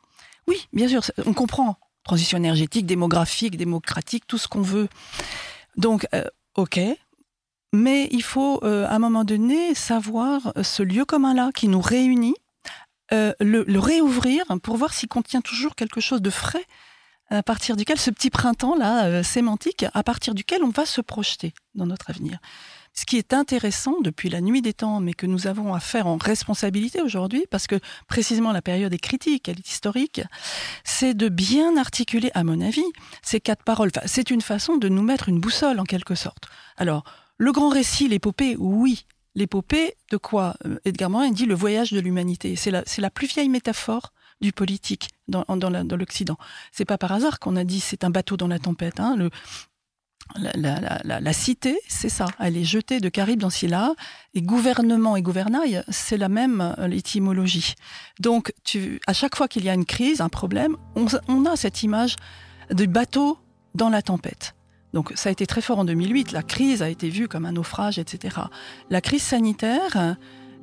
Oui, 0.49 0.67
bien 0.73 0.89
sûr, 0.89 1.03
on 1.25 1.33
comprend 1.33 1.79
transition 2.03 2.37
énergétique, 2.37 2.85
démographique, 2.85 3.57
démocratique, 3.57 4.27
tout 4.27 4.39
ce 4.39 4.49
qu'on 4.49 4.61
veut. 4.61 4.89
Donc, 5.77 6.07
euh, 6.15 6.25
ok, 6.57 6.81
mais 7.75 8.09
il 8.13 8.23
faut 8.23 8.61
euh, 8.63 8.87
à 8.87 8.95
un 8.95 8.99
moment 8.99 9.25
donné 9.25 9.75
savoir 9.75 10.53
euh, 10.57 10.63
ce 10.63 10.83
lieu 10.83 11.05
commun-là 11.05 11.51
qui 11.55 11.69
nous 11.69 11.81
réunit, 11.81 12.37
le, 13.11 13.79
réouvrir 13.79 14.45
pour 14.63 14.77
voir 14.77 14.93
s'il 14.93 15.09
contient 15.09 15.41
toujours 15.41 15.77
quelque 15.77 16.01
chose 16.01 16.21
de 16.21 16.31
frais 16.31 16.65
à 17.31 17.45
partir 17.45 17.77
duquel 17.77 17.97
ce 17.97 18.11
petit 18.11 18.29
printemps 18.29 18.75
là 18.75 19.23
sémantique, 19.23 19.85
à 19.95 20.03
partir 20.03 20.35
duquel 20.35 20.65
on 20.65 20.71
va 20.71 20.85
se 20.85 21.01
projeter 21.01 21.55
dans 21.77 21.87
notre 21.87 22.11
avenir. 22.11 22.39
Ce 22.97 23.05
qui 23.05 23.17
est 23.17 23.33
intéressant 23.33 24.01
depuis 24.03 24.31
la 24.31 24.41
nuit 24.41 24.63
des 24.63 24.73
temps, 24.73 25.01
mais 25.01 25.15
que 25.15 25.27
nous 25.27 25.49
avons 25.49 25.75
à 25.75 25.81
faire 25.81 26.07
en 26.07 26.17
responsabilité 26.17 27.03
aujourd'hui, 27.03 27.45
parce 27.51 27.67
que 27.67 27.81
précisément 28.07 28.53
la 28.53 28.63
période 28.63 28.95
est 28.95 28.99
critique, 28.99 29.49
elle 29.49 29.59
est 29.59 29.69
historique, 29.69 30.23
c'est 30.85 31.15
de 31.15 31.29
bien 31.29 31.77
articuler, 31.77 32.31
à 32.35 32.45
mon 32.45 32.61
avis, 32.61 32.85
ces 33.23 33.41
quatre 33.41 33.65
paroles. 33.65 33.91
c'est 34.07 34.31
une 34.31 34.43
façon 34.43 34.77
de 34.77 34.89
nous 34.89 35.03
mettre 35.03 35.29
une 35.29 35.41
boussole 35.41 35.81
en 35.81 35.85
quelque 35.85 36.15
sorte. 36.15 36.45
Alors, 36.77 37.05
le 37.39 37.53
grand 37.53 37.69
récit, 37.69 38.09
l'épopée, 38.09 38.57
oui. 38.59 39.07
L'épopée, 39.35 39.95
de 40.11 40.17
quoi 40.17 40.55
euh, 40.65 40.79
Edgar 40.85 41.11
Morin 41.11 41.31
dit 41.31 41.47
le 41.47 41.55
voyage 41.55 41.93
de 41.93 41.99
l'humanité. 41.99 42.55
C'est 42.55 42.71
la, 42.71 43.11
plus 43.11 43.27
vieille 43.27 43.49
métaphore 43.49 44.13
du 44.41 44.53
politique 44.53 45.09
dans, 45.27 45.45
dans 45.49 45.97
l'Occident. 45.97 46.37
C'est 46.71 46.85
pas 46.85 46.99
par 46.99 47.13
hasard 47.13 47.41
qu'on 47.41 47.57
a 47.57 47.65
dit 47.65 47.81
c'est 47.81 48.05
un 48.05 48.11
bateau 48.11 48.37
dans 48.37 48.47
la 48.47 48.61
tempête. 48.61 49.01
Hein. 49.01 49.17
La, 50.37 51.33
cité, 51.33 51.79
c'est 51.87 52.09
ça. 52.09 52.27
Elle 52.39 52.57
est 52.57 52.65
jetée 52.65 52.99
de 53.01 53.09
Caribe 53.09 53.41
dans 53.41 53.51
Scylla. 53.51 53.95
Et 54.33 54.43
gouvernement 54.43 55.17
et 55.17 55.23
gouvernail, 55.23 55.85
c'est 55.89 56.17
la 56.17 56.29
même 56.29 56.75
euh, 56.79 56.89
étymologie. 56.91 57.75
Donc, 58.21 58.53
à 59.07 59.13
chaque 59.13 59.37
fois 59.37 59.49
qu'il 59.49 59.65
y 59.65 59.69
a 59.69 59.75
une 59.75 59.85
crise, 59.85 60.21
un 60.21 60.29
problème, 60.29 60.77
on, 60.97 61.45
a 61.45 61.57
cette 61.57 61.83
image 61.83 62.17
du 62.71 62.87
bateau 62.87 63.39
dans 63.75 63.91
la 63.91 64.03
tempête. 64.03 64.55
Donc, 64.95 65.13
ça 65.17 65.29
a 65.29 65.33
été 65.33 65.45
très 65.47 65.61
fort 65.61 65.81
en 65.81 65.85
2008. 65.85 66.33
La 66.33 66.43
crise 66.43 66.81
a 66.81 66.89
été 66.89 67.11
vue 67.11 67.29
comme 67.29 67.45
un 67.45 67.53
naufrage, 67.53 67.99
etc. 67.99 68.37
La 68.91 69.01
crise 69.01 69.23
sanitaire, 69.23 70.17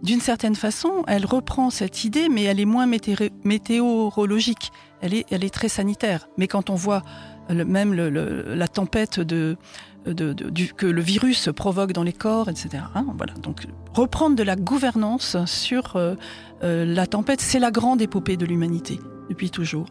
d'une 0.04 0.22
certaine 0.22 0.56
façon, 0.56 1.04
elle 1.08 1.26
reprend 1.26 1.70
cette 1.70 2.06
idée, 2.06 2.28
mais 2.30 2.44
elle 2.44 2.60
est 2.60 2.65
moins 2.65 2.88
météorologique. 2.88 4.72
Elle 5.02 5.13
est, 5.13 5.54
très 5.54 5.67
sanitaire. 5.70 6.28
Mais 6.38 6.48
quand 6.48 6.70
on 6.70 6.76
voit 6.76 7.04
même 7.50 7.94
la 7.94 8.67
tempête 8.67 9.20
que 9.26 10.86
le 10.86 11.02
virus 11.02 11.50
provoque 11.56 11.91
dans 11.91 12.04
les 12.04 12.13
corps, 12.13 12.50
etc. 12.50 12.84
Hein, 12.96 13.06
voilà. 13.17 13.34
Donc 13.34 13.67
reprendre 13.94 14.36
de 14.36 14.44
la 14.44 14.56
gouvernance 14.56 15.38
sur 15.46 15.96
euh, 15.96 16.15
euh, 16.63 16.86
la 16.86 17.06
tempête, 17.06 17.41
c'est 17.41 17.60
la 17.60 17.72
grande 17.72 18.02
épopée 18.02 18.38
de 18.38 18.46
l'humanité 18.46 19.00
depuis 19.30 19.50
toujours. 19.50 19.88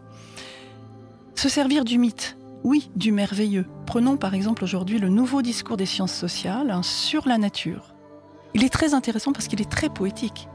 Se 1.35 1.49
servir 1.49 1.85
du 1.85 1.99
mythe, 1.99 2.37
oui, 2.65 2.91
du 2.97 3.13
merveilleux. 3.13 3.67
Prenons 3.87 4.17
par 4.17 4.35
exemple 4.35 4.65
aujourd'hui 4.65 4.99
le 4.99 5.09
nouveau 5.09 5.43
discours 5.43 5.77
des 5.77 5.87
sciences 5.87 6.15
sociales 6.15 6.71
hein, 6.71 6.83
sur 6.83 7.27
la 7.27 7.39
nature. 7.39 7.95
Il 8.55 8.65
est 8.65 8.69
très 8.69 8.95
intéressant 8.95 9.33
parce 9.33 9.49
qu'il 9.49 9.61
est 9.61 9.71
très 9.71 9.89
poétique. 9.89 10.49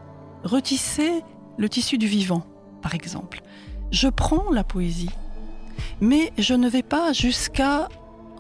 Retisser 0.44 1.24
le 1.58 1.70
tissu 1.70 1.98
du 1.98 2.08
vivant, 2.08 2.44
par 2.82 2.94
exemple. 2.94 3.42
Je 3.92 4.08
prends 4.08 4.52
la 4.52 4.64
poésie 4.64 5.10
mais 6.02 6.32
je 6.38 6.54
ne 6.54 6.70
vais 6.70 6.84
pas 6.84 7.14
jusqu'à, 7.14 7.90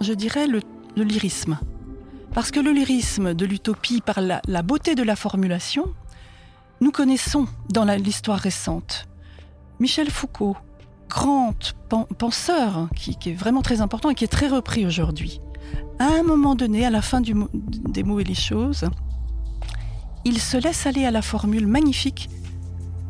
je 0.01 0.13
dirais, 0.13 0.47
le, 0.47 0.61
lyrisme. 0.95 1.59
Parce 2.33 2.51
que 2.51 2.59
le 2.59 2.71
lyrisme 2.71 3.33
de 3.33 3.45
l'utopie, 3.45 4.01
par 4.01 4.21
la, 4.21 4.61
beauté 4.61 4.95
de 4.95 5.03
la 5.03 5.15
formulation, 5.15 5.85
nous 6.81 6.91
connaissons 6.91 7.47
dans 7.69 7.85
l'histoire 7.95 8.39
récente. 8.39 9.07
Michel 9.79 10.09
Foucault, 10.09 10.57
grand 11.09 11.53
penseur, 12.17 12.77
hein, 12.77 12.89
qui, 12.95 13.17
est 13.25 13.33
vraiment 13.33 13.61
très 13.61 13.81
important 13.81 14.09
et 14.09 14.15
qui 14.15 14.23
est 14.23 14.29
très 14.29 14.47
repris 14.47 14.85
aujourd'hui. 14.85 15.41
À 15.99 16.07
un 16.07 16.23
moment 16.23 16.55
donné, 16.55 16.85
à 16.85 16.89
la 16.89 17.01
fin 17.01 17.21
des 17.21 18.03
mots 18.03 18.19
et 18.19 18.23
les 18.23 18.35
choses, 18.35 18.85
il 20.25 20.39
se 20.39 20.57
laisse 20.57 20.85
aller 20.85 21.05
à 21.05 21.11
la 21.11 21.21
formule 21.21 21.67
magnifique 21.67 22.29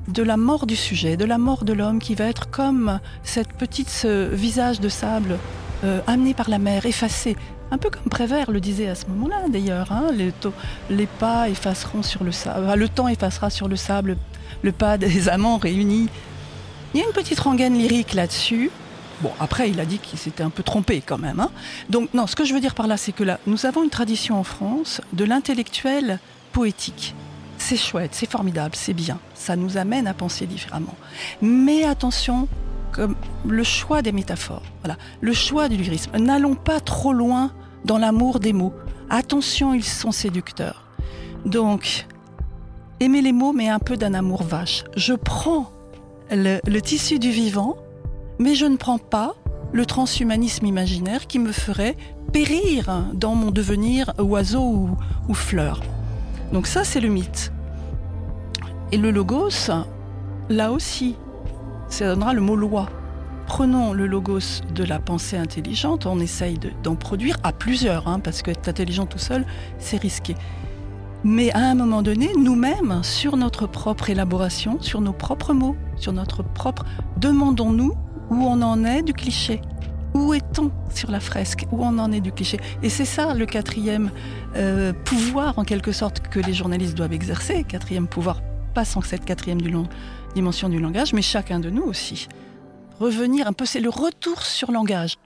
de 0.08 0.22
la 0.22 0.38
mort 0.38 0.68
du 0.68 0.76
sujet, 0.76 1.18
de 1.18 1.26
la 1.26 1.38
mort 1.38 1.66
de 1.66 1.74
l'homme 1.74 2.00
qui 2.00 2.14
va 2.14 2.26
être 2.26 2.50
comme 2.50 3.00
cette 3.24 3.54
petite 3.54 4.06
visage 4.06 4.80
de 4.80 4.90
sable 4.90 5.40
euh, 5.84 6.02
amené 6.08 6.34
par 6.34 6.50
la 6.50 6.58
mer, 6.60 6.86
effacé. 6.86 7.36
Un 7.72 7.78
peu 7.78 7.90
comme 7.90 8.10
Prévert 8.10 8.52
le 8.52 8.60
disait 8.60 8.88
à 8.88 8.96
ce 8.96 9.08
moment-là 9.08 9.48
d'ailleurs. 9.50 9.92
Hein, 9.92 10.12
les, 10.90 11.08
pas 11.08 11.50
effaceront 11.50 12.04
sur 12.04 12.24
le 12.24 12.32
sable, 12.32 12.74
le 12.76 12.90
temps 12.90 13.08
effacera 13.08 13.50
sur 13.50 13.68
le 13.68 13.76
sable 13.76 14.18
le 14.62 14.72
pas 14.72 14.98
des 14.98 15.30
amants 15.30 15.58
réunis. 15.58 16.10
Il 16.96 17.00
y 17.00 17.02
a 17.02 17.08
une 17.08 17.12
petite 17.12 17.42
rengaine 17.42 17.78
lyrique 17.78 18.14
là-dessus. 18.14 18.72
Bon, 19.20 19.32
après, 19.42 19.70
il 19.70 19.82
a 19.82 19.86
dit 19.86 19.98
qu'il 20.00 20.18
s'était 20.18 20.44
un 20.44 20.50
peu 20.50 20.64
trompé 20.64 21.02
quand 21.06 21.18
même. 21.18 21.42
Hein. 21.42 21.52
Donc, 21.90 22.14
non, 22.14 22.26
ce 22.26 22.38
que 22.38 22.46
je 22.46 22.54
veux 22.54 22.62
dire 22.62 22.74
par 22.74 22.88
là, 22.88 22.96
c'est 22.96 23.12
que 23.12 23.26
là, 23.26 23.38
nous 23.48 23.66
avons 23.66 23.84
une 23.84 23.90
tradition 23.90 24.40
en 24.40 24.46
France 24.46 25.02
de 25.12 25.26
l'intellectuel 25.26 26.20
poétique. 26.54 27.14
C'est 27.58 27.76
chouette, 27.76 28.12
c'est 28.14 28.32
formidable, 28.32 28.76
c'est 28.78 28.94
bien. 28.94 29.20
Ça 29.34 29.58
nous 29.58 29.76
amène 29.76 30.08
à 30.08 30.14
penser 30.14 30.46
différemment. 30.46 30.96
Mais 31.42 31.84
attention, 31.84 32.48
comme 32.94 33.18
le 33.46 33.64
choix 33.66 34.02
des 34.02 34.14
métaphores, 34.14 34.64
voilà, 34.82 34.98
le 35.20 35.34
choix 35.34 35.68
du 35.68 35.76
lyrisme. 35.76 36.16
N'allons 36.18 36.56
pas 36.56 36.80
trop 36.80 37.12
loin 37.12 37.52
dans 37.84 37.98
l'amour 37.98 38.40
des 38.40 38.54
mots. 38.54 38.74
Attention, 39.10 39.74
ils 39.74 39.84
sont 39.84 40.14
séducteurs. 40.14 40.86
Donc, 41.44 42.08
aimer 43.02 43.22
les 43.22 43.34
mots, 43.34 43.52
mais 43.52 43.68
un 43.68 43.80
peu 43.80 43.98
d'un 43.98 44.14
amour 44.14 44.44
vache. 44.44 44.86
Je 44.96 45.14
prends 45.14 45.75
le, 46.32 46.80
tissu 46.80 47.20
du 47.20 47.32
vivant, 47.32 47.78
mais 48.40 48.56
je 48.56 48.66
ne 48.66 48.78
prends 48.78 48.98
pas 48.98 49.36
le 49.72 49.86
transhumanisme 49.86 50.66
imaginaire 50.66 51.28
qui 51.28 51.40
me 51.40 51.52
ferait 51.52 51.96
périr 52.32 53.06
dans 53.14 53.36
mon 53.36 53.52
devenir 53.52 54.14
oiseau 54.18 54.90
ou, 55.28 55.34
fleur. 55.34 55.82
Donc 56.54 56.68
ça, 56.68 56.84
c'est 56.84 57.00
le 57.00 57.10
mythe. 57.10 57.52
Et 58.92 58.98
le 58.98 59.12
logos, 59.12 59.70
là 60.50 60.72
aussi, 60.72 61.16
ça 61.90 62.08
donnera 62.08 62.34
le 62.34 62.42
mot 62.42 62.56
loi. 62.56 62.90
Prenons 63.48 63.94
le 63.94 64.08
logos 64.08 64.62
de 64.74 64.84
la 64.84 65.00
pensée 65.00 65.38
intelligente, 65.38 66.06
on 66.06 66.20
essaye 66.20 66.60
d'en 66.84 66.96
produire 66.96 67.38
à 67.44 67.52
plusieurs, 67.52 68.08
hein, 68.08 68.20
parce 68.20 68.42
que 68.42 68.52
être 68.52 68.68
intelligent 68.68 69.06
tout 69.06 69.20
seul, 69.20 69.46
c'est 69.78 69.98
risqué. 69.98 70.36
Mais 71.28 71.52
à 71.54 71.72
un 71.72 71.74
moment 71.74 72.04
donné, 72.04 72.30
nous-mêmes, 72.38 73.02
sur 73.02 73.36
notre 73.36 73.66
propre 73.66 74.12
élaboration, 74.12 74.80
sur 74.80 75.02
nos 75.02 75.12
propres 75.12 75.54
mots, 75.54 75.76
sur 75.98 76.14
notre 76.14 76.44
propre, 76.44 76.86
demandons-nous 77.18 77.96
où 78.30 78.36
on 78.36 78.62
en 78.62 78.86
est 78.86 79.02
du 79.02 79.14
cliché. 79.14 79.60
Où 80.14 80.36
est-on 80.36 80.72
sur 80.94 81.10
la 81.10 81.20
fresque? 81.20 81.66
Où 81.72 81.84
on 81.84 81.98
en 81.98 82.12
est 82.12 82.22
du 82.22 82.32
cliché? 82.32 82.60
Et 82.84 82.90
c'est 82.90 83.06
ça 83.06 83.34
le 83.34 83.48
quatrième 83.48 84.12
euh, 84.56 84.94
pouvoir, 84.94 85.58
en 85.58 85.64
quelque 85.64 85.92
sorte, 85.92 86.20
que 86.20 86.40
les 86.40 86.54
journalistes 86.54 86.94
doivent 86.94 87.14
exercer. 87.14 87.64
Quatrième 87.64 88.08
pouvoir, 88.08 88.44
pas 88.76 88.86
sans 88.86 89.02
cette 89.02 89.26
quatrième 89.26 89.62
dimension 90.36 90.70
du 90.70 90.80
langage, 90.80 91.12
mais 91.14 91.24
chacun 91.24 91.60
de 91.60 91.72
nous 91.72 91.84
aussi. 91.84 92.28
Revenir 93.00 93.48
un 93.48 93.54
peu, 93.54 93.66
c'est 93.66 93.82
le 93.82 93.90
retour 93.90 94.44
sur 94.44 94.72
langage. 94.72 95.18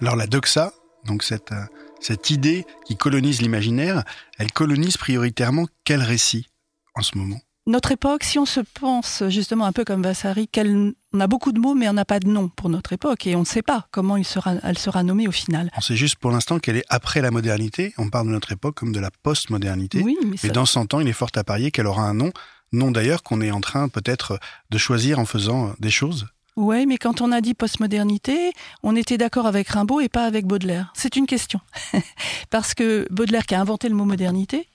Alors 0.00 0.16
la 0.16 0.26
doxa, 0.26 0.72
donc 1.06 1.22
cette, 1.22 1.52
euh, 1.52 1.64
cette 2.04 2.28
idée 2.28 2.66
qui 2.84 2.96
colonise 2.96 3.40
l'imaginaire, 3.40 4.04
elle 4.38 4.52
colonise 4.52 4.98
prioritairement 4.98 5.66
quel 5.84 6.02
récit 6.02 6.46
en 6.94 7.02
ce 7.02 7.16
moment? 7.16 7.40
Notre 7.66 7.92
époque, 7.92 8.24
si 8.24 8.38
on 8.38 8.44
se 8.44 8.60
pense 8.60 9.22
justement 9.30 9.64
un 9.64 9.72
peu 9.72 9.84
comme 9.84 10.02
Vassari, 10.02 10.46
qu'elle 10.46 10.92
on 11.14 11.20
a 11.20 11.26
beaucoup 11.26 11.50
de 11.50 11.58
mots, 11.58 11.74
mais 11.74 11.88
on 11.88 11.94
n'a 11.94 12.04
pas 12.04 12.20
de 12.20 12.28
nom 12.28 12.50
pour 12.50 12.68
notre 12.68 12.92
époque, 12.92 13.26
et 13.26 13.36
on 13.36 13.40
ne 13.40 13.46
sait 13.46 13.62
pas 13.62 13.86
comment 13.90 14.18
il 14.18 14.26
sera, 14.26 14.56
elle 14.62 14.76
sera 14.76 15.02
nommée 15.02 15.26
au 15.26 15.32
final. 15.32 15.70
On 15.78 15.80
sait 15.80 15.96
juste 15.96 16.16
pour 16.16 16.30
l'instant 16.30 16.58
qu'elle 16.58 16.76
est 16.76 16.84
après 16.90 17.22
la 17.22 17.30
modernité. 17.30 17.94
On 17.96 18.10
parle 18.10 18.26
de 18.26 18.32
notre 18.32 18.52
époque 18.52 18.74
comme 18.74 18.92
de 18.92 19.00
la 19.00 19.10
post-modernité. 19.10 20.02
Oui, 20.02 20.18
mais, 20.26 20.36
mais 20.42 20.50
dans 20.50 20.66
100 20.66 20.92
ans, 20.92 21.00
il 21.00 21.08
est 21.08 21.14
fort 21.14 21.30
à 21.36 21.44
parier 21.44 21.70
qu'elle 21.70 21.86
aura 21.86 22.02
un 22.02 22.12
nom, 22.12 22.32
nom 22.72 22.90
d'ailleurs 22.90 23.22
qu'on 23.22 23.40
est 23.40 23.50
en 23.50 23.62
train 23.62 23.88
peut-être 23.88 24.38
de 24.68 24.76
choisir 24.76 25.18
en 25.18 25.24
faisant 25.24 25.72
des 25.78 25.90
choses. 25.90 26.26
Oui, 26.56 26.86
mais 26.86 26.98
quand 26.98 27.20
on 27.20 27.32
a 27.32 27.40
dit 27.40 27.54
postmodernité, 27.54 28.52
on 28.84 28.94
était 28.94 29.18
d'accord 29.18 29.46
avec 29.46 29.68
Rimbaud 29.68 30.00
et 30.00 30.08
pas 30.08 30.24
avec 30.24 30.46
Baudelaire. 30.46 30.92
C'est 30.94 31.16
une 31.16 31.26
question. 31.26 31.60
Parce 32.50 32.74
que 32.74 33.08
Baudelaire 33.10 33.44
qui 33.44 33.56
a 33.56 33.60
inventé 33.60 33.88
le 33.88 33.96
mot 33.96 34.04
modernité, 34.04 34.68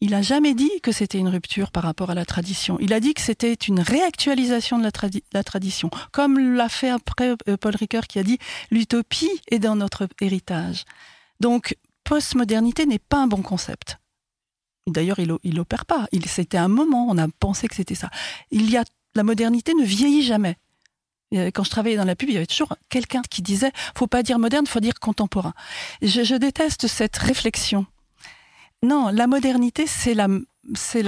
il 0.00 0.10
n'a 0.10 0.22
jamais 0.22 0.52
dit 0.52 0.80
que 0.82 0.90
c'était 0.90 1.18
une 1.18 1.28
rupture 1.28 1.70
par 1.70 1.84
rapport 1.84 2.10
à 2.10 2.16
la 2.16 2.24
tradition. 2.24 2.76
Il 2.80 2.92
a 2.92 2.98
dit 2.98 3.14
que 3.14 3.20
c'était 3.20 3.54
une 3.54 3.78
réactualisation 3.78 4.78
de 4.80 4.82
la, 5.32 5.44
tradition, 5.44 5.90
comme 6.10 6.56
l'a 6.56 6.68
fait 6.68 6.90
après 6.90 7.36
euh, 7.48 7.56
Paul 7.56 7.76
Ricoeur 7.76 8.08
qui 8.08 8.18
a 8.18 8.24
dit 8.24 8.38
l'utopie 8.72 9.30
est 9.48 9.60
dans 9.60 9.76
notre 9.76 10.08
héritage. 10.20 10.84
Donc, 11.38 11.76
postmodernité 12.02 12.84
n'est 12.84 12.98
pas 12.98 13.18
un 13.18 13.28
bon 13.28 13.42
concept. 13.42 13.98
D'ailleurs, 14.88 15.20
il 15.20 15.54
n'opère 15.54 15.86
pas. 15.86 16.08
C'était 16.26 16.58
un 16.58 16.66
moment, 16.66 17.06
on 17.08 17.16
a 17.16 17.28
pensé 17.28 17.68
que 17.68 17.76
c'était 17.76 17.94
ça. 17.94 18.10
Il 18.50 18.68
y 18.68 18.76
a, 18.76 18.82
la 19.14 19.22
modernité 19.22 19.72
ne 19.74 19.84
vieillit 19.84 20.24
jamais. 20.24 20.56
Quand 21.32 21.64
je 21.64 21.70
travaillais 21.70 21.96
dans 21.96 22.04
la 22.04 22.14
pub, 22.14 22.28
il 22.28 22.34
y 22.34 22.36
avait 22.36 22.46
toujours 22.46 22.76
quelqu'un 22.88 23.22
qui 23.28 23.42
disait 23.42 23.72
faut 23.96 24.06
pas 24.06 24.22
dire 24.22 24.38
moderne, 24.38 24.66
faut 24.66 24.80
dire 24.80 25.00
contemporain. 25.00 25.54
Je, 26.02 26.36
déteste 26.36 26.86
cette 26.86 27.16
réflexion 27.16 27.86
non, 28.84 29.10
la 29.10 29.28
modernité, 29.28 29.86
c'est 29.86 30.14
la, 30.14 30.26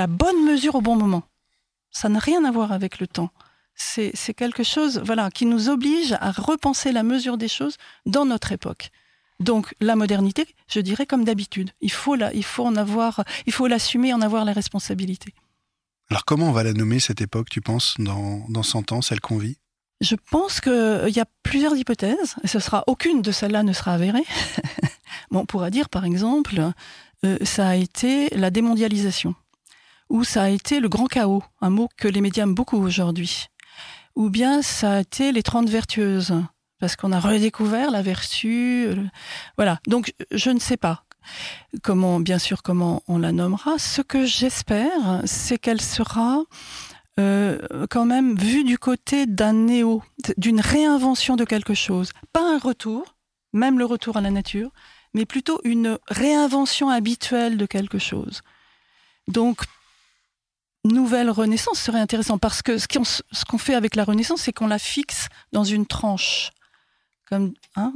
bonne 0.06 0.44
mesure 0.44 0.76
au 0.76 0.80
bon 0.80 0.96
moment. 0.96 1.24
Ça 1.90 2.08
n'a 2.08 2.20
rien 2.20 2.44
à 2.44 2.52
voir 2.52 2.70
avec 2.70 3.00
le 3.00 3.08
temps. 3.08 3.30
C'est, 3.74 4.12
quelque 4.36 4.62
chose 4.62 5.02
voilà, 5.04 5.28
qui 5.30 5.44
nous 5.44 5.68
oblige 5.68 6.12
à 6.20 6.30
repenser 6.30 6.92
la 6.92 7.02
mesure 7.02 7.36
des 7.36 7.48
choses 7.48 7.76
dans 8.06 8.24
notre 8.24 8.52
époque. 8.52 8.90
Donc 9.40 9.74
la 9.80 9.96
modernité, 9.96 10.46
je 10.68 10.78
dirais 10.78 11.06
comme 11.06 11.24
d'habitude, 11.24 11.72
il 11.80 11.90
faut 11.90 12.14
la, 12.14 12.32
il 12.32 12.44
en 12.58 12.76
avoir, 12.76 13.24
il 13.46 13.52
faut 13.52 13.66
l'assumer, 13.66 14.14
en 14.14 14.20
avoir 14.20 14.44
la 14.44 14.52
responsabilité. 14.52 15.34
Alors 16.10 16.24
comment 16.24 16.50
on 16.50 16.52
va 16.52 16.62
la 16.62 16.72
nommer 16.72 17.00
cette 17.00 17.20
époque, 17.20 17.50
tu 17.50 17.60
penses, 17.60 17.96
dans, 17.98 18.46
dans 18.48 18.62
100 18.62 18.92
ans, 18.92 19.02
celle 19.02 19.20
qu'on 19.20 19.38
vit? 19.38 19.58
Je 20.00 20.16
pense 20.30 20.60
qu'il 20.60 21.12
y 21.14 21.20
a 21.20 21.26
plusieurs 21.42 21.76
hypothèses, 21.76 22.34
et 22.42 22.48
ce 22.48 22.58
sera 22.58 22.84
aucune 22.86 23.22
de 23.22 23.32
celles-là 23.32 23.62
ne 23.62 23.72
sera 23.72 23.94
avérée. 23.94 24.24
on 25.30 25.46
pourra 25.46 25.70
dire 25.70 25.88
par 25.88 26.04
exemple, 26.04 26.60
euh, 27.24 27.38
ça 27.42 27.68
a 27.68 27.74
été 27.76 28.28
la 28.30 28.50
démondialisation, 28.50 29.34
ou 30.08 30.24
ça 30.24 30.44
a 30.44 30.48
été 30.48 30.80
le 30.80 30.88
grand 30.88 31.06
chaos, 31.06 31.42
un 31.60 31.70
mot 31.70 31.88
que 31.96 32.08
les 32.08 32.20
médias 32.20 32.44
aiment 32.44 32.54
beaucoup 32.54 32.78
aujourd'hui, 32.78 33.46
ou 34.14 34.30
bien 34.30 34.62
ça 34.62 34.94
a 34.94 35.00
été 35.00 35.32
les 35.32 35.42
trente 35.42 35.68
vertueuses, 35.68 36.34
parce 36.78 36.96
qu'on 36.96 37.12
a 37.12 37.20
redécouvert 37.20 37.90
la 37.90 38.02
vertu. 38.02 38.86
Euh, 38.86 38.96
voilà, 39.56 39.80
donc 39.86 40.14
je 40.30 40.50
ne 40.50 40.58
sais 40.58 40.76
pas 40.76 41.04
comment, 41.82 42.20
bien 42.20 42.38
sûr, 42.38 42.62
comment 42.62 43.02
on 43.08 43.18
la 43.18 43.32
nommera. 43.32 43.78
Ce 43.78 44.02
que 44.02 44.26
j'espère, 44.26 45.22
c'est 45.24 45.58
qu'elle 45.58 45.80
sera 45.80 46.42
euh, 47.20 47.86
quand 47.90 48.04
même 48.04 48.36
vue 48.36 48.64
du 48.64 48.78
côté 48.78 49.26
d'un 49.26 49.52
néo, 49.52 50.02
d'une 50.36 50.60
réinvention 50.60 51.36
de 51.36 51.44
quelque 51.44 51.74
chose, 51.74 52.12
pas 52.32 52.54
un 52.54 52.58
retour, 52.58 53.14
même 53.52 53.78
le 53.78 53.84
retour 53.84 54.16
à 54.16 54.20
la 54.20 54.30
nature, 54.30 54.70
mais 55.14 55.24
plutôt 55.24 55.60
une 55.62 55.98
réinvention 56.08 56.88
habituelle 56.88 57.56
de 57.56 57.66
quelque 57.66 57.98
chose. 57.98 58.42
Donc, 59.28 59.62
nouvelle 60.84 61.30
Renaissance 61.30 61.78
serait 61.78 62.00
intéressant 62.00 62.38
parce 62.38 62.62
que 62.62 62.78
ce 62.78 63.44
qu'on 63.48 63.58
fait 63.58 63.74
avec 63.74 63.94
la 63.94 64.04
Renaissance, 64.04 64.42
c'est 64.42 64.52
qu'on 64.52 64.66
la 64.66 64.80
fixe 64.80 65.28
dans 65.52 65.64
une 65.64 65.86
tranche. 65.86 66.50
Comme 67.26 67.54
hein, 67.76 67.92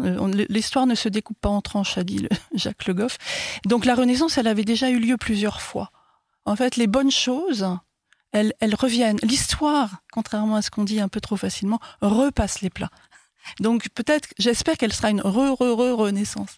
l'histoire 0.48 0.86
ne 0.86 0.94
se 0.94 1.08
découpe 1.08 1.38
pas 1.40 1.50
en 1.50 1.60
tranches, 1.60 1.98
a 1.98 2.04
dit 2.04 2.26
Jacques 2.54 2.86
Le 2.86 2.94
Goff. 2.94 3.18
Donc 3.66 3.84
la 3.84 3.94
Renaissance, 3.94 4.38
elle 4.38 4.46
avait 4.46 4.64
déjà 4.64 4.90
eu 4.90 4.98
lieu 4.98 5.16
plusieurs 5.16 5.60
fois. 5.60 5.90
En 6.46 6.56
fait, 6.56 6.76
les 6.76 6.86
bonnes 6.86 7.10
choses, 7.10 7.66
elles, 8.32 8.74
reviennent. 8.74 9.18
L'histoire, 9.22 10.02
contrairement 10.12 10.56
à 10.56 10.62
ce 10.62 10.70
qu'on 10.70 10.84
dit 10.84 11.00
un 11.00 11.08
peu 11.08 11.20
trop 11.20 11.36
facilement, 11.36 11.80
repasse 12.00 12.60
les 12.60 12.70
plats. 12.70 12.90
Donc 13.60 13.88
peut-être, 13.94 14.28
j'espère 14.38 14.76
qu'elle 14.76 14.92
sera 14.92 15.10
une 15.10 15.20
re-re-re-renaissance. 15.20 16.56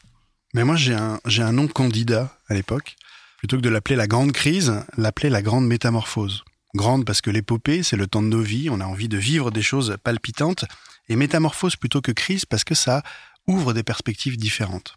Mais 0.54 0.64
moi, 0.64 0.76
j'ai 0.76 0.94
un, 0.94 1.20
j'ai 1.26 1.42
un 1.42 1.52
nom 1.52 1.68
candidat 1.68 2.36
à 2.48 2.54
l'époque. 2.54 2.96
Plutôt 3.38 3.56
que 3.56 3.62
de 3.62 3.68
l'appeler 3.68 3.96
la 3.96 4.06
grande 4.06 4.32
crise, 4.32 4.84
l'appeler 4.96 5.30
la 5.30 5.42
grande 5.42 5.66
métamorphose. 5.66 6.44
Grande 6.74 7.04
parce 7.04 7.20
que 7.20 7.30
l'épopée, 7.30 7.82
c'est 7.82 7.96
le 7.96 8.06
temps 8.06 8.22
de 8.22 8.28
nos 8.28 8.42
vies, 8.42 8.68
on 8.70 8.80
a 8.80 8.84
envie 8.84 9.08
de 9.08 9.16
vivre 9.16 9.50
des 9.50 9.62
choses 9.62 9.96
palpitantes. 10.02 10.64
Et 11.08 11.16
métamorphose 11.16 11.76
plutôt 11.76 12.00
que 12.00 12.12
crise 12.12 12.44
parce 12.44 12.64
que 12.64 12.74
ça 12.74 13.02
ouvre 13.46 13.72
des 13.72 13.82
perspectives 13.82 14.36
différentes. 14.36 14.96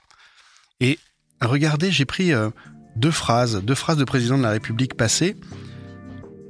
Et 0.80 1.00
regardez, 1.42 1.92
j'ai 1.92 2.06
pris 2.06 2.34
euh, 2.34 2.50
deux 2.96 3.12
phrases, 3.12 3.62
deux 3.64 3.76
phrases 3.76 3.98
de 3.98 4.04
président 4.04 4.38
de 4.38 4.44
la 4.44 4.52
République 4.52 4.96
passée, 4.96 5.36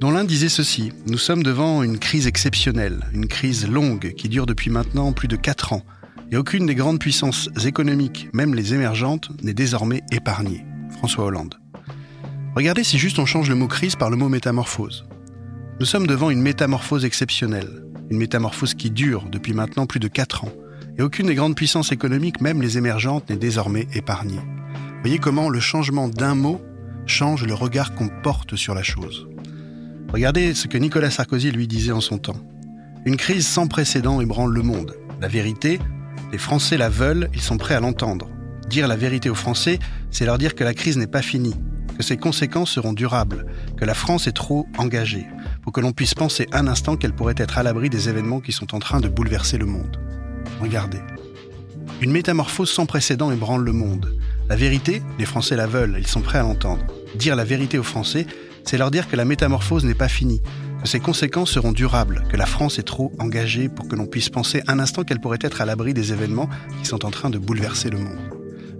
dont 0.00 0.10
l'un 0.10 0.24
disait 0.24 0.48
ceci. 0.48 0.92
Nous 1.06 1.18
sommes 1.18 1.42
devant 1.42 1.82
une 1.82 1.98
crise 1.98 2.26
exceptionnelle, 2.26 3.00
une 3.12 3.26
crise 3.26 3.68
longue 3.68 4.14
qui 4.14 4.28
dure 4.28 4.46
depuis 4.46 4.70
maintenant 4.70 5.12
plus 5.12 5.28
de 5.28 5.36
quatre 5.36 5.72
ans 5.72 5.82
et 6.30 6.36
aucune 6.36 6.66
des 6.66 6.74
grandes 6.74 6.98
puissances 6.98 7.48
économiques, 7.64 8.28
même 8.32 8.54
les 8.54 8.74
émergentes, 8.74 9.30
n'est 9.42 9.54
désormais 9.54 10.02
épargnée. 10.10 10.64
François 10.90 11.24
Hollande. 11.24 11.54
Regardez 12.56 12.84
si 12.84 12.98
juste 12.98 13.18
on 13.18 13.26
change 13.26 13.48
le 13.48 13.54
mot 13.54 13.68
crise 13.68 13.96
par 13.96 14.10
le 14.10 14.16
mot 14.16 14.28
métamorphose. 14.28 15.06
Nous 15.80 15.86
sommes 15.86 16.06
devant 16.06 16.30
une 16.30 16.40
métamorphose 16.40 17.04
exceptionnelle, 17.04 17.84
une 18.10 18.18
métamorphose 18.18 18.74
qui 18.74 18.90
dure 18.90 19.28
depuis 19.30 19.52
maintenant 19.52 19.86
plus 19.86 20.00
de 20.00 20.08
4 20.08 20.44
ans, 20.44 20.52
et 20.96 21.02
aucune 21.02 21.26
des 21.26 21.34
grandes 21.34 21.56
puissances 21.56 21.92
économiques, 21.92 22.40
même 22.40 22.62
les 22.62 22.78
émergentes, 22.78 23.28
n'est 23.28 23.36
désormais 23.36 23.88
épargnée. 23.92 24.40
Voyez 25.00 25.18
comment 25.18 25.48
le 25.48 25.60
changement 25.60 26.08
d'un 26.08 26.34
mot 26.34 26.60
change 27.06 27.44
le 27.44 27.54
regard 27.54 27.94
qu'on 27.94 28.08
porte 28.22 28.56
sur 28.56 28.74
la 28.74 28.82
chose. 28.82 29.28
Regardez 30.14 30.54
ce 30.54 30.68
que 30.68 30.78
Nicolas 30.78 31.10
Sarkozy 31.10 31.50
lui 31.50 31.66
disait 31.66 31.90
en 31.90 32.00
son 32.00 32.18
temps. 32.18 32.36
Une 33.04 33.16
crise 33.16 33.48
sans 33.48 33.66
précédent 33.66 34.20
ébranle 34.20 34.52
le 34.52 34.62
monde. 34.62 34.94
La 35.20 35.26
vérité, 35.26 35.80
les 36.30 36.38
Français 36.38 36.76
la 36.76 36.88
veulent, 36.88 37.28
ils 37.34 37.40
sont 37.40 37.56
prêts 37.56 37.74
à 37.74 37.80
l'entendre. 37.80 38.30
Dire 38.70 38.86
la 38.86 38.94
vérité 38.94 39.28
aux 39.28 39.34
Français, 39.34 39.80
c'est 40.12 40.24
leur 40.24 40.38
dire 40.38 40.54
que 40.54 40.62
la 40.62 40.72
crise 40.72 40.98
n'est 40.98 41.08
pas 41.08 41.20
finie. 41.20 41.56
que 41.96 42.04
ses 42.04 42.16
conséquences 42.16 42.70
seront 42.70 42.92
durables, 42.92 43.46
que 43.76 43.84
la 43.84 43.94
France 43.94 44.28
est 44.28 44.32
trop 44.32 44.68
engagée, 44.78 45.26
pour 45.62 45.72
que 45.72 45.80
l'on 45.80 45.92
puisse 45.92 46.14
penser 46.14 46.46
un 46.52 46.68
instant 46.68 46.96
qu'elle 46.96 47.12
pourrait 47.12 47.34
être 47.36 47.58
à 47.58 47.64
l'abri 47.64 47.90
des 47.90 48.08
événements 48.08 48.40
qui 48.40 48.52
sont 48.52 48.72
en 48.74 48.78
train 48.78 49.00
de 49.00 49.08
bouleverser 49.08 49.58
le 49.58 49.66
monde. 49.66 49.98
Regardez. 50.60 51.00
Une 52.00 52.12
métamorphose 52.12 52.70
sans 52.70 52.86
précédent 52.86 53.32
ébranle 53.32 53.64
le 53.64 53.72
monde. 53.72 54.16
La 54.48 54.54
vérité, 54.54 55.02
les 55.18 55.24
Français 55.24 55.56
la 55.56 55.66
veulent, 55.66 55.96
ils 55.98 56.06
sont 56.06 56.20
prêts 56.20 56.38
à 56.38 56.42
l'entendre. 56.42 56.84
Dire 57.16 57.34
la 57.34 57.44
vérité 57.44 57.78
aux 57.78 57.84
Français, 57.84 58.26
c'est 58.64 58.78
leur 58.78 58.90
dire 58.90 59.08
que 59.08 59.16
la 59.16 59.24
métamorphose 59.24 59.84
n'est 59.84 59.94
pas 59.94 60.08
finie, 60.08 60.42
que 60.82 60.88
ses 60.88 61.00
conséquences 61.00 61.50
seront 61.50 61.72
durables, 61.72 62.24
que 62.30 62.36
la 62.36 62.46
France 62.46 62.78
est 62.78 62.84
trop 62.84 63.12
engagée 63.18 63.68
pour 63.68 63.88
que 63.88 63.96
l'on 63.96 64.06
puisse 64.06 64.30
penser 64.30 64.62
un 64.66 64.78
instant 64.78 65.04
qu'elle 65.04 65.20
pourrait 65.20 65.38
être 65.40 65.60
à 65.60 65.64
l'abri 65.64 65.94
des 65.94 66.12
événements 66.12 66.48
qui 66.80 66.88
sont 66.88 67.04
en 67.04 67.10
train 67.10 67.30
de 67.30 67.38
bouleverser 67.38 67.90
le 67.90 67.98
monde. 67.98 68.18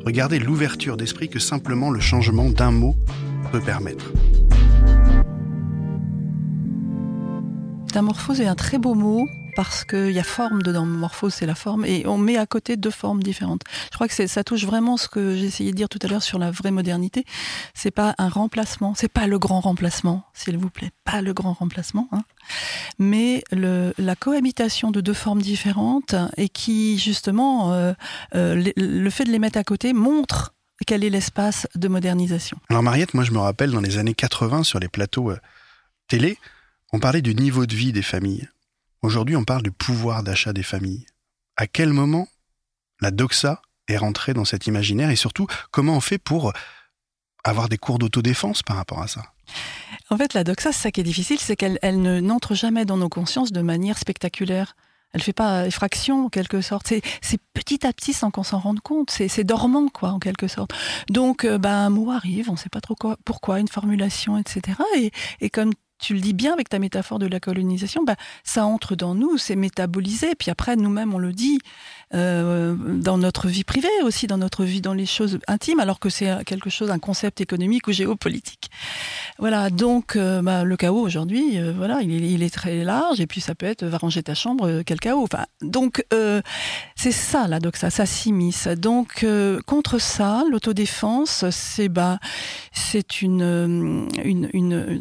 Regardez 0.05 0.38
l'ouverture 0.38 0.97
d'esprit 0.97 1.29
que 1.29 1.38
simplement 1.38 1.90
le 1.90 2.01
changement 2.01 2.51
d'un 2.51 2.70
mot 2.70 2.97
peut 3.53 3.61
permettre. 3.61 4.12
Métamorphose 7.87 8.40
est 8.40 8.47
un 8.47 8.55
très 8.55 8.79
beau 8.79 8.94
mot 8.94 9.27
parce 9.54 9.84
qu'il 9.84 10.10
y 10.10 10.18
a 10.18 10.24
forme 10.24 10.62
dedans. 10.62 10.86
Morphose, 10.86 11.34
c'est 11.34 11.46
la 11.46 11.54
forme. 11.54 11.84
Et 11.84 12.06
on 12.06 12.18
met 12.18 12.36
à 12.36 12.46
côté 12.46 12.76
deux 12.76 12.90
formes 12.90 13.22
différentes. 13.22 13.62
Je 13.90 13.96
crois 13.96 14.08
que 14.08 14.26
ça 14.26 14.44
touche 14.44 14.64
vraiment 14.64 14.96
ce 14.96 15.08
que 15.08 15.36
essayé 15.36 15.70
de 15.70 15.76
dire 15.76 15.88
tout 15.88 15.98
à 16.02 16.06
l'heure 16.06 16.22
sur 16.22 16.38
la 16.38 16.50
vraie 16.50 16.70
modernité. 16.70 17.24
C'est 17.74 17.90
pas 17.90 18.14
un 18.18 18.28
remplacement. 18.28 18.94
C'est 18.94 19.08
pas 19.08 19.26
le 19.26 19.38
grand 19.38 19.60
remplacement, 19.60 20.24
s'il 20.34 20.58
vous 20.58 20.70
plaît. 20.70 20.90
Pas 21.04 21.22
le 21.22 21.32
grand 21.32 21.52
remplacement. 21.52 22.08
Hein. 22.12 22.22
Mais 22.98 23.42
la 23.52 24.16
cohabitation 24.16 24.90
de 24.90 25.00
deux 25.00 25.14
formes 25.14 25.42
différentes 25.42 26.14
et 26.36 26.48
qui, 26.48 26.98
justement, 26.98 27.72
euh, 27.72 27.92
euh, 28.34 28.70
le 28.76 29.10
fait 29.10 29.24
de 29.24 29.30
les 29.30 29.38
mettre 29.38 29.58
à 29.58 29.64
côté 29.64 29.92
montre 29.92 30.54
quel 30.86 31.04
est 31.04 31.10
l'espace 31.10 31.66
de 31.74 31.88
modernisation. 31.88 32.58
Alors 32.68 32.82
Mariette, 32.82 33.14
moi 33.14 33.24
je 33.24 33.32
me 33.32 33.38
rappelle 33.38 33.70
dans 33.70 33.80
les 33.80 33.98
années 33.98 34.14
80 34.14 34.64
sur 34.64 34.78
les 34.78 34.88
plateaux 34.88 35.30
euh, 35.30 35.38
télé, 36.08 36.38
on 36.92 37.00
parlait 37.00 37.22
du 37.22 37.34
niveau 37.34 37.66
de 37.66 37.74
vie 37.74 37.92
des 37.92 38.02
familles. 38.02 38.48
Aujourd'hui, 39.04 39.36
on 39.36 39.44
parle 39.44 39.62
du 39.62 39.70
pouvoir 39.70 40.22
d'achat 40.22 40.54
des 40.54 40.62
familles. 40.62 41.04
À 41.58 41.66
quel 41.66 41.92
moment 41.92 42.26
la 43.02 43.10
doxa 43.10 43.60
est 43.86 43.98
rentrée 43.98 44.32
dans 44.32 44.46
cet 44.46 44.66
imaginaire 44.66 45.10
et 45.10 45.16
surtout, 45.16 45.46
comment 45.70 45.94
on 45.94 46.00
fait 46.00 46.16
pour 46.16 46.54
avoir 47.44 47.68
des 47.68 47.76
cours 47.76 47.98
d'autodéfense 47.98 48.62
par 48.62 48.76
rapport 48.76 49.02
à 49.02 49.06
ça? 49.06 49.24
En 50.08 50.16
fait, 50.16 50.32
la 50.32 50.42
doxa, 50.42 50.72
c'est 50.72 50.84
ça 50.84 50.90
qui 50.90 51.02
est 51.02 51.04
difficile, 51.04 51.38
c'est 51.38 51.54
qu'elle 51.54 51.78
elle 51.82 52.00
ne 52.00 52.18
n'entre 52.20 52.54
jamais 52.54 52.86
dans 52.86 52.96
nos 52.96 53.10
consciences 53.10 53.52
de 53.52 53.60
manière 53.60 53.98
spectaculaire. 53.98 54.74
Elle 55.12 55.22
fait 55.22 55.34
pas 55.34 55.66
effraction 55.66 56.24
en 56.24 56.28
quelque 56.30 56.62
sorte. 56.62 56.90
C'est 57.20 57.40
petit 57.52 57.86
à 57.86 57.92
petit 57.92 58.14
sans 58.14 58.30
qu'on 58.30 58.42
s'en 58.42 58.58
rende 58.58 58.80
compte. 58.80 59.10
C'est 59.10 59.44
dormant 59.44 59.88
quoi 59.88 60.12
en 60.12 60.18
quelque 60.18 60.48
sorte. 60.48 60.72
Donc 61.10 61.44
euh, 61.44 61.58
bah, 61.58 61.76
un 61.76 61.90
mot 61.90 62.10
arrive, 62.10 62.48
on 62.48 62.54
ne 62.54 62.58
sait 62.58 62.70
pas 62.70 62.80
trop 62.80 62.94
quoi, 62.94 63.18
pourquoi, 63.26 63.60
une 63.60 63.68
formulation, 63.68 64.38
etc. 64.38 64.78
Et, 64.96 65.12
et 65.42 65.50
comme 65.50 65.72
tu 65.98 66.14
le 66.14 66.20
dis 66.20 66.33
bien 66.33 66.52
avec 66.52 66.68
ta 66.68 66.78
métaphore 66.78 67.18
de 67.18 67.26
la 67.26 67.40
colonisation, 67.40 68.04
bah, 68.04 68.16
ça 68.42 68.64
entre 68.66 68.96
dans 68.96 69.14
nous, 69.14 69.38
c'est 69.38 69.57
métabolisé. 69.57 70.35
Puis 70.38 70.50
après, 70.50 70.76
nous-mêmes, 70.76 71.14
on 71.14 71.18
le 71.18 71.33
dit 71.33 71.59
euh, 72.14 72.76
dans 72.76 73.18
notre 73.18 73.48
vie 73.48 73.64
privée 73.64 73.88
aussi, 74.04 74.26
dans 74.26 74.38
notre 74.38 74.64
vie, 74.64 74.80
dans 74.80 74.94
les 74.94 75.07
choses 75.07 75.38
intimes, 75.48 75.80
alors 75.80 75.98
que 75.98 76.09
c'est 76.09 76.44
quelque 76.44 76.70
chose, 76.70 76.90
un 76.90 76.98
concept 76.98 77.40
économique 77.40 77.88
ou 77.88 77.92
géopolitique. 77.92 78.70
Voilà. 79.38 79.70
Donc, 79.70 80.14
euh, 80.14 80.42
bah, 80.42 80.64
le 80.64 80.76
chaos 80.76 81.00
aujourd'hui, 81.00 81.59
euh, 81.59 81.72
voilà, 81.76 82.00
il 82.02 82.42
est, 82.42 82.54
très 82.54 82.85
large. 82.85 83.20
Et 83.20 83.26
puis, 83.26 83.40
ça 83.40 83.54
peut 83.54 83.66
être 83.66 83.85
va 83.85 83.98
ranger 83.98 84.22
ta 84.22 84.35
chambre, 84.35 84.83
quel 84.87 85.00
chaos. 85.00 85.24
Enfin, 85.24 85.46
donc, 85.61 86.04
c'est 86.94 87.12
ça 87.12 87.48
là. 87.48 87.59
Donc 87.59 87.76
ça, 87.76 87.90
s'immisce. 87.90 88.68
Donc, 88.68 89.26
contre 89.66 89.98
ça, 89.98 90.44
l'autodéfense, 90.50 91.44
c'est 91.50 91.88
bah, 91.88 92.18
c'est 92.72 93.22
une, 93.22 94.09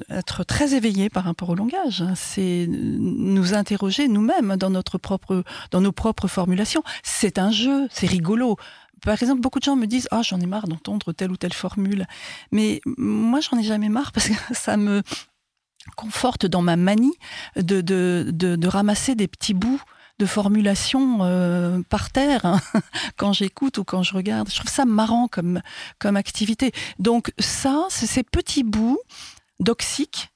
être 0.10 0.44
très 0.44 0.74
par 1.12 1.24
rapport 1.24 1.50
au 1.50 1.56
langage. 1.56 2.02
Hein. 2.02 2.14
C'est 2.16 2.68
nous 2.68 3.54
interroger 3.54 4.08
nous-mêmes 4.08 4.58
dans 4.58 4.70
notre 4.70 4.98
propre, 4.98 5.44
dans 5.72 5.82
nos 5.82 5.92
propres 5.92 6.28
formulations. 6.28 6.84
C'est 7.04 7.38
un 7.38 7.52
jeu, 7.52 7.88
c'est 7.92 8.08
rigolo. 8.08 8.58
Par 9.02 9.22
exemple, 9.22 9.42
beaucoup 9.42 9.60
de 9.60 9.64
gens 9.64 9.76
me 9.76 9.86
disent, 9.86 10.08
ah, 10.12 10.22
j'en 10.22 10.40
ai 10.40 10.46
marre 10.46 10.68
d'entendre 10.68 11.14
telle 11.14 11.32
ou 11.32 11.38
telle 11.38 11.54
formule. 11.54 12.06
Mais 12.52 12.82
moi, 12.86 13.40
j'en 13.40 13.58
ai 13.58 13.64
jamais 13.64 13.90
marre 13.90 14.12
parce 14.12 14.30
que 14.30 14.34
ça 14.54 14.78
me 14.78 15.04
conforte 15.96 16.46
dans 16.46 16.62
ma 16.62 16.76
manie 16.76 17.16
de, 17.56 17.82
de, 17.82 18.30
de, 18.32 18.68
ramasser 18.68 19.16
des 19.16 19.28
petits 19.28 19.54
bouts 19.54 19.82
de 20.20 20.26
formulation 20.26 21.20
euh, 21.22 21.82
par 21.90 22.12
terre 22.12 22.46
hein, 22.46 22.62
quand 23.18 23.34
j'écoute 23.34 23.78
ou 23.78 23.84
quand 23.84 24.04
je 24.04 24.14
regarde. 24.14 24.50
Je 24.50 24.56
trouve 24.56 24.72
ça 24.72 24.86
marrant 24.86 25.28
comme, 25.28 25.62
comme 26.00 26.16
activité. 26.16 26.72
Donc 27.00 27.34
ça, 27.40 27.86
c'est 27.90 28.06
ces 28.06 28.24
petits 28.24 28.64
bouts 28.64 29.00
doxiques 29.60 30.33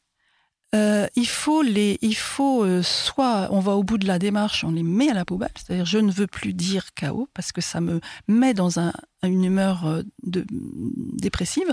euh, 0.75 1.07
il 1.15 1.27
faut 1.27 1.61
les, 1.61 1.97
il 2.01 2.15
faut 2.15 2.63
euh, 2.63 2.83
soit 2.83 3.47
on 3.51 3.59
va 3.59 3.73
au 3.73 3.83
bout 3.83 3.97
de 3.97 4.07
la 4.07 4.19
démarche, 4.19 4.65
on 4.65 4.71
les 4.71 4.83
met 4.83 5.09
à 5.09 5.13
la 5.13 5.23
poubelle, 5.23 5.51
c'est-à-dire 5.55 5.85
je 5.85 5.97
ne 5.97 6.11
veux 6.11 6.27
plus 6.27 6.53
dire 6.53 6.93
chaos 6.93 7.29
parce 7.33 7.53
que 7.53 7.61
ça 7.61 7.79
me 7.79 8.01
met 8.27 8.53
dans 8.53 8.79
un, 8.79 8.91
une 9.23 9.45
humeur 9.45 9.85
euh, 9.85 10.03
dépressive. 10.23 11.71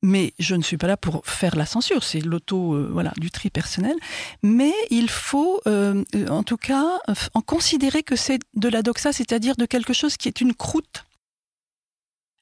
Mais 0.00 0.32
je 0.38 0.54
ne 0.54 0.62
suis 0.62 0.76
pas 0.76 0.86
là 0.86 0.96
pour 0.96 1.26
faire 1.26 1.56
la 1.56 1.66
censure, 1.66 2.04
c'est 2.04 2.20
l'auto, 2.20 2.86
voilà, 2.92 3.12
du 3.16 3.32
tri 3.32 3.50
personnel. 3.50 3.96
Mais 4.44 4.72
il 4.90 5.10
faut, 5.10 5.60
en 5.66 6.42
tout 6.44 6.56
cas, 6.56 7.00
en 7.34 7.40
considérer 7.40 8.04
que 8.04 8.14
c'est 8.14 8.38
de 8.54 8.68
la 8.68 8.82
doxa, 8.82 9.12
c'est-à-dire 9.12 9.56
de 9.56 9.66
quelque 9.66 9.92
chose 9.92 10.16
qui 10.16 10.28
est 10.28 10.40
une 10.40 10.54
croûte 10.54 11.04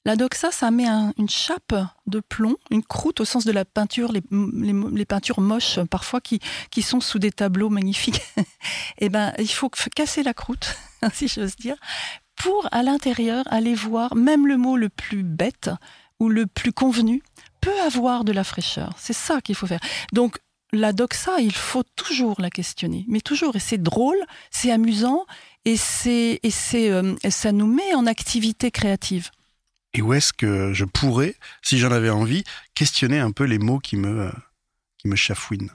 la 0.07 0.15
doxa, 0.15 0.53
ça 0.53 0.71
met 0.71 0.87
une 1.19 1.29
chape 1.29 1.75
de 2.07 2.21
plomb, 2.21 2.55
une 2.71 2.85
croûte 2.85 3.21
au 3.21 3.25
sens 3.25 3.45
de 3.45 3.51
la 3.51 3.65
peinture, 3.65 4.13
les, 4.13 5.05
peintures 5.05 5.41
moches 5.41 5.81
parfois 5.91 6.21
qui, 6.21 6.41
sont 6.81 7.01
sous 7.01 7.19
des 7.19 7.33
tableaux 7.33 7.71
magnifiques. 7.71 8.21
eh 8.99 9.09
ben, 9.09 9.33
il 9.41 9.51
faut 9.51 9.69
casser 9.69 10.23
la 10.23 10.33
croûte, 10.33 10.77
si 11.13 11.27
j'ose 11.27 11.57
dire, 11.57 11.75
pour 12.37 12.69
à 12.71 12.85
l'intérieur 12.85 13.43
aller 13.51 13.75
voir 13.75 14.15
même 14.15 14.47
le 14.47 14.57
mot 14.57 14.77
le 14.77 14.91
plus 14.91 15.25
bête 15.25 15.71
ou 16.21 16.29
le 16.29 16.47
plus 16.47 16.73
convenu 16.73 17.21
peut 17.61 17.81
avoir 17.81 18.23
de 18.23 18.31
la 18.31 18.45
fraîcheur. 18.45 18.95
C'est 18.99 19.13
ça 19.13 19.41
qu'il 19.41 19.57
faut 19.57 19.67
faire. 19.67 19.81
Donc 20.13 20.39
la 20.73 20.93
doxa, 20.93 21.41
il 21.41 21.53
faut 21.53 21.83
toujours 21.97 22.41
la 22.41 22.51
questionner, 22.51 23.05
mais 23.09 23.21
toujours. 23.21 23.57
Et 23.57 23.61
c'est 23.61 23.83
drôle, 23.83 24.19
c'est 24.53 24.71
amusant, 24.71 25.27
et 25.65 25.77
c'est 25.77 26.39
et 26.45 26.53
euh, 26.93 27.17
ça 27.29 27.51
nous 27.51 27.67
met 27.67 27.93
en 27.97 28.07
activité 28.07 28.71
créative 28.71 29.33
et 29.97 30.03
où 30.03 30.13
est-ce 30.13 30.33
que 30.33 30.73
je 30.73 30.85
pourrais, 30.85 31.35
si 31.63 31.79
j'en 31.79 31.91
avais 31.91 32.11
envie, 32.11 32.45
questionner 32.75 33.19
un 33.19 33.31
peu 33.31 33.45
les 33.45 33.59
mots 33.59 33.79
qui 33.79 33.97
me, 33.97 34.31
qui 34.99 35.09
me 35.09 35.17
chafouinent? 35.17 35.71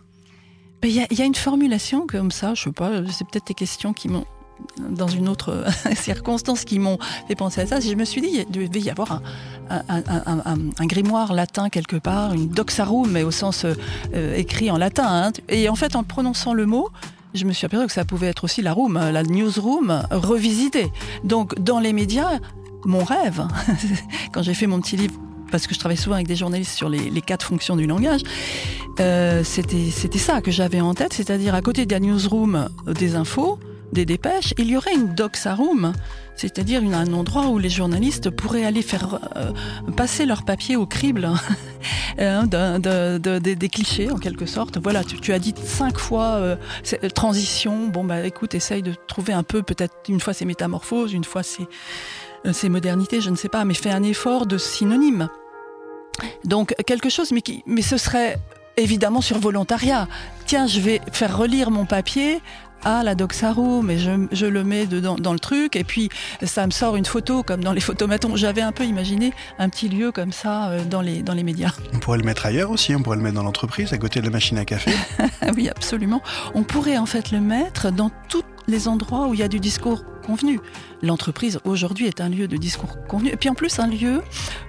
Ben, 0.81 0.89
Il 0.89 1.17
y, 1.17 1.21
a 1.21 1.25
une 1.25 1.36
formulation 1.36 2.05
comme 2.07 2.31
ça, 2.31 2.53
je 2.53 2.63
sais 2.63 2.71
pas, 2.71 2.91
c'est 3.12 3.27
peut-être 3.27 3.45
tes 3.45 3.53
questions 3.53 3.93
qui 3.93 4.10
m'ont 4.10 4.25
dans 4.77 5.07
une 5.07 5.27
autre 5.27 5.65
circonstance 5.95 6.65
qui 6.65 6.77
m'ont 6.77 6.99
fait 7.27 7.34
penser 7.34 7.62
à 7.62 7.65
ça. 7.65 7.79
Je 7.79 7.95
me 7.95 8.05
suis 8.05 8.21
dit, 8.21 8.45
il 8.47 8.51
devait 8.51 8.79
y 8.79 8.91
avoir 8.91 9.23
un, 9.69 10.86
grimoire 10.86 11.34
latin 11.34 11.69
quelque 11.69 11.95
part, 11.95 12.34
une 12.34 12.47
doxarum, 12.47 13.10
mais 13.10 13.23
au 13.23 13.31
sens 13.31 13.65
euh, 13.65 14.36
écrit 14.36 14.69
en 14.69 14.77
latin. 14.77 15.07
Hein. 15.07 15.31
Et 15.49 15.67
en 15.67 15.75
fait, 15.75 15.95
en 15.95 16.03
prononçant 16.03 16.53
le 16.53 16.67
mot, 16.67 16.89
je 17.34 17.45
me 17.45 17.53
suis 17.53 17.65
aperçu 17.65 17.88
que 17.88 17.93
ça 17.93 18.05
pouvait 18.05 18.27
être 18.27 18.43
aussi 18.43 18.62
la 18.62 18.73
room, 18.73 18.99
la 18.99 19.23
newsroom 19.23 20.03
revisitée. 20.12 20.91
Donc, 21.23 21.57
dans 21.60 21.79
les 21.79 21.93
médias, 21.93 22.39
mon 22.86 23.04
rêve, 23.04 23.46
quand 24.34 24.41
j'ai 24.44 24.54
fait 24.54 24.67
mon 24.67 24.80
petit 24.82 24.98
livre, 24.98 25.15
parce 25.52 25.67
que 25.67 25.74
je 25.74 25.80
travaille 25.80 25.98
souvent 25.98 26.15
avec 26.15 26.28
des 26.28 26.36
journalistes 26.36 26.74
sur 26.74 26.89
les, 26.89 27.22
quatre 27.22 27.46
fonctions 27.46 27.76
du 27.76 27.86
langage, 27.86 28.22
euh, 29.00 29.44
c'était 29.44 29.91
ça 30.17 30.41
que 30.41 30.52
j'avais 30.52 30.82
en 30.82 30.94
tête, 30.94 31.13
c'est-à-dire 31.13 31.56
à 31.56 31.62
côté 31.62 31.86
de 31.86 31.91
la 31.94 32.00
newsroom 32.00 32.70
des 32.88 33.15
infos, 33.15 33.60
des 33.91 34.06
dépêches, 34.06 34.54
il 34.58 34.70
y 34.70 34.78
aurait 34.78 34.94
une 34.94 35.13
doxa 35.13 35.56
room, 35.56 35.94
c'est-à-dire 36.36 36.82
un 36.82 37.13
endroit 37.13 37.48
où 37.48 37.60
les 37.60 37.70
journalistes 37.70 38.30
pourraient 38.30 38.63
aller 38.63 38.82
faire 38.82 39.20
euh, 39.36 39.52
passer 39.96 40.26
leur 40.26 40.44
papier 40.44 40.76
au 40.76 40.86
crible 40.86 41.30
hein, 42.17 42.46
des 42.48 43.70
clichés 43.70 44.10
en 44.12 44.17
quelque 44.17 44.46
sorte. 44.46 44.78
Voilà, 44.82 45.04
tu, 45.04 45.34
as 45.34 45.39
dit 45.39 45.54
cinq 45.63 45.98
fois 45.98 46.36
euh, 46.36 46.56
transition. 47.13 47.88
Bon 47.88 48.04
bah 48.04 48.26
écoute, 48.26 48.56
essaye 48.56 48.82
de 48.82 48.94
trouver 49.08 49.34
un 49.34 49.44
peu, 49.44 49.62
peut-être 49.62 49.94
une 50.08 50.20
fois 50.20 50.34
c'est 50.34 50.46
métamorphose, 50.46 51.14
une 51.14 51.26
fois 51.26 51.43
c'est 51.43 51.68
euh, 52.46 52.54
ces 52.54 52.70
modernités, 52.70 53.22
je 53.22 53.30
ne 53.30 53.36
sais 53.36 53.50
pas, 53.50 53.66
mais 53.66 53.74
fait 53.74 53.92
un 53.92 54.04
effort 54.04 54.46
de 54.46 54.58
synonyme. 54.58 55.30
Donc 56.46 56.76
quelque 56.86 57.10
chose, 57.10 57.32
mais, 57.32 57.42
qui, 57.42 57.64
mais 57.66 57.82
ce 57.82 57.98
serait 57.98 58.38
évidemment 58.78 59.22
sur 59.22 59.39
volontariat. 59.39 60.08
Tiens, 60.46 60.68
je 60.68 60.80
vais 60.80 61.02
faire 61.12 61.38
relire 61.38 61.72
mon 61.72 61.86
papier 61.86 62.42
à 62.84 63.04
la 63.04 63.16
Doxaro, 63.16 63.82
mais 63.82 64.00
je, 64.00 64.28
je 64.32 64.46
le 64.46 64.64
mets 64.64 64.88
dedans, 64.88 65.16
dans 65.16 65.34
le 65.34 65.39
truc, 65.39 65.76
et 65.76 65.84
puis 65.84 66.10
ça 66.44 66.66
me 66.66 66.72
sort 66.72 66.96
une 66.96 67.06
photo, 67.06 67.44
comme 67.44 67.64
dans 67.64 67.74
les 67.74 67.82
photomatons. 67.82 68.36
J'avais 68.36 68.62
un 68.62 68.72
peu 68.72 68.86
imaginé 68.86 69.34
un 69.60 69.70
petit 69.70 69.88
lieu 69.88 70.12
comme 70.12 70.32
ça 70.32 70.70
euh, 70.70 70.84
dans, 70.84 71.02
les, 71.02 71.22
dans 71.22 71.34
les 71.34 71.44
médias. 71.44 71.74
On 71.94 72.00
pourrait 72.00 72.18
le 72.18 72.24
mettre 72.24 72.46
ailleurs 72.46 72.72
aussi, 72.72 72.96
on 72.96 73.04
pourrait 73.04 73.18
le 73.18 73.24
mettre 73.24 73.36
dans 73.36 73.44
l'entreprise, 73.44 73.94
à 73.94 73.98
côté 73.98 74.20
de 74.20 74.26
la 74.26 74.32
machine 74.32 74.58
à 74.58 74.66
café. 74.66 74.92
oui, 75.56 75.70
absolument. 75.70 76.22
On 76.56 76.64
pourrait 76.64 76.98
en 76.98 77.06
fait 77.06 77.32
le 77.32 77.39
mettre 77.39 77.92
dans 77.92 78.10
tous 78.30 78.44
les 78.68 78.88
endroits 78.88 79.28
où 79.28 79.34
il 79.34 79.39
y 79.39 79.44
a 79.44 79.48
du 79.48 79.60
discours 79.60 80.04
L'entreprise 81.01 81.59
aujourd'hui 81.63 82.07
est 82.07 82.21
un 82.21 82.29
lieu 82.29 82.47
de 82.47 82.57
discours 82.57 82.97
convenu. 83.07 83.29
Et 83.29 83.38
puis 83.38 83.49
en 83.49 83.53
plus, 83.53 83.79
un 83.79 83.88
lieu 83.88 84.21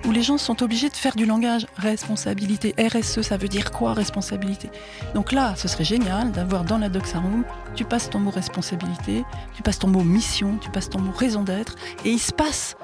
où 0.06 0.12
les 0.12 0.22
gens 0.22 0.38
sont 0.38 0.62
obligés 0.62 0.88
de 0.88 0.94
faire 0.94 1.14
du 1.14 1.26
langage 1.26 1.66
responsabilité. 1.76 2.74
RSE, 2.78 3.22
ça 3.22 3.36
veut 3.36 3.48
dire 3.48 3.70
quoi 3.70 3.92
responsabilité? 3.92 4.70
Donc 5.14 5.32
là, 5.32 5.54
ce 5.56 5.68
serait 5.68 5.84
génial 5.84 6.32
d'avoir 6.32 6.64
dans 6.64 6.78
la 6.78 6.88
Doxaroom, 6.88 7.44
tu 7.74 7.84
passes 7.84 8.10
ton 8.10 8.18
mot 8.18 8.30
responsabilité, 8.30 9.24
tu 9.54 9.62
passes 9.62 9.78
ton 9.78 9.88
mot 9.88 10.02
mission, 10.02 10.58
tu 10.60 10.70
passes 10.70 10.90
ton 10.90 11.00
mot 11.00 11.12
raison 11.12 11.42
d'être, 11.42 11.76
et 12.04 12.10
il 12.10 12.20
se 12.20 12.32
passe 12.32 12.76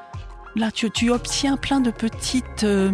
Là, 0.57 0.71
tu, 0.73 1.11
obtiens 1.11 1.57
plein 1.57 1.81
de, 1.81 1.91
petites, 1.91 2.65
euh, 2.65 2.91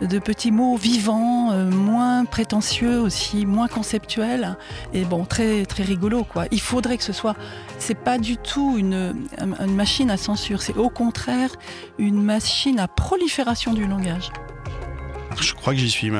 de 0.00 0.18
petits 0.18 0.50
mots 0.50 0.76
vivants, 0.76 1.50
euh, 1.52 1.70
moins 1.70 2.24
prétentieux 2.24 3.00
aussi, 3.00 3.46
moins 3.46 3.68
conceptuels, 3.68 4.56
et 4.92 5.04
bon, 5.04 5.24
très, 5.24 5.64
très 5.64 5.82
rigolo, 5.82 6.24
quoi. 6.24 6.46
Il 6.50 6.60
faudrait 6.60 6.96
que 6.96 7.04
ce 7.04 7.12
soit, 7.12 7.34
c'est 7.78 7.98
pas 7.98 8.18
du 8.18 8.36
tout 8.36 8.76
une, 8.78 9.14
machine 9.68 10.10
à 10.10 10.16
censure, 10.16 10.62
c'est 10.62 10.76
au 10.76 10.90
contraire 10.90 11.50
une 11.98 12.22
machine 12.22 12.78
à 12.78 12.88
prolifération 12.88 13.72
du 13.72 13.86
langage. 13.86 14.30
Je 15.40 15.54
crois 15.54 15.72
que 15.72 15.78
j'y 15.78 15.90
suis 15.90 16.10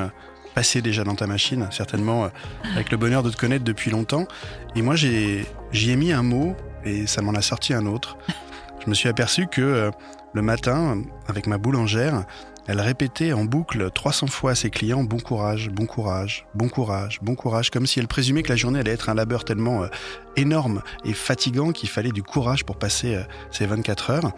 passé 0.55 0.83
déjà 0.83 1.05
dans 1.05 1.15
ta 1.15 1.27
machine, 1.27 1.69
certainement 1.71 2.25
euh, 2.25 2.29
avec 2.75 2.91
le 2.91 2.97
bonheur 2.97 3.23
de 3.23 3.31
te 3.31 3.37
connaître 3.37 3.65
depuis 3.65 3.91
longtemps. 3.91 4.27
Et 4.75 4.83
moi, 4.83 4.97
j'y 4.97 5.47
ai, 5.73 5.97
mis 5.97 6.13
un 6.13 6.23
mot 6.23 6.57
et 6.85 7.07
ça 7.07 7.23
m'en 7.23 7.33
a 7.35 7.43
sorti 7.43 7.75
un 7.75 7.87
autre. 7.87 8.17
Je 8.85 8.91
me 8.91 8.95
suis 8.95 9.09
aperçu 9.09 9.47
que 9.47 9.91
le 10.35 10.43
matin, 10.43 11.03
avec 11.27 11.47
ma 11.47 11.59
boulangère, 11.59 12.25
elle 12.69 12.83
répétait 12.83 13.33
en 13.33 13.47
boucle 13.47 13.91
300 13.91 14.27
fois 14.27 14.51
à 14.51 14.55
ses 14.55 14.69
clients 14.69 15.03
bon 15.03 15.19
courage, 15.19 15.71
bon 15.71 15.87
courage, 15.87 16.47
bon 16.55 16.69
courage, 16.69 17.19
bon 17.23 17.35
courage, 17.35 17.71
comme 17.71 17.87
si 17.87 17.99
elle 17.99 18.09
présumait 18.09 18.43
que 18.43 18.51
la 18.51 18.57
journée 18.57 18.81
allait 18.81 18.91
être 18.91 19.09
un 19.09 19.15
labeur 19.15 19.47
tellement 19.47 19.85
euh, 19.85 19.89
énorme 20.37 20.83
et 21.07 21.15
fatigant 21.15 21.73
qu'il 21.73 21.89
fallait 21.89 22.13
du 22.13 22.23
courage 22.23 22.67
pour 22.67 22.77
passer 22.77 23.15
euh, 23.15 23.23
ces 23.51 23.65
24 23.65 24.11
heures. 24.11 24.33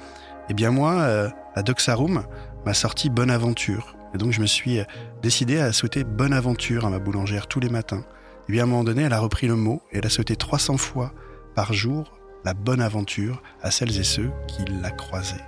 Eh 0.48 0.54
bien 0.54 0.70
moi, 0.70 0.92
euh, 0.92 1.28
la 1.56 1.62
Doxaroom 1.62 2.22
m'a 2.64 2.74
sorti 2.74 3.10
bonne 3.10 3.32
aventure. 3.32 3.96
Et 4.14 4.18
donc 4.18 4.30
je 4.30 4.40
me 4.40 4.46
suis 4.46 4.78
décidé 5.22 5.58
à 5.58 5.72
souhaiter 5.72 6.04
bonne 6.04 6.32
aventure 6.32 6.86
à 6.86 6.90
ma 6.90 7.00
boulangère 7.00 7.48
tous 7.48 7.58
les 7.58 7.68
matins. 7.68 8.04
Et 8.48 8.52
bien 8.52 8.62
à 8.62 8.66
un 8.66 8.68
moment 8.68 8.84
donné, 8.84 9.02
elle 9.02 9.12
a 9.12 9.18
repris 9.18 9.48
le 9.48 9.56
mot 9.56 9.82
et 9.90 9.98
elle 9.98 10.06
a 10.06 10.10
souhaité 10.10 10.36
300 10.36 10.76
fois 10.76 11.12
par 11.56 11.72
jour 11.72 12.19
la 12.44 12.54
bonne 12.54 12.80
aventure 12.80 13.42
à 13.62 13.70
celles 13.70 13.98
et 13.98 14.04
ceux 14.04 14.30
qui 14.48 14.64
la 14.82 14.90
croisaient 14.90 15.44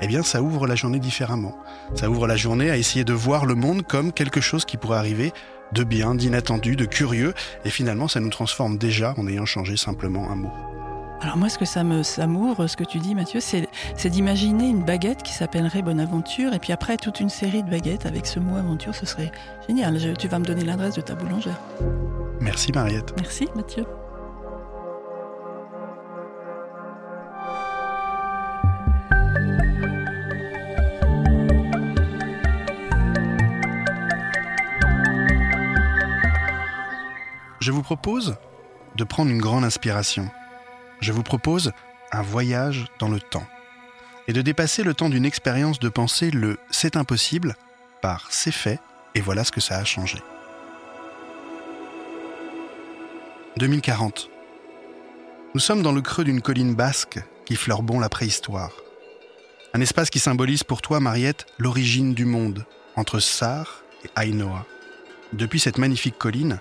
eh 0.00 0.06
bien 0.06 0.22
ça 0.22 0.42
ouvre 0.42 0.66
la 0.66 0.74
journée 0.74 0.98
différemment. 0.98 1.56
Ça 1.94 2.10
ouvre 2.10 2.26
la 2.26 2.36
journée 2.36 2.70
à 2.70 2.76
essayer 2.76 3.04
de 3.04 3.12
voir 3.12 3.46
le 3.46 3.54
monde 3.54 3.86
comme 3.86 4.12
quelque 4.12 4.40
chose 4.40 4.64
qui 4.64 4.76
pourrait 4.76 4.98
arriver 4.98 5.32
de 5.72 5.84
bien, 5.84 6.14
d'inattendu, 6.14 6.74
de 6.74 6.84
curieux, 6.84 7.32
et 7.64 7.70
finalement 7.70 8.08
ça 8.08 8.20
nous 8.20 8.30
transforme 8.30 8.76
déjà 8.76 9.14
en 9.18 9.26
ayant 9.28 9.46
changé 9.46 9.76
simplement 9.76 10.30
un 10.30 10.34
mot. 10.34 10.52
Alors 11.22 11.36
moi, 11.36 11.50
ce 11.50 11.58
que 11.58 11.66
ça 11.66 11.84
me 11.84 12.02
ça 12.02 12.26
m'ouvre, 12.26 12.66
ce 12.66 12.78
que 12.78 12.84
tu 12.84 12.98
dis, 12.98 13.14
Mathieu, 13.14 13.40
c'est, 13.40 13.68
d'imaginer 14.06 14.68
une 14.68 14.82
baguette 14.82 15.22
qui 15.22 15.34
s'appellerait 15.34 15.82
Bonaventure, 15.82 16.54
et 16.54 16.58
puis 16.58 16.72
après 16.72 16.96
toute 16.96 17.20
une 17.20 17.28
série 17.28 17.62
de 17.62 17.68
baguettes 17.68 18.06
avec 18.06 18.26
ce 18.26 18.40
mot 18.40 18.56
aventure, 18.56 18.94
ce 18.94 19.04
serait 19.04 19.30
génial. 19.68 19.98
tu 20.16 20.28
vas 20.28 20.38
me 20.38 20.44
donner 20.46 20.64
l'adresse 20.64 20.94
de 20.94 21.02
ta 21.02 21.14
boulangère. 21.14 21.60
Merci 22.40 22.72
Mariette. 22.72 23.12
Merci 23.18 23.46
Mathieu. 23.54 23.84
Je 37.60 37.72
vous 37.72 37.82
propose 37.82 38.36
de 38.96 39.04
prendre 39.04 39.30
une 39.30 39.40
grande 39.40 39.64
inspiration. 39.64 40.30
Je 41.00 41.12
vous 41.12 41.22
propose 41.22 41.72
un 42.10 42.22
voyage 42.22 42.86
dans 42.98 43.08
le 43.08 43.20
temps. 43.20 43.46
Et 44.28 44.32
de 44.32 44.40
dépasser 44.40 44.82
le 44.82 44.94
temps 44.94 45.10
d'une 45.10 45.26
expérience 45.26 45.78
de 45.78 45.90
penser 45.90 46.30
le 46.30 46.58
c'est 46.70 46.96
impossible 46.96 47.54
par 48.00 48.28
c'est 48.30 48.50
fait 48.50 48.80
et 49.14 49.20
voilà 49.20 49.44
ce 49.44 49.52
que 49.52 49.60
ça 49.60 49.76
a 49.76 49.84
changé. 49.84 50.22
2040. 53.58 54.30
Nous 55.52 55.60
sommes 55.60 55.82
dans 55.82 55.92
le 55.92 56.00
creux 56.00 56.24
d'une 56.24 56.40
colline 56.40 56.74
basque 56.74 57.20
qui 57.44 57.56
fleure 57.56 57.82
bon 57.82 58.00
la 58.00 58.08
préhistoire. 58.08 58.72
Un 59.74 59.82
espace 59.82 60.08
qui 60.08 60.18
symbolise 60.18 60.64
pour 60.64 60.80
toi, 60.80 60.98
Mariette, 60.98 61.44
l'origine 61.58 62.14
du 62.14 62.24
monde, 62.24 62.64
entre 62.96 63.18
Sar 63.18 63.82
et 64.04 64.28
Ainoa. 64.28 64.64
Depuis 65.34 65.60
cette 65.60 65.78
magnifique 65.78 66.16
colline, 66.16 66.58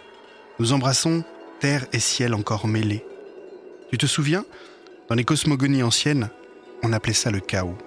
nous 0.59 0.73
embrassons 0.73 1.23
terre 1.59 1.85
et 1.93 1.99
ciel 1.99 2.33
encore 2.33 2.67
mêlés. 2.67 3.05
Tu 3.91 3.97
te 3.97 4.05
souviens? 4.05 4.45
Dans 5.07 5.15
les 5.15 5.23
cosmogonies 5.23 5.83
anciennes, 5.83 6.29
on 6.83 6.93
appelait 6.93 7.13
ça 7.13 7.31
le 7.31 7.39
chaos. 7.39 7.77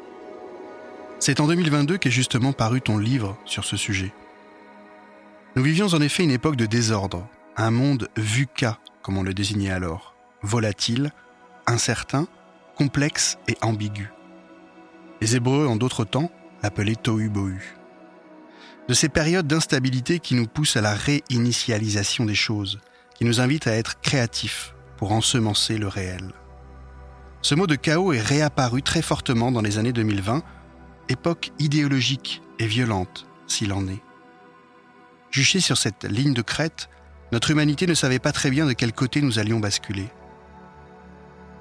C'est 1.18 1.40
en 1.40 1.46
2022 1.46 1.98
qu'est 1.98 2.10
justement 2.10 2.52
paru 2.52 2.80
ton 2.80 2.98
livre 2.98 3.38
sur 3.44 3.64
ce 3.64 3.76
sujet. 3.76 4.12
Nous 5.54 5.62
vivions 5.62 5.88
en 5.88 6.00
effet 6.00 6.24
une 6.24 6.30
époque 6.30 6.56
de 6.56 6.66
désordre, 6.66 7.28
un 7.56 7.70
monde 7.70 8.08
VUCA, 8.16 8.78
comme 9.02 9.18
on 9.18 9.22
le 9.22 9.34
désignait 9.34 9.70
alors, 9.70 10.14
volatile, 10.42 11.12
incertain, 11.66 12.26
complexe 12.76 13.38
et 13.48 13.56
ambigu. 13.60 14.10
Les 15.20 15.36
Hébreux, 15.36 15.66
en 15.66 15.76
d'autres 15.76 16.04
temps, 16.04 16.32
l'appelaient 16.62 16.96
Tohu 16.96 17.28
Bohu 17.28 17.76
de 18.88 18.94
ces 18.94 19.08
périodes 19.08 19.46
d'instabilité 19.46 20.18
qui 20.18 20.34
nous 20.34 20.46
poussent 20.46 20.76
à 20.76 20.80
la 20.80 20.94
réinitialisation 20.94 22.24
des 22.24 22.34
choses, 22.34 22.80
qui 23.14 23.24
nous 23.24 23.40
invitent 23.40 23.66
à 23.66 23.74
être 23.74 24.00
créatifs 24.00 24.74
pour 24.96 25.12
ensemencer 25.12 25.78
le 25.78 25.88
réel. 25.88 26.32
Ce 27.42 27.54
mot 27.54 27.66
de 27.66 27.74
chaos 27.74 28.12
est 28.12 28.20
réapparu 28.20 28.82
très 28.82 29.02
fortement 29.02 29.50
dans 29.50 29.62
les 29.62 29.78
années 29.78 29.92
2020, 29.92 30.42
époque 31.08 31.50
idéologique 31.58 32.42
et 32.58 32.66
violente, 32.66 33.26
s'il 33.46 33.72
en 33.72 33.86
est. 33.88 34.02
Juché 35.30 35.60
sur 35.60 35.78
cette 35.78 36.04
ligne 36.04 36.34
de 36.34 36.42
crête, 36.42 36.88
notre 37.32 37.50
humanité 37.50 37.86
ne 37.86 37.94
savait 37.94 38.18
pas 38.18 38.32
très 38.32 38.50
bien 38.50 38.66
de 38.66 38.74
quel 38.74 38.92
côté 38.92 39.22
nous 39.22 39.38
allions 39.38 39.58
basculer. 39.58 40.08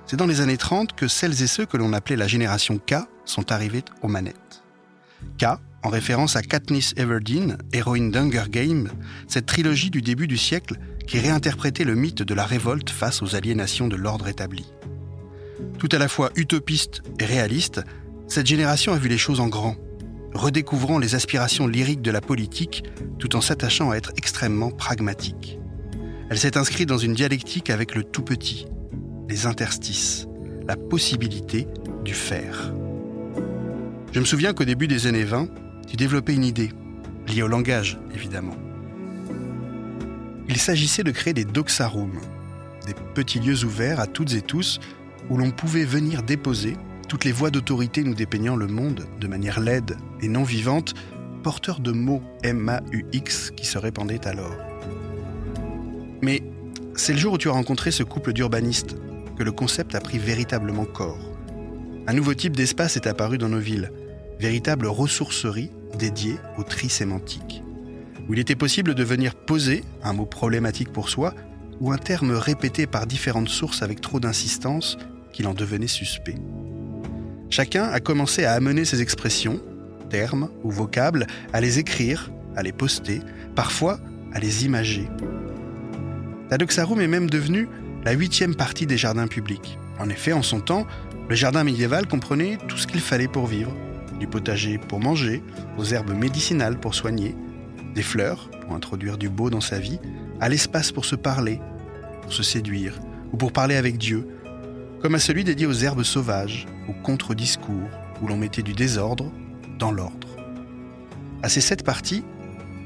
C'est 0.06 0.18
dans 0.18 0.28
les 0.28 0.42
années 0.42 0.58
30 0.58 0.94
que 0.94 1.08
celles 1.08 1.42
et 1.42 1.48
ceux 1.48 1.66
que 1.66 1.78
l'on 1.78 1.94
appelait 1.94 2.18
la 2.18 2.28
génération 2.28 2.78
K 2.78 2.96
sont 3.26 3.52
arrivés 3.52 3.84
aux 4.02 4.08
manettes. 4.08 4.64
K 5.38 5.46
en 5.84 5.90
référence 5.90 6.36
à 6.36 6.42
Katniss 6.42 6.94
Everdeen, 6.98 7.58
héroïne 7.74 8.12
d'Hunger 8.12 8.50
Games, 8.50 8.90
cette 9.28 9.46
trilogie 9.46 9.90
du 9.90 10.02
début 10.02 10.28
du 10.28 10.38
siècle 10.38 10.76
qui 11.08 11.20
réinterprétait 11.20 11.84
le 11.84 11.96
mythe 11.96 12.22
de 12.22 12.34
la 12.34 12.46
révolte 12.46 12.90
face 12.90 13.22
aux 13.22 13.36
aliénations 13.36 13.88
de 13.88 13.96
l'ordre 13.96 14.28
établi. 14.28 14.66
Tout 15.80 15.90
à 15.92 15.98
la 15.98 16.08
fois 16.08 16.32
utopiste 16.36 17.02
et 17.20 17.26
réaliste, 17.26 17.82
cette 18.28 18.48
génération 18.48 18.94
a 18.94 18.98
vu 18.98 19.10
les 19.10 19.18
choses 19.18 19.40
en 19.40 19.48
grand, 19.48 19.76
redécouvrant 20.34 21.00
les 21.00 21.16
aspirations 21.16 21.68
lyriques 21.68 22.02
de 22.02 22.12
la 22.12 22.22
politique 22.22 22.84
tout 23.20 23.36
en 23.36 23.42
s'attachant 23.42 23.92
à 23.92 23.96
être 23.96 24.14
extrêmement 24.18 24.72
pragmatique. 24.72 25.60
Elle 26.30 26.38
s'est 26.38 26.58
inscrite 26.58 26.88
dans 26.88 26.98
une 26.98 27.14
dialectique 27.14 27.70
avec 27.70 27.94
le 27.94 28.04
tout 28.04 28.22
petit, 28.22 28.66
les 29.28 29.46
interstices, 29.48 30.28
la 30.68 30.78
possibilité 30.78 31.68
du 32.06 32.14
faire. 32.14 32.72
Je 34.14 34.20
me 34.20 34.26
souviens 34.26 34.54
qu'au 34.54 34.66
début 34.66 34.88
des 34.88 35.08
années 35.08 35.24
20, 35.24 35.50
tu 35.88 35.98
développais 35.98 36.34
une 36.34 36.44
idée, 36.44 36.72
liée 37.28 37.44
au 37.44 37.48
langage 37.48 38.00
évidemment. 38.14 38.56
Il 40.50 40.58
s'agissait 40.58 41.04
de 41.04 41.12
créer 41.12 41.34
des 41.34 41.46
doxarooms, 41.46 42.20
des 42.86 42.94
petits 43.14 43.40
lieux 43.40 43.64
ouverts 43.64 44.00
à 44.00 44.08
toutes 44.08 44.34
et 44.34 44.42
tous 44.42 44.80
où 45.30 45.38
l'on 45.38 45.52
pouvait 45.52 45.86
venir 45.86 46.24
déposer 46.24 46.76
toutes 47.08 47.26
les 47.26 47.32
voix 47.34 47.52
d'autorité 47.52 48.04
nous 48.04 48.14
dépeignant 48.14 48.56
le 48.56 48.68
monde 48.68 49.06
de 49.20 49.28
manière 49.28 49.60
laide 49.60 49.98
et 50.22 50.30
non 50.30 50.44
vivante, 50.44 50.94
porteurs 51.44 51.82
de 51.82 51.92
mots 51.92 52.22
M-A-U-X 52.44 53.52
qui 53.52 53.66
se 53.66 53.78
répandaient 53.78 54.26
alors. 54.26 54.56
Mais 56.22 56.42
c'est 56.96 57.12
le 57.12 57.20
jour 57.20 57.34
où 57.34 57.38
tu 57.38 57.50
as 57.50 57.52
rencontré 57.52 57.92
ce 57.92 58.04
couple 58.04 58.32
d'urbanistes 58.32 58.96
que 59.38 59.44
le 59.44 59.52
concept 59.52 59.94
a 59.96 60.00
pris 60.00 60.20
véritablement 60.20 60.86
corps. 60.86 61.20
Un 62.08 62.14
nouveau 62.14 62.34
type 62.34 62.56
d'espace 62.56 62.96
est 62.96 63.08
apparu 63.08 63.38
dans 63.38 63.50
nos 63.50 63.60
villes, 63.60 63.92
véritable 64.42 64.88
ressourcerie 64.88 65.70
dédié 66.00 66.38
au 66.58 66.64
tri 66.64 66.90
sémantique, 66.90 67.64
où 68.28 68.34
il 68.34 68.40
était 68.40 68.56
possible 68.56 68.96
de 68.96 69.04
venir 69.04 69.36
poser 69.36 69.84
un 70.04 70.14
mot 70.14 70.26
problématique 70.26 70.92
pour 70.92 71.10
soi 71.10 71.36
ou 71.80 71.92
un 71.92 71.98
terme 71.98 72.32
répété 72.32 72.88
par 72.88 73.06
différentes 73.06 73.50
sources 73.50 73.84
avec 73.84 74.02
trop 74.02 74.20
d'insistance 74.20 74.98
qu'il 75.32 75.48
en 75.48 75.54
devenait 75.54 75.88
suspect. 75.88 76.36
Chacun 77.52 77.84
a 77.84 78.00
commencé 78.00 78.44
à 78.44 78.54
amener 78.54 78.84
ses 78.84 79.02
expressions, 79.02 79.62
termes 80.10 80.50
ou 80.64 80.72
vocables, 80.72 81.28
à 81.54 81.62
les 81.62 81.78
écrire, 81.78 82.32
à 82.56 82.64
les 82.64 82.72
poster, 82.72 83.22
parfois 83.56 84.00
à 84.34 84.40
les 84.40 84.66
imager. 84.66 85.08
La 86.50 86.58
Doxarum 86.58 87.00
est 87.00 87.08
même 87.08 87.30
devenue 87.30 87.70
la 88.04 88.14
huitième 88.14 88.56
partie 88.56 88.88
des 88.88 88.98
jardins 88.98 89.28
publics. 89.28 89.78
En 90.00 90.10
effet, 90.10 90.34
en 90.34 90.42
son 90.42 90.62
temps, 90.62 90.88
le 91.30 91.36
jardin 91.36 91.64
médiéval 91.64 92.08
comprenait 92.08 92.58
tout 92.68 92.78
ce 92.78 92.88
qu'il 92.88 93.02
fallait 93.02 93.28
pour 93.28 93.46
vivre, 93.46 93.72
du 94.22 94.28
potager 94.28 94.78
pour 94.78 95.00
manger, 95.00 95.42
aux 95.80 95.84
herbes 95.84 96.14
médicinales 96.14 96.80
pour 96.80 96.94
soigner, 96.94 97.36
des 97.96 98.04
fleurs 98.04 98.52
pour 98.62 98.76
introduire 98.76 99.18
du 99.18 99.30
beau 99.30 99.50
dans 99.50 99.62
sa 99.62 99.80
vie, 99.80 100.00
à 100.40 100.48
l'espace 100.48 100.92
pour 100.92 101.06
se 101.06 101.16
parler, 101.16 101.60
pour 102.22 102.32
se 102.32 102.44
séduire 102.44 103.00
ou 103.34 103.38
pour 103.38 103.52
parler 103.52 103.76
avec 103.76 103.98
Dieu, 103.98 104.28
comme 105.02 105.16
à 105.16 105.20
celui 105.20 105.44
dédié 105.44 105.66
aux 105.66 105.74
herbes 105.74 106.04
sauvages, 106.04 106.68
aux 106.88 106.94
contre-discours, 106.94 107.90
où 108.22 108.28
l'on 108.28 108.38
mettait 108.38 108.62
du 108.62 108.74
désordre 108.74 109.32
dans 109.80 109.92
l'ordre. 109.92 110.28
À 111.42 111.50
ces 111.50 111.62
sept 111.62 111.84
parties, 111.84 112.24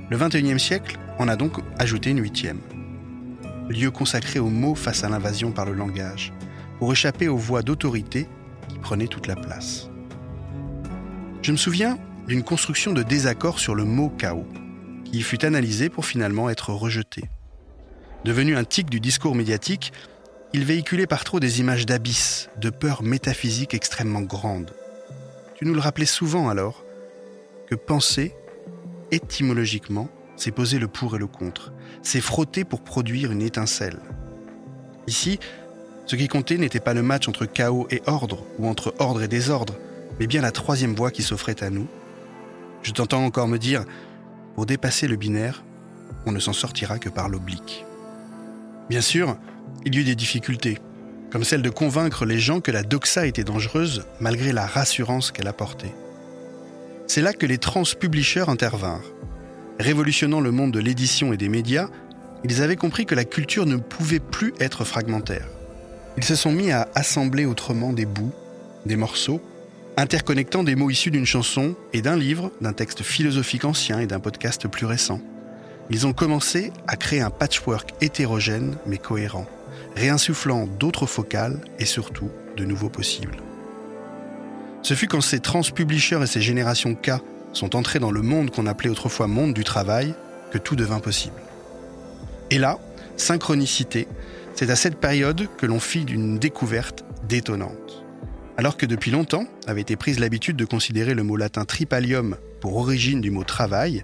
le 0.09 0.17
XXIe 0.17 0.57
siècle 0.57 0.97
en 1.19 1.27
a 1.27 1.35
donc 1.35 1.57
ajouté 1.77 2.11
une 2.11 2.21
huitième. 2.21 2.61
Lieu 3.67 3.91
consacré 3.91 4.39
aux 4.39 4.49
mots 4.49 4.75
face 4.75 5.03
à 5.03 5.09
l'invasion 5.09 5.51
par 5.51 5.65
le 5.65 5.73
langage, 5.73 6.31
pour 6.79 6.93
échapper 6.93 7.27
aux 7.27 7.35
voix 7.35 7.61
d'autorité 7.61 8.29
qui 8.69 8.79
prenaient 8.79 9.07
toute 9.07 9.27
la 9.27 9.35
place. 9.35 9.89
Je 11.45 11.51
me 11.51 11.57
souviens 11.57 11.99
d'une 12.27 12.41
construction 12.41 12.91
de 12.91 13.03
désaccord 13.03 13.59
sur 13.59 13.75
le 13.75 13.83
mot 13.83 14.09
chaos, 14.09 14.47
qui 15.03 15.21
fut 15.21 15.45
analysé 15.45 15.89
pour 15.89 16.07
finalement 16.07 16.49
être 16.49 16.71
rejeté. 16.71 17.29
Devenu 18.23 18.57
un 18.57 18.63
tic 18.63 18.89
du 18.89 18.99
discours 18.99 19.35
médiatique, 19.35 19.93
il 20.53 20.65
véhiculait 20.65 21.05
par 21.05 21.23
trop 21.23 21.39
des 21.39 21.59
images 21.59 21.85
d'abysse, 21.85 22.49
de 22.59 22.71
peurs 22.71 23.03
métaphysiques 23.03 23.75
extrêmement 23.75 24.23
grandes. 24.23 24.73
Tu 25.53 25.65
nous 25.65 25.75
le 25.75 25.81
rappelais 25.81 26.07
souvent 26.07 26.49
alors, 26.49 26.83
que 27.69 27.75
penser, 27.75 28.33
étymologiquement, 29.11 30.09
c'est 30.37 30.49
poser 30.49 30.79
le 30.79 30.87
pour 30.87 31.15
et 31.15 31.19
le 31.19 31.27
contre, 31.27 31.73
c'est 32.01 32.21
frotter 32.21 32.63
pour 32.63 32.81
produire 32.81 33.31
une 33.31 33.43
étincelle. 33.43 33.99
Ici, 35.05 35.39
ce 36.07 36.15
qui 36.15 36.27
comptait 36.27 36.57
n'était 36.57 36.79
pas 36.79 36.95
le 36.95 37.03
match 37.03 37.27
entre 37.27 37.45
chaos 37.45 37.85
et 37.91 38.01
ordre, 38.07 38.43
ou 38.57 38.67
entre 38.67 38.95
ordre 38.97 39.21
et 39.21 39.27
désordre, 39.27 39.75
mais 40.19 40.27
bien 40.27 40.41
la 40.41 40.51
troisième 40.51 40.95
voie 40.95 41.11
qui 41.11 41.23
s'offrait 41.23 41.63
à 41.63 41.69
nous. 41.69 41.87
Je 42.83 42.91
t'entends 42.91 43.25
encore 43.25 43.47
me 43.47 43.57
dire, 43.57 43.83
pour 44.55 44.65
dépasser 44.65 45.07
le 45.07 45.15
binaire, 45.15 45.63
on 46.25 46.31
ne 46.31 46.39
s'en 46.39 46.53
sortira 46.53 46.99
que 46.99 47.09
par 47.09 47.29
l'oblique. 47.29 47.85
Bien 48.89 49.01
sûr, 49.01 49.37
il 49.85 49.95
y 49.95 49.99
eut 49.99 50.03
des 50.03 50.15
difficultés, 50.15 50.79
comme 51.31 51.43
celle 51.43 51.61
de 51.61 51.69
convaincre 51.69 52.25
les 52.25 52.39
gens 52.39 52.61
que 52.61 52.71
la 52.71 52.83
doxa 52.83 53.25
était 53.25 53.43
dangereuse 53.43 54.05
malgré 54.19 54.51
la 54.53 54.65
rassurance 54.65 55.31
qu'elle 55.31 55.47
apportait. 55.47 55.93
C'est 57.07 57.21
là 57.21 57.33
que 57.33 57.45
les 57.45 57.57
trans-publishers 57.57 58.45
intervinrent. 58.47 59.01
Révolutionnant 59.79 60.39
le 60.39 60.51
monde 60.51 60.71
de 60.71 60.79
l'édition 60.79 61.33
et 61.33 61.37
des 61.37 61.49
médias, 61.49 61.89
ils 62.43 62.61
avaient 62.61 62.75
compris 62.75 63.05
que 63.05 63.15
la 63.15 63.25
culture 63.25 63.65
ne 63.65 63.75
pouvait 63.75 64.19
plus 64.19 64.53
être 64.59 64.85
fragmentaire. 64.85 65.47
Ils 66.17 66.23
se 66.23 66.35
sont 66.35 66.51
mis 66.51 66.71
à 66.71 66.87
assembler 66.95 67.45
autrement 67.45 67.91
des 67.91 68.05
bouts, 68.05 68.33
des 68.85 68.95
morceaux, 68.95 69.41
interconnectant 69.97 70.63
des 70.63 70.75
mots 70.75 70.89
issus 70.89 71.11
d'une 71.11 71.25
chanson 71.25 71.75
et 71.93 72.01
d'un 72.01 72.17
livre, 72.17 72.51
d'un 72.61 72.73
texte 72.73 73.03
philosophique 73.03 73.65
ancien 73.65 73.99
et 73.99 74.07
d'un 74.07 74.19
podcast 74.19 74.67
plus 74.67 74.85
récent. 74.85 75.21
Ils 75.89 76.07
ont 76.07 76.13
commencé 76.13 76.73
à 76.87 76.95
créer 76.95 77.21
un 77.21 77.29
patchwork 77.29 77.91
hétérogène 78.01 78.75
mais 78.85 78.97
cohérent, 78.97 79.45
réinsufflant 79.95 80.67
d'autres 80.67 81.05
focales 81.05 81.59
et 81.79 81.85
surtout 81.85 82.29
de 82.57 82.65
nouveaux 82.65 82.89
possibles. 82.89 83.37
Ce 84.81 84.93
fut 84.93 85.07
quand 85.07 85.21
ces 85.21 85.39
trans-publishers 85.39 86.21
et 86.23 86.27
ces 86.27 86.41
générations 86.41 86.95
K 86.95 87.11
sont 87.53 87.75
entrés 87.75 87.99
dans 87.99 88.11
le 88.11 88.21
monde 88.21 88.51
qu'on 88.51 88.67
appelait 88.67 88.89
autrefois 88.89 89.27
monde 89.27 89.53
du 89.53 89.63
travail 89.63 90.13
que 90.51 90.57
tout 90.57 90.75
devint 90.75 90.99
possible. 90.99 91.41
Et 92.51 92.59
là, 92.59 92.79
synchronicité, 93.17 94.07
c'est 94.53 94.69
à 94.69 94.75
cette 94.75 94.97
période 94.97 95.47
que 95.57 95.65
l'on 95.65 95.79
fit 95.79 96.05
d'une 96.05 96.37
découverte 96.37 97.03
détonnante. 97.27 98.04
Alors 98.57 98.77
que 98.77 98.85
depuis 98.85 99.11
longtemps 99.11 99.45
avait 99.67 99.81
été 99.81 99.97
prise 99.97 100.19
l'habitude 100.19 100.55
de 100.55 100.63
considérer 100.63 101.13
le 101.13 101.23
mot 101.23 101.35
latin 101.35 101.65
tripalium 101.65 102.37
pour 102.61 102.77
origine 102.77 103.19
du 103.19 103.29
mot 103.29 103.43
travail, 103.43 104.03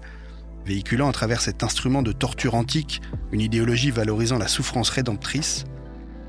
véhiculant 0.66 1.08
à 1.08 1.12
travers 1.12 1.40
cet 1.40 1.62
instrument 1.62 2.02
de 2.02 2.12
torture 2.12 2.54
antique 2.54 3.00
une 3.32 3.40
idéologie 3.40 3.90
valorisant 3.90 4.38
la 4.38 4.48
souffrance 4.48 4.90
rédemptrice, 4.90 5.64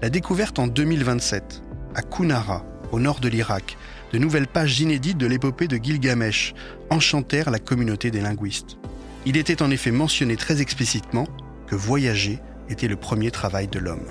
la 0.01 0.09
découverte 0.09 0.57
en 0.57 0.67
2027, 0.67 1.63
à 1.95 2.01
Kunara, 2.01 2.65
au 2.93 2.99
nord 2.99 3.19
de 3.19 3.28
l'Irak, 3.28 3.78
de 4.13 4.17
nouvelles 4.17 4.47
pages 4.47 4.80
inédites 4.80 5.17
de 5.17 5.28
l'épopée 5.28 5.67
de 5.67 5.78
Gilgamesh 5.78 6.53
enchantèrent 6.89 7.51
la 7.51 7.59
communauté 7.59 8.09
des 8.09 8.21
linguistes. 8.21 8.78
Il 9.26 9.36
était 9.36 9.61
en 9.61 9.69
effet 9.69 9.91
mentionné 9.91 10.38
très 10.38 10.61
explicitement 10.61 11.28
que 11.67 11.76
voyager 11.76 12.39
était 12.69 12.88
le 12.88 12.95
premier 12.95 13.32
travail 13.32 13.67
de 13.67 13.80
l'homme. 13.80 14.07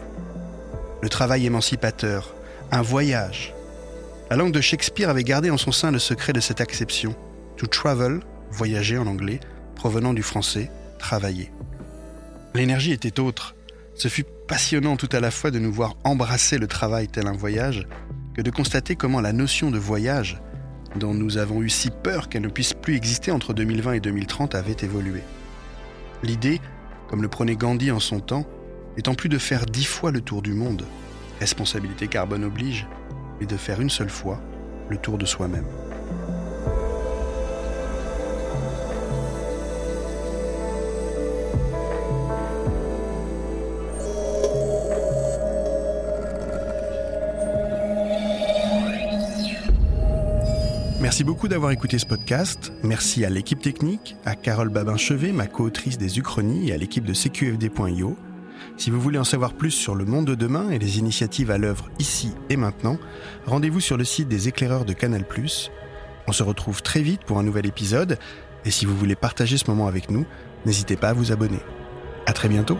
Le 1.00 1.08
travail 1.08 1.46
émancipateur, 1.46 2.34
un 2.70 2.82
voyage. 2.82 3.54
La 4.32 4.38
langue 4.38 4.52
de 4.52 4.62
Shakespeare 4.62 5.10
avait 5.10 5.24
gardé 5.24 5.50
en 5.50 5.58
son 5.58 5.72
sein 5.72 5.90
le 5.90 5.98
secret 5.98 6.32
de 6.32 6.40
cette 6.40 6.62
acception. 6.62 7.14
To 7.58 7.66
travel, 7.66 8.20
voyager 8.50 8.96
en 8.96 9.06
anglais, 9.06 9.40
provenant 9.74 10.14
du 10.14 10.22
français 10.22 10.70
travailler. 10.98 11.52
L'énergie 12.54 12.92
était 12.92 13.20
autre. 13.20 13.54
Ce 13.94 14.08
fut 14.08 14.24
passionnant 14.48 14.96
tout 14.96 15.10
à 15.12 15.20
la 15.20 15.30
fois 15.30 15.50
de 15.50 15.58
nous 15.58 15.70
voir 15.70 15.96
embrasser 16.04 16.56
le 16.56 16.66
travail 16.66 17.08
tel 17.08 17.26
un 17.26 17.36
voyage, 17.36 17.86
que 18.34 18.40
de 18.40 18.50
constater 18.50 18.96
comment 18.96 19.20
la 19.20 19.34
notion 19.34 19.70
de 19.70 19.78
voyage, 19.78 20.40
dont 20.96 21.12
nous 21.12 21.36
avons 21.36 21.60
eu 21.60 21.68
si 21.68 21.90
peur 21.90 22.30
qu'elle 22.30 22.40
ne 22.40 22.48
puisse 22.48 22.72
plus 22.72 22.96
exister 22.96 23.32
entre 23.32 23.52
2020 23.52 23.92
et 23.92 24.00
2030, 24.00 24.54
avait 24.54 24.76
évolué. 24.82 25.20
L'idée, 26.22 26.58
comme 27.06 27.20
le 27.20 27.28
prenait 27.28 27.56
Gandhi 27.56 27.90
en 27.90 28.00
son 28.00 28.20
temps, 28.20 28.46
étant 28.96 29.14
plus 29.14 29.28
de 29.28 29.36
faire 29.36 29.66
dix 29.66 29.84
fois 29.84 30.10
le 30.10 30.22
tour 30.22 30.40
du 30.40 30.54
monde, 30.54 30.86
responsabilité 31.38 32.08
carbone 32.08 32.44
oblige, 32.44 32.86
de 33.46 33.56
faire 33.56 33.80
une 33.80 33.90
seule 33.90 34.10
fois 34.10 34.40
le 34.88 34.96
tour 34.96 35.18
de 35.18 35.26
soi-même. 35.26 35.66
Merci 51.12 51.24
beaucoup 51.24 51.46
d'avoir 51.46 51.72
écouté 51.72 51.98
ce 51.98 52.06
podcast. 52.06 52.72
Merci 52.82 53.24
à 53.24 53.28
l'équipe 53.28 53.60
technique, 53.60 54.16
à 54.24 54.34
Carole 54.34 54.70
Babin-Chevet, 54.70 55.32
ma 55.32 55.46
co-autrice 55.46 55.98
des 55.98 56.18
Uchronies, 56.18 56.70
et 56.70 56.72
à 56.72 56.78
l'équipe 56.78 57.04
de 57.04 57.12
CQFD.io. 57.12 58.16
Si 58.82 58.90
vous 58.90 59.00
voulez 59.00 59.20
en 59.20 59.22
savoir 59.22 59.52
plus 59.52 59.70
sur 59.70 59.94
le 59.94 60.04
monde 60.04 60.26
de 60.26 60.34
demain 60.34 60.70
et 60.70 60.78
les 60.80 60.98
initiatives 60.98 61.52
à 61.52 61.56
l'œuvre 61.56 61.88
ici 62.00 62.34
et 62.50 62.56
maintenant, 62.56 62.98
rendez-vous 63.46 63.78
sur 63.78 63.96
le 63.96 64.02
site 64.02 64.26
des 64.26 64.48
éclaireurs 64.48 64.84
de 64.84 64.92
Canal+. 64.92 65.24
On 66.26 66.32
se 66.32 66.42
retrouve 66.42 66.82
très 66.82 67.00
vite 67.00 67.22
pour 67.22 67.38
un 67.38 67.44
nouvel 67.44 67.64
épisode, 67.64 68.18
et 68.64 68.72
si 68.72 68.84
vous 68.84 68.96
voulez 68.96 69.14
partager 69.14 69.56
ce 69.56 69.70
moment 69.70 69.86
avec 69.86 70.10
nous, 70.10 70.26
n'hésitez 70.66 70.96
pas 70.96 71.10
à 71.10 71.12
vous 71.12 71.30
abonner. 71.30 71.60
À 72.26 72.32
très 72.32 72.48
bientôt. 72.48 72.76